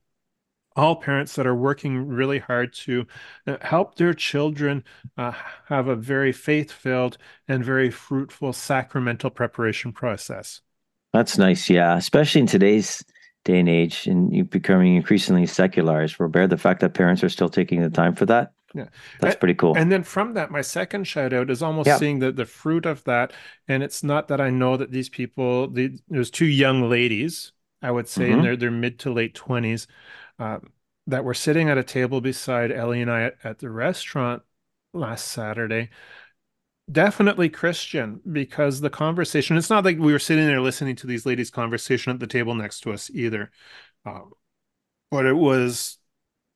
all 0.75 0.95
parents 0.95 1.35
that 1.35 1.45
are 1.45 1.55
working 1.55 2.07
really 2.07 2.39
hard 2.39 2.73
to 2.73 3.05
uh, 3.45 3.57
help 3.61 3.95
their 3.95 4.13
children 4.13 4.83
uh, 5.17 5.33
have 5.67 5.87
a 5.87 5.95
very 5.95 6.31
faith-filled 6.31 7.17
and 7.47 7.63
very 7.63 7.91
fruitful 7.91 8.53
sacramental 8.53 9.29
preparation 9.29 9.91
process. 9.91 10.61
That's 11.13 11.37
nice, 11.37 11.69
yeah. 11.69 11.97
Especially 11.97 12.41
in 12.41 12.47
today's 12.47 13.03
day 13.43 13.59
and 13.59 13.67
age, 13.67 14.07
and 14.07 14.33
you 14.33 14.45
becoming 14.45 14.95
increasingly 14.95 15.45
secularized, 15.45 16.19
Robert. 16.19 16.47
The 16.47 16.57
fact 16.57 16.79
that 16.79 16.93
parents 16.93 17.21
are 17.23 17.29
still 17.29 17.49
taking 17.49 17.81
the 17.81 17.89
time 17.89 18.15
for 18.15 18.25
that, 18.27 18.53
Yeah. 18.73 18.87
that's 19.19 19.35
pretty 19.35 19.53
cool. 19.55 19.75
And 19.75 19.91
then 19.91 20.03
from 20.03 20.33
that, 20.35 20.51
my 20.51 20.61
second 20.61 21.05
shout 21.05 21.33
out 21.33 21.49
is 21.49 21.61
almost 21.61 21.87
Yeah. 21.87 21.97
seeing 21.97 22.19
the, 22.19 22.31
the 22.31 22.45
fruit 22.45 22.85
of 22.85 23.03
that. 23.03 23.33
And 23.67 23.83
it's 23.83 24.03
not 24.03 24.27
that 24.29 24.39
I 24.41 24.49
know 24.49 24.77
that 24.77 24.91
these 24.91 25.09
people, 25.09 25.69
the, 25.69 25.97
there's 26.07 26.31
two 26.31 26.45
young 26.45 26.89
ladies, 26.89 27.51
I 27.81 27.91
would 27.91 28.07
say, 28.07 28.31
in 28.31 28.39
Mhm. 28.39 28.43
their, 28.43 28.55
their 28.55 28.71
mid 28.71 28.99
to 28.99 29.11
late 29.13 29.35
20s, 29.35 29.87
uh, 30.39 30.59
that 31.07 31.23
were 31.25 31.33
sitting 31.33 31.69
at 31.69 31.77
a 31.77 31.83
table 31.83 32.21
beside 32.21 32.71
Ellie 32.71 33.01
and 33.01 33.11
I 33.11 33.23
at, 33.23 33.37
at 33.43 33.59
the 33.59 33.69
restaurant 33.69 34.43
last 34.93 35.27
Saturday. 35.27 35.89
Definitely 36.91 37.49
Christian 37.49 38.19
because 38.29 38.81
the 38.81 38.89
conversation, 38.89 39.55
it's 39.55 39.69
not 39.69 39.85
like 39.85 39.97
we 39.97 40.11
were 40.11 40.19
sitting 40.19 40.45
there 40.45 40.59
listening 40.59 40.95
to 40.97 41.07
these 41.07 41.25
ladies' 41.25 41.49
conversation 41.49 42.11
at 42.11 42.19
the 42.19 42.27
table 42.27 42.53
next 42.53 42.81
to 42.81 42.91
us 42.91 43.09
either. 43.13 43.49
Um, 44.05 44.31
but 45.09 45.25
it 45.25 45.35
was 45.35 45.97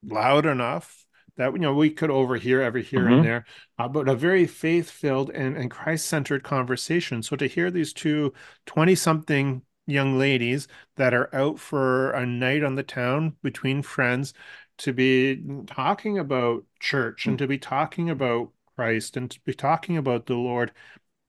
loud 0.04 0.46
enough 0.46 1.05
that 1.38 1.52
you 1.54 1.60
know 1.60 1.74
we 1.74 1.90
could 1.90 2.10
overhear 2.10 2.62
every 2.62 2.84
here 2.84 3.06
Mhm. 3.06 3.16
and 3.18 3.26
there 3.26 3.46
uh, 3.78 3.88
but 3.88 4.08
a 4.10 4.16
very 4.16 4.46
faith-filled 4.48 5.30
and, 5.32 5.58
and 5.58 5.70
christ-centered 5.72 6.44
conversation 6.44 7.22
so 7.24 7.36
to 7.36 7.48
hear 7.48 7.72
these 7.72 7.94
two 7.94 8.34
20-something 8.66 9.62
young 9.88 10.18
ladies 10.18 10.68
that 10.96 11.14
are 11.14 11.34
out 11.36 11.60
for 11.60 12.12
a 12.12 12.26
night 12.26 12.64
on 12.64 12.76
the 12.76 12.84
town 12.84 13.36
between 13.44 13.82
friends 13.82 14.34
to 14.78 14.92
be 14.94 15.42
talking 15.68 16.18
about 16.18 16.64
church 16.80 17.28
and 17.28 17.38
to 17.38 17.48
be 17.48 17.58
talking 17.58 18.10
about 18.10 18.52
christ 18.76 19.16
and 19.16 19.30
to 19.32 19.40
be 19.42 19.54
talking 19.54 19.96
about 19.98 20.26
the 20.26 20.34
lord 20.36 20.72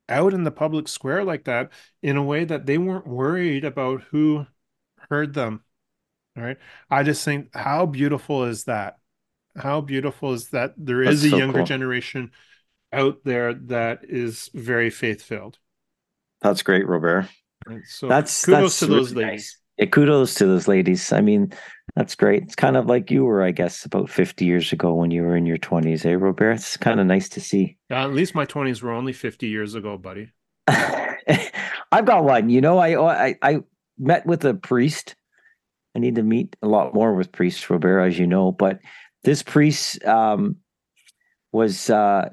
out 0.09 0.33
in 0.35 0.45
the 0.45 0.51
public 0.51 0.89
square 0.89 1.25
like 1.25 1.45
that 1.45 1.71
in 2.03 2.17
a 2.17 2.23
way 2.23 2.45
that 2.45 2.67
they 2.67 2.79
weren't 2.79 3.07
worried 3.07 3.65
about 3.65 4.03
who 4.11 4.47
heard 5.11 5.35
them 5.35 5.63
all 6.37 6.43
right. 6.43 6.59
I 6.91 7.03
just 7.03 7.25
think 7.25 7.55
how 7.55 7.87
beautiful 7.87 8.45
is 8.45 8.65
that? 8.65 8.99
How 9.57 9.81
beautiful 9.81 10.33
is 10.33 10.51
that 10.51 10.75
there 10.77 11.03
is 11.03 11.23
That's 11.23 11.25
a 11.25 11.31
so 11.31 11.37
younger 11.37 11.63
cool. 11.63 11.65
generation 11.65 12.33
out 12.93 13.25
there 13.25 13.55
that 13.55 14.05
is 14.05 14.51
very 14.55 14.91
faith 14.91 15.23
filled. 15.23 15.59
That's 16.41 16.63
great, 16.63 16.87
Robert. 16.87 17.29
So 17.85 18.07
That's 18.09 18.45
kudos 18.45 18.79
that's 18.79 18.79
to 18.81 18.87
those 18.87 19.13
really 19.13 19.15
ladies. 19.15 19.57
nice. 19.57 19.59
Yeah, 19.79 19.87
kudos 19.87 20.35
to 20.37 20.47
those 20.47 20.69
ladies. 20.69 21.13
I 21.13 21.21
mean, 21.21 21.53
that's 21.95 22.15
great. 22.15 22.45
It's 22.45 22.55
kind 22.55 22.77
of 22.77 22.87
like 22.87 23.11
you 23.11 23.25
were, 23.25 23.43
I 23.43 23.51
guess, 23.51 23.85
about 23.85 24.09
50 24.11 24.45
years 24.45 24.73
ago 24.73 24.95
when 24.95 25.11
you 25.11 25.23
were 25.23 25.37
in 25.37 25.47
your 25.47 25.59
20s, 25.59 26.07
eh, 26.07 26.15
Robert? 26.15 26.53
It's 26.53 26.77
kind 26.77 27.01
of 27.01 27.07
nice 27.07 27.29
to 27.31 27.41
see. 27.41 27.77
Uh, 27.91 27.95
at 27.95 28.13
least 28.13 28.35
my 28.35 28.47
20s 28.47 28.83
were 28.83 28.93
only 28.93 29.13
50 29.13 29.49
years 29.49 29.75
ago, 29.75 29.99
buddy. 29.99 30.31
I've 30.69 32.05
got 32.05 32.25
one. 32.25 32.51
You 32.51 32.61
know, 32.61 32.79
I, 32.79 33.29
I 33.31 33.37
I 33.43 33.59
met 33.99 34.27
with 34.27 34.45
a 34.45 34.55
priest. 34.55 35.15
I 35.97 35.99
need 36.01 36.17
to 36.17 36.23
meet 36.23 36.57
a 36.63 36.69
lot 36.69 36.95
more 36.95 37.15
with 37.15 37.33
priests, 37.33 37.69
Robert, 37.71 38.01
as 38.01 38.19
you 38.19 38.27
know. 38.27 38.53
But 38.53 38.81
this 39.27 39.43
priest 39.43 40.03
um, 40.05 40.57
was 41.51 41.91
uh, 41.91 42.31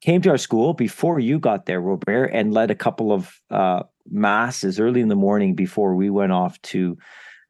came 0.00 0.22
to 0.22 0.30
our 0.30 0.38
school 0.38 0.72
before 0.72 1.18
you 1.18 1.40
got 1.40 1.66
there, 1.66 1.80
Robert, 1.80 2.26
and 2.26 2.54
led 2.54 2.70
a 2.70 2.76
couple 2.76 3.10
of 3.10 3.40
uh, 3.50 3.82
masses 4.08 4.78
early 4.78 5.00
in 5.00 5.08
the 5.08 5.16
morning 5.16 5.56
before 5.56 5.96
we 5.96 6.10
went 6.10 6.30
off 6.30 6.62
to 6.62 6.96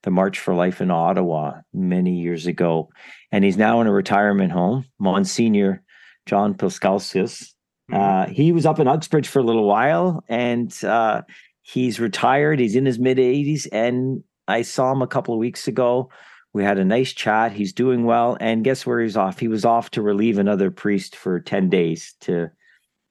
the 0.02 0.10
March 0.10 0.38
for 0.38 0.54
Life 0.54 0.80
in 0.80 0.90
Ottawa 0.90 1.60
many 1.74 2.18
years 2.18 2.46
ago. 2.46 2.88
And 3.30 3.44
he's 3.44 3.58
now 3.58 3.82
in 3.82 3.86
a 3.86 3.92
retirement 3.92 4.50
home, 4.50 4.86
Monsignor 4.98 5.82
John 6.24 6.54
Pilskauskas. 6.54 7.52
Uh, 7.92 8.28
he 8.28 8.52
was 8.52 8.64
up 8.64 8.80
in 8.80 8.88
Uxbridge 8.88 9.28
for 9.28 9.40
a 9.40 9.44
little 9.44 9.68
while 9.68 10.24
and 10.26 10.72
uh, 10.84 11.20
he's 11.60 12.00
retired. 12.00 12.60
He's 12.60 12.76
in 12.76 12.86
his 12.86 12.98
mid 12.98 13.18
80s. 13.18 13.66
And 13.72 14.24
I 14.48 14.62
saw 14.62 14.90
him 14.90 15.02
a 15.02 15.06
couple 15.06 15.34
of 15.34 15.38
weeks 15.38 15.68
ago. 15.68 16.08
We 16.55 16.62
had 16.64 16.78
a 16.78 16.84
nice 16.84 17.12
chat. 17.12 17.52
He's 17.52 17.72
doing 17.72 18.05
well. 18.05 18.36
And 18.40 18.64
guess 18.64 18.86
where 18.86 19.00
he's 19.00 19.16
off? 19.16 19.40
He 19.40 19.48
was 19.48 19.64
off 19.64 19.90
to 19.90 20.02
relieve 20.02 20.38
another 20.38 20.70
priest 20.70 21.16
for 21.16 21.40
10 21.40 21.68
days 21.68 22.14
to 22.20 22.50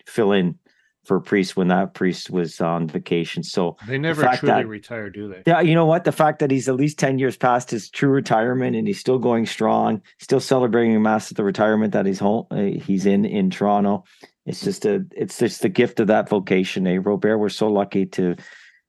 fill 0.08 0.32
in 0.32 0.58
for 1.04 1.18
a 1.18 1.22
priest 1.22 1.58
when 1.58 1.68
that 1.68 1.94
priest 1.94 2.30
was 2.30 2.62
on 2.62 2.88
vacation. 2.88 3.44
So, 3.44 3.76
They 3.86 3.98
never 3.98 4.22
fact 4.24 4.40
truly 4.40 4.54
that- 4.64 4.68
retire, 4.70 5.10
do 5.10 5.28
they? 5.28 5.44
yeah, 5.46 5.60
you 5.60 5.76
know 5.76 5.86
what? 5.86 6.06
The 6.06 6.14
fact 6.14 6.40
that 6.40 6.50
he's 6.50 6.70
at 6.70 6.76
least 6.78 6.98
10 6.98 7.20
years 7.20 7.36
past 7.36 7.70
his 7.72 7.90
true 7.90 8.10
retirement 8.10 8.78
and 8.78 8.88
he's 8.88 9.02
still 9.02 9.20
going 9.20 9.46
strong, 9.46 10.02
still 10.20 10.40
celebrating 10.40 11.02
mass 11.02 11.30
at 11.30 11.36
the 11.36 11.44
retirement 11.44 11.92
that 11.92 12.06
he's 12.06 12.20
home 12.20 12.46
uh, 12.52 12.62
he's 12.62 13.06
in 13.06 13.26
in 13.26 13.50
Toronto. 13.50 14.06
It's 14.46 14.62
just 14.62 14.86
a 14.86 15.06
it's 15.12 15.38
just 15.38 15.62
the 15.62 15.68
gift 15.70 16.00
of 16.00 16.08
that 16.08 16.30
vocation, 16.30 16.88
eh, 16.88 17.00
Robert? 17.02 17.38
We're 17.38 17.50
so 17.50 17.68
lucky 17.68 18.06
to 18.08 18.36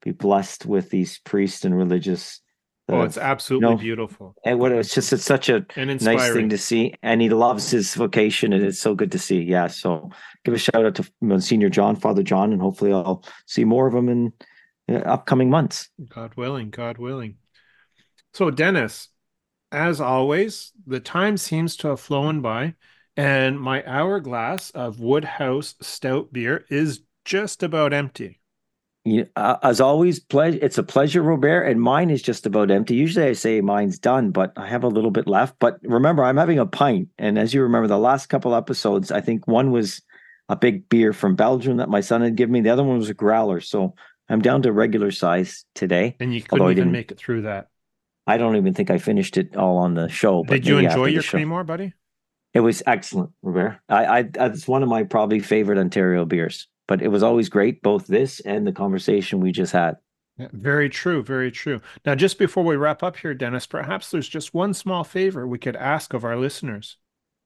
be 0.01 0.13
blessed 0.13 0.67
with 0.67 0.91
these 0.91 1.19
priests 1.19 1.65
and 1.65 1.77
religious 1.77 2.41
Oh, 2.89 3.01
uh, 3.01 3.05
it's 3.05 3.17
absolutely 3.17 3.71
no. 3.71 3.77
beautiful 3.77 4.35
and 4.45 4.59
what 4.59 4.71
it's 4.71 4.95
just 4.95 5.11
it's 5.15 5.25
such 5.25 5.49
a 5.49 5.65
nice 5.77 6.33
thing 6.35 6.51
to 6.51 6.59
see 6.59 6.93
and 7.03 7.23
he 7.23 7.31
loves 7.31 7.71
his 7.71 7.95
vocation 7.95 8.53
and 8.53 8.63
it's 8.63 8.79
so 8.79 8.95
good 8.95 9.11
to 9.13 9.19
see 9.19 9.41
yeah 9.41 9.69
so 9.69 10.11
give 10.45 10.53
a 10.53 10.59
shout 10.59 10.85
out 10.85 10.95
to 10.97 11.11
monsignor 11.23 11.71
john 11.71 11.97
father 11.97 12.23
john 12.23 12.53
and 12.53 12.61
hopefully 12.61 12.93
i'll 12.93 13.25
see 13.47 13.65
more 13.65 13.87
of 13.87 13.95
him 13.95 14.11
in 14.11 14.33
uh, 14.91 14.97
upcoming 14.97 15.49
months 15.49 15.89
God 16.09 16.35
willing, 16.37 16.71
God 16.71 16.99
willing. 16.99 17.37
So, 18.33 18.51
Dennis, 18.51 19.09
as 19.71 20.01
always, 20.01 20.73
the 20.87 21.01
time 21.01 21.37
seems 21.37 21.77
to 21.79 21.89
have 21.89 22.01
flown 22.01 22.41
by, 22.41 22.75
and 23.17 23.61
my 23.61 23.85
hourglass 23.87 24.71
of 24.71 25.01
Woodhouse 25.01 25.77
stout 25.81 26.33
beer 26.33 26.65
is 26.69 27.03
just 27.25 27.63
about 27.63 27.93
empty. 27.93 28.41
You, 29.05 29.27
uh, 29.37 29.57
as 29.63 29.81
always, 29.83 30.19
ple- 30.19 30.63
it's 30.63 30.79
a 30.79 30.83
pleasure, 30.83 31.23
Robert. 31.23 31.65
And 31.65 31.81
mine 31.81 32.09
is 32.11 32.23
just 32.23 32.47
about 32.47 32.71
empty. 32.71 32.95
Usually 32.95 33.27
I 33.27 33.35
say 33.35 33.61
mine's 33.61 33.99
done, 33.99 34.31
but 34.31 34.53
I 34.57 34.67
have 34.67 34.83
a 34.83 34.89
little 34.89 35.11
bit 35.11 35.27
left. 35.27 35.57
But 35.59 35.79
remember, 35.83 36.25
I'm 36.25 36.39
having 36.39 36.59
a 36.59 36.67
pint. 36.67 37.09
And 37.19 37.39
as 37.39 37.53
you 37.53 37.63
remember, 37.63 37.87
the 37.87 37.99
last 37.99 38.27
couple 38.27 38.55
episodes, 38.55 39.13
I 39.13 39.21
think 39.21 39.47
one 39.47 39.71
was 39.71 40.01
a 40.49 40.57
big 40.57 40.89
beer 40.89 41.13
from 41.13 41.37
Belgium 41.37 41.77
that 41.77 41.91
my 41.91 42.01
son 42.01 42.23
had 42.23 42.37
given 42.37 42.53
me. 42.53 42.61
The 42.63 42.71
other 42.71 42.83
one 42.83 42.99
was 42.99 43.11
a 43.11 43.15
growler. 43.15 43.61
So 43.61 43.95
I'm 44.31 44.41
down 44.41 44.63
to 44.63 44.73
regular 44.73 45.11
size 45.11 45.67
today. 45.75 46.17
And 46.19 46.35
you 46.35 46.43
couldn't 46.43 46.71
even 46.71 46.91
make 46.93 47.11
it 47.11 47.19
through 47.19 47.43
that. 47.43 47.69
I 48.27 48.39
don't 48.39 48.57
even 48.57 48.73
think 48.73 48.91
I 48.91 48.97
finished 48.97 49.37
it 49.37 49.55
all 49.55 49.77
on 49.77 49.93
the 49.95 50.09
show. 50.09 50.45
But 50.45 50.55
Did 50.55 50.67
you 50.67 50.79
enjoy 50.79 51.07
your. 51.07 51.23
Creemore, 51.23 51.67
buddy? 51.67 51.93
It 52.55 52.61
was 52.61 52.83
excellent, 52.87 53.33
Robert. 53.43 53.81
I, 53.89 54.05
I, 54.05 54.29
it's 54.47 54.67
one 54.67 54.83
of 54.83 54.89
my 54.89 55.03
probably 55.03 55.41
favorite 55.41 55.79
Ontario 55.79 56.25
beers. 56.25 56.69
But 56.87 57.03
it 57.03 57.09
was 57.09 57.23
always 57.23 57.49
great, 57.49 57.83
both 57.83 58.07
this 58.07 58.41
and 58.41 58.67
the 58.67 58.73
conversation 58.73 59.41
we 59.41 59.53
just 59.53 59.73
had. 59.73 59.97
Yeah, 60.37 60.49
very 60.53 60.89
true, 60.89 61.23
very 61.23 61.51
true. 61.51 61.81
Now, 62.05 62.15
just 62.15 62.39
before 62.39 62.65
we 62.65 62.77
wrap 62.77 63.03
up 63.03 63.17
here, 63.17 63.35
Dennis, 63.35 63.67
perhaps 63.67 64.11
there's 64.11 64.29
just 64.29 64.53
one 64.53 64.75
small 64.75 65.05
favor 65.05 65.47
we 65.47 65.59
could 65.59 65.77
ask 65.77 66.13
of 66.13 66.25
our 66.25 66.37
listeners. 66.37 66.97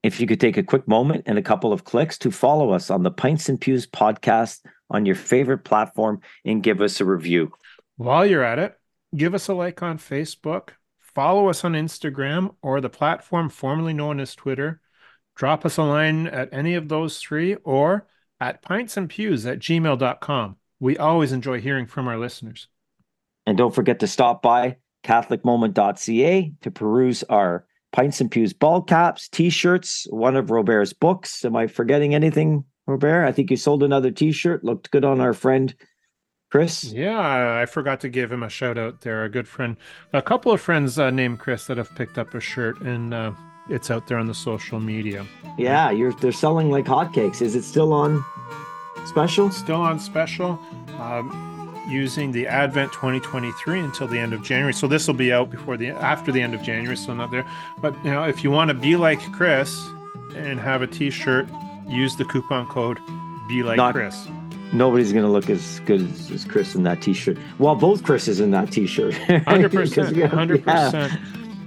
If 0.01 0.19
you 0.19 0.27
could 0.27 0.39
take 0.39 0.57
a 0.57 0.63
quick 0.63 0.87
moment 0.87 1.23
and 1.25 1.37
a 1.37 1.43
couple 1.43 1.71
of 1.71 1.83
clicks 1.83 2.17
to 2.19 2.31
follow 2.31 2.71
us 2.71 2.89
on 2.89 3.03
the 3.03 3.11
Pints 3.11 3.47
and 3.49 3.59
Pews 3.61 3.85
podcast 3.85 4.59
on 4.89 5.05
your 5.05 5.15
favorite 5.15 5.59
platform 5.65 6.21
and 6.45 6.63
give 6.63 6.81
us 6.81 6.99
a 6.99 7.05
review. 7.05 7.51
While 7.97 8.25
you're 8.25 8.43
at 8.43 8.59
it, 8.59 8.79
give 9.15 9.35
us 9.35 9.49
a 9.49 9.53
like 9.53 9.83
on 9.83 9.97
Facebook, 9.99 10.69
follow 10.99 11.49
us 11.49 11.63
on 11.63 11.73
Instagram 11.73 12.55
or 12.61 12.81
the 12.81 12.89
platform 12.89 13.49
formerly 13.49 13.93
known 13.93 14.19
as 14.19 14.35
Twitter. 14.35 14.81
drop 15.35 15.65
us 15.65 15.77
a 15.77 15.83
line 15.83 16.27
at 16.27 16.49
any 16.53 16.75
of 16.75 16.89
those 16.89 17.19
three 17.19 17.55
or 17.63 18.07
at 18.39 18.63
pintsandpews 18.63 19.49
at 19.49 19.59
gmail.com. 19.59 20.55
We 20.79 20.97
always 20.97 21.31
enjoy 21.31 21.59
hearing 21.59 21.87
from 21.87 22.07
our 22.07 22.17
listeners. 22.17 22.67
And 23.45 23.57
don't 23.57 23.75
forget 23.75 23.99
to 23.99 24.07
stop 24.07 24.41
by 24.41 24.77
catholicmoment.ca 25.03 26.53
to 26.61 26.71
peruse 26.71 27.23
our 27.23 27.65
Pints 27.91 28.21
and 28.21 28.29
Pews 28.29 28.53
ball 28.53 28.81
caps, 28.81 29.27
t 29.29 29.49
shirts, 29.49 30.05
one 30.11 30.35
of 30.35 30.51
Robert's 30.51 30.93
books. 30.93 31.43
Am 31.43 31.55
I 31.55 31.67
forgetting 31.67 32.13
anything, 32.13 32.65
Robert? 32.85 33.25
I 33.25 33.31
think 33.31 33.49
you 33.49 33.57
sold 33.57 33.81
another 33.81 34.11
t 34.11 34.31
shirt. 34.31 34.63
Looked 34.63 34.91
good 34.91 35.03
on 35.03 35.19
our 35.19 35.33
friend 35.33 35.73
Chris. 36.51 36.83
Yeah, 36.83 37.59
I 37.59 37.65
forgot 37.65 37.99
to 38.01 38.09
give 38.09 38.31
him 38.31 38.43
a 38.43 38.49
shout 38.49 38.77
out 38.77 39.01
there. 39.01 39.23
A 39.23 39.29
good 39.29 39.47
friend, 39.47 39.77
a 40.13 40.21
couple 40.21 40.51
of 40.51 40.61
friends 40.61 40.99
uh, 40.99 41.09
named 41.09 41.39
Chris 41.39 41.65
that 41.65 41.77
have 41.77 41.93
picked 41.95 42.17
up 42.17 42.33
a 42.35 42.39
shirt, 42.39 42.79
and 42.81 43.13
uh, 43.13 43.31
it's 43.69 43.91
out 43.91 44.07
there 44.07 44.17
on 44.17 44.27
the 44.27 44.33
social 44.33 44.79
media. 44.79 45.25
Yeah, 45.57 45.91
you're 45.91 46.13
they're 46.13 46.31
selling 46.31 46.69
like 46.71 46.85
hotcakes. 46.85 47.41
Is 47.41 47.55
it 47.55 47.63
still 47.63 47.93
on 47.93 48.23
special? 49.05 49.51
Still 49.51 49.81
on 49.81 49.99
special. 49.99 50.59
Um, 50.99 51.49
using 51.87 52.31
the 52.31 52.47
Advent 52.47 52.93
2023 52.93 53.79
until 53.79 54.07
the 54.07 54.17
end 54.17 54.33
of 54.33 54.43
January. 54.43 54.73
So 54.73 54.87
this 54.87 55.07
will 55.07 55.15
be 55.15 55.33
out 55.33 55.49
before 55.49 55.77
the 55.77 55.89
after 55.89 56.31
the 56.31 56.41
end 56.41 56.53
of 56.53 56.61
January, 56.61 56.95
so 56.95 57.13
not 57.13 57.31
there. 57.31 57.45
But 57.81 57.95
you 58.03 58.11
know, 58.11 58.23
if 58.23 58.43
you 58.43 58.51
want 58.51 58.69
to 58.69 58.73
be 58.73 58.95
like 58.95 59.19
Chris 59.33 59.87
and 60.35 60.59
have 60.59 60.81
a 60.81 60.87
T-shirt, 60.87 61.47
use 61.87 62.15
the 62.15 62.25
coupon 62.25 62.67
code 62.67 62.99
"Be 63.47 63.63
Like 63.63 63.77
not, 63.77 63.93
Chris." 63.93 64.27
Nobody's 64.71 65.11
gonna 65.11 65.31
look 65.31 65.49
as 65.49 65.79
good 65.81 66.01
as, 66.01 66.31
as, 66.31 66.45
Chris 66.45 66.75
in 66.75 66.83
that 66.83 67.01
T-shirt. 67.01 67.37
Well, 67.57 67.75
both 67.75 68.03
Chris's 68.03 68.39
in 68.39 68.51
that 68.51 68.71
T-shirt. 68.71 69.13
Hundred 69.47 69.71
percent. 69.71 70.15
Hundred 70.31 70.63
percent. 70.63 71.13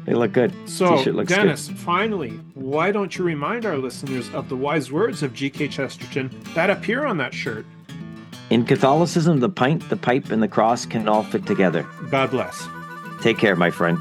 They 0.04 0.14
look 0.14 0.32
good. 0.32 0.52
So, 0.68 1.02
Dennis, 1.24 1.68
good. 1.68 1.78
finally, 1.78 2.30
why 2.54 2.90
don't 2.90 3.16
you 3.16 3.24
remind 3.24 3.64
our 3.66 3.78
listeners 3.78 4.32
of 4.34 4.48
the 4.48 4.56
wise 4.56 4.90
words 4.90 5.22
of 5.22 5.32
G.K. 5.32 5.68
Chesterton 5.68 6.30
that 6.54 6.70
appear 6.70 7.04
on 7.04 7.18
that 7.18 7.32
shirt? 7.32 7.64
In 8.50 8.64
Catholicism, 8.64 9.40
the 9.40 9.48
pint, 9.48 9.88
the 9.88 9.96
pipe, 9.96 10.30
and 10.30 10.42
the 10.42 10.48
cross 10.48 10.84
can 10.84 11.08
all 11.08 11.22
fit 11.22 11.46
together. 11.46 11.86
God 12.10 12.30
bless. 12.30 12.66
Take 13.22 13.38
care, 13.38 13.56
my 13.56 13.70
friend. 13.70 13.98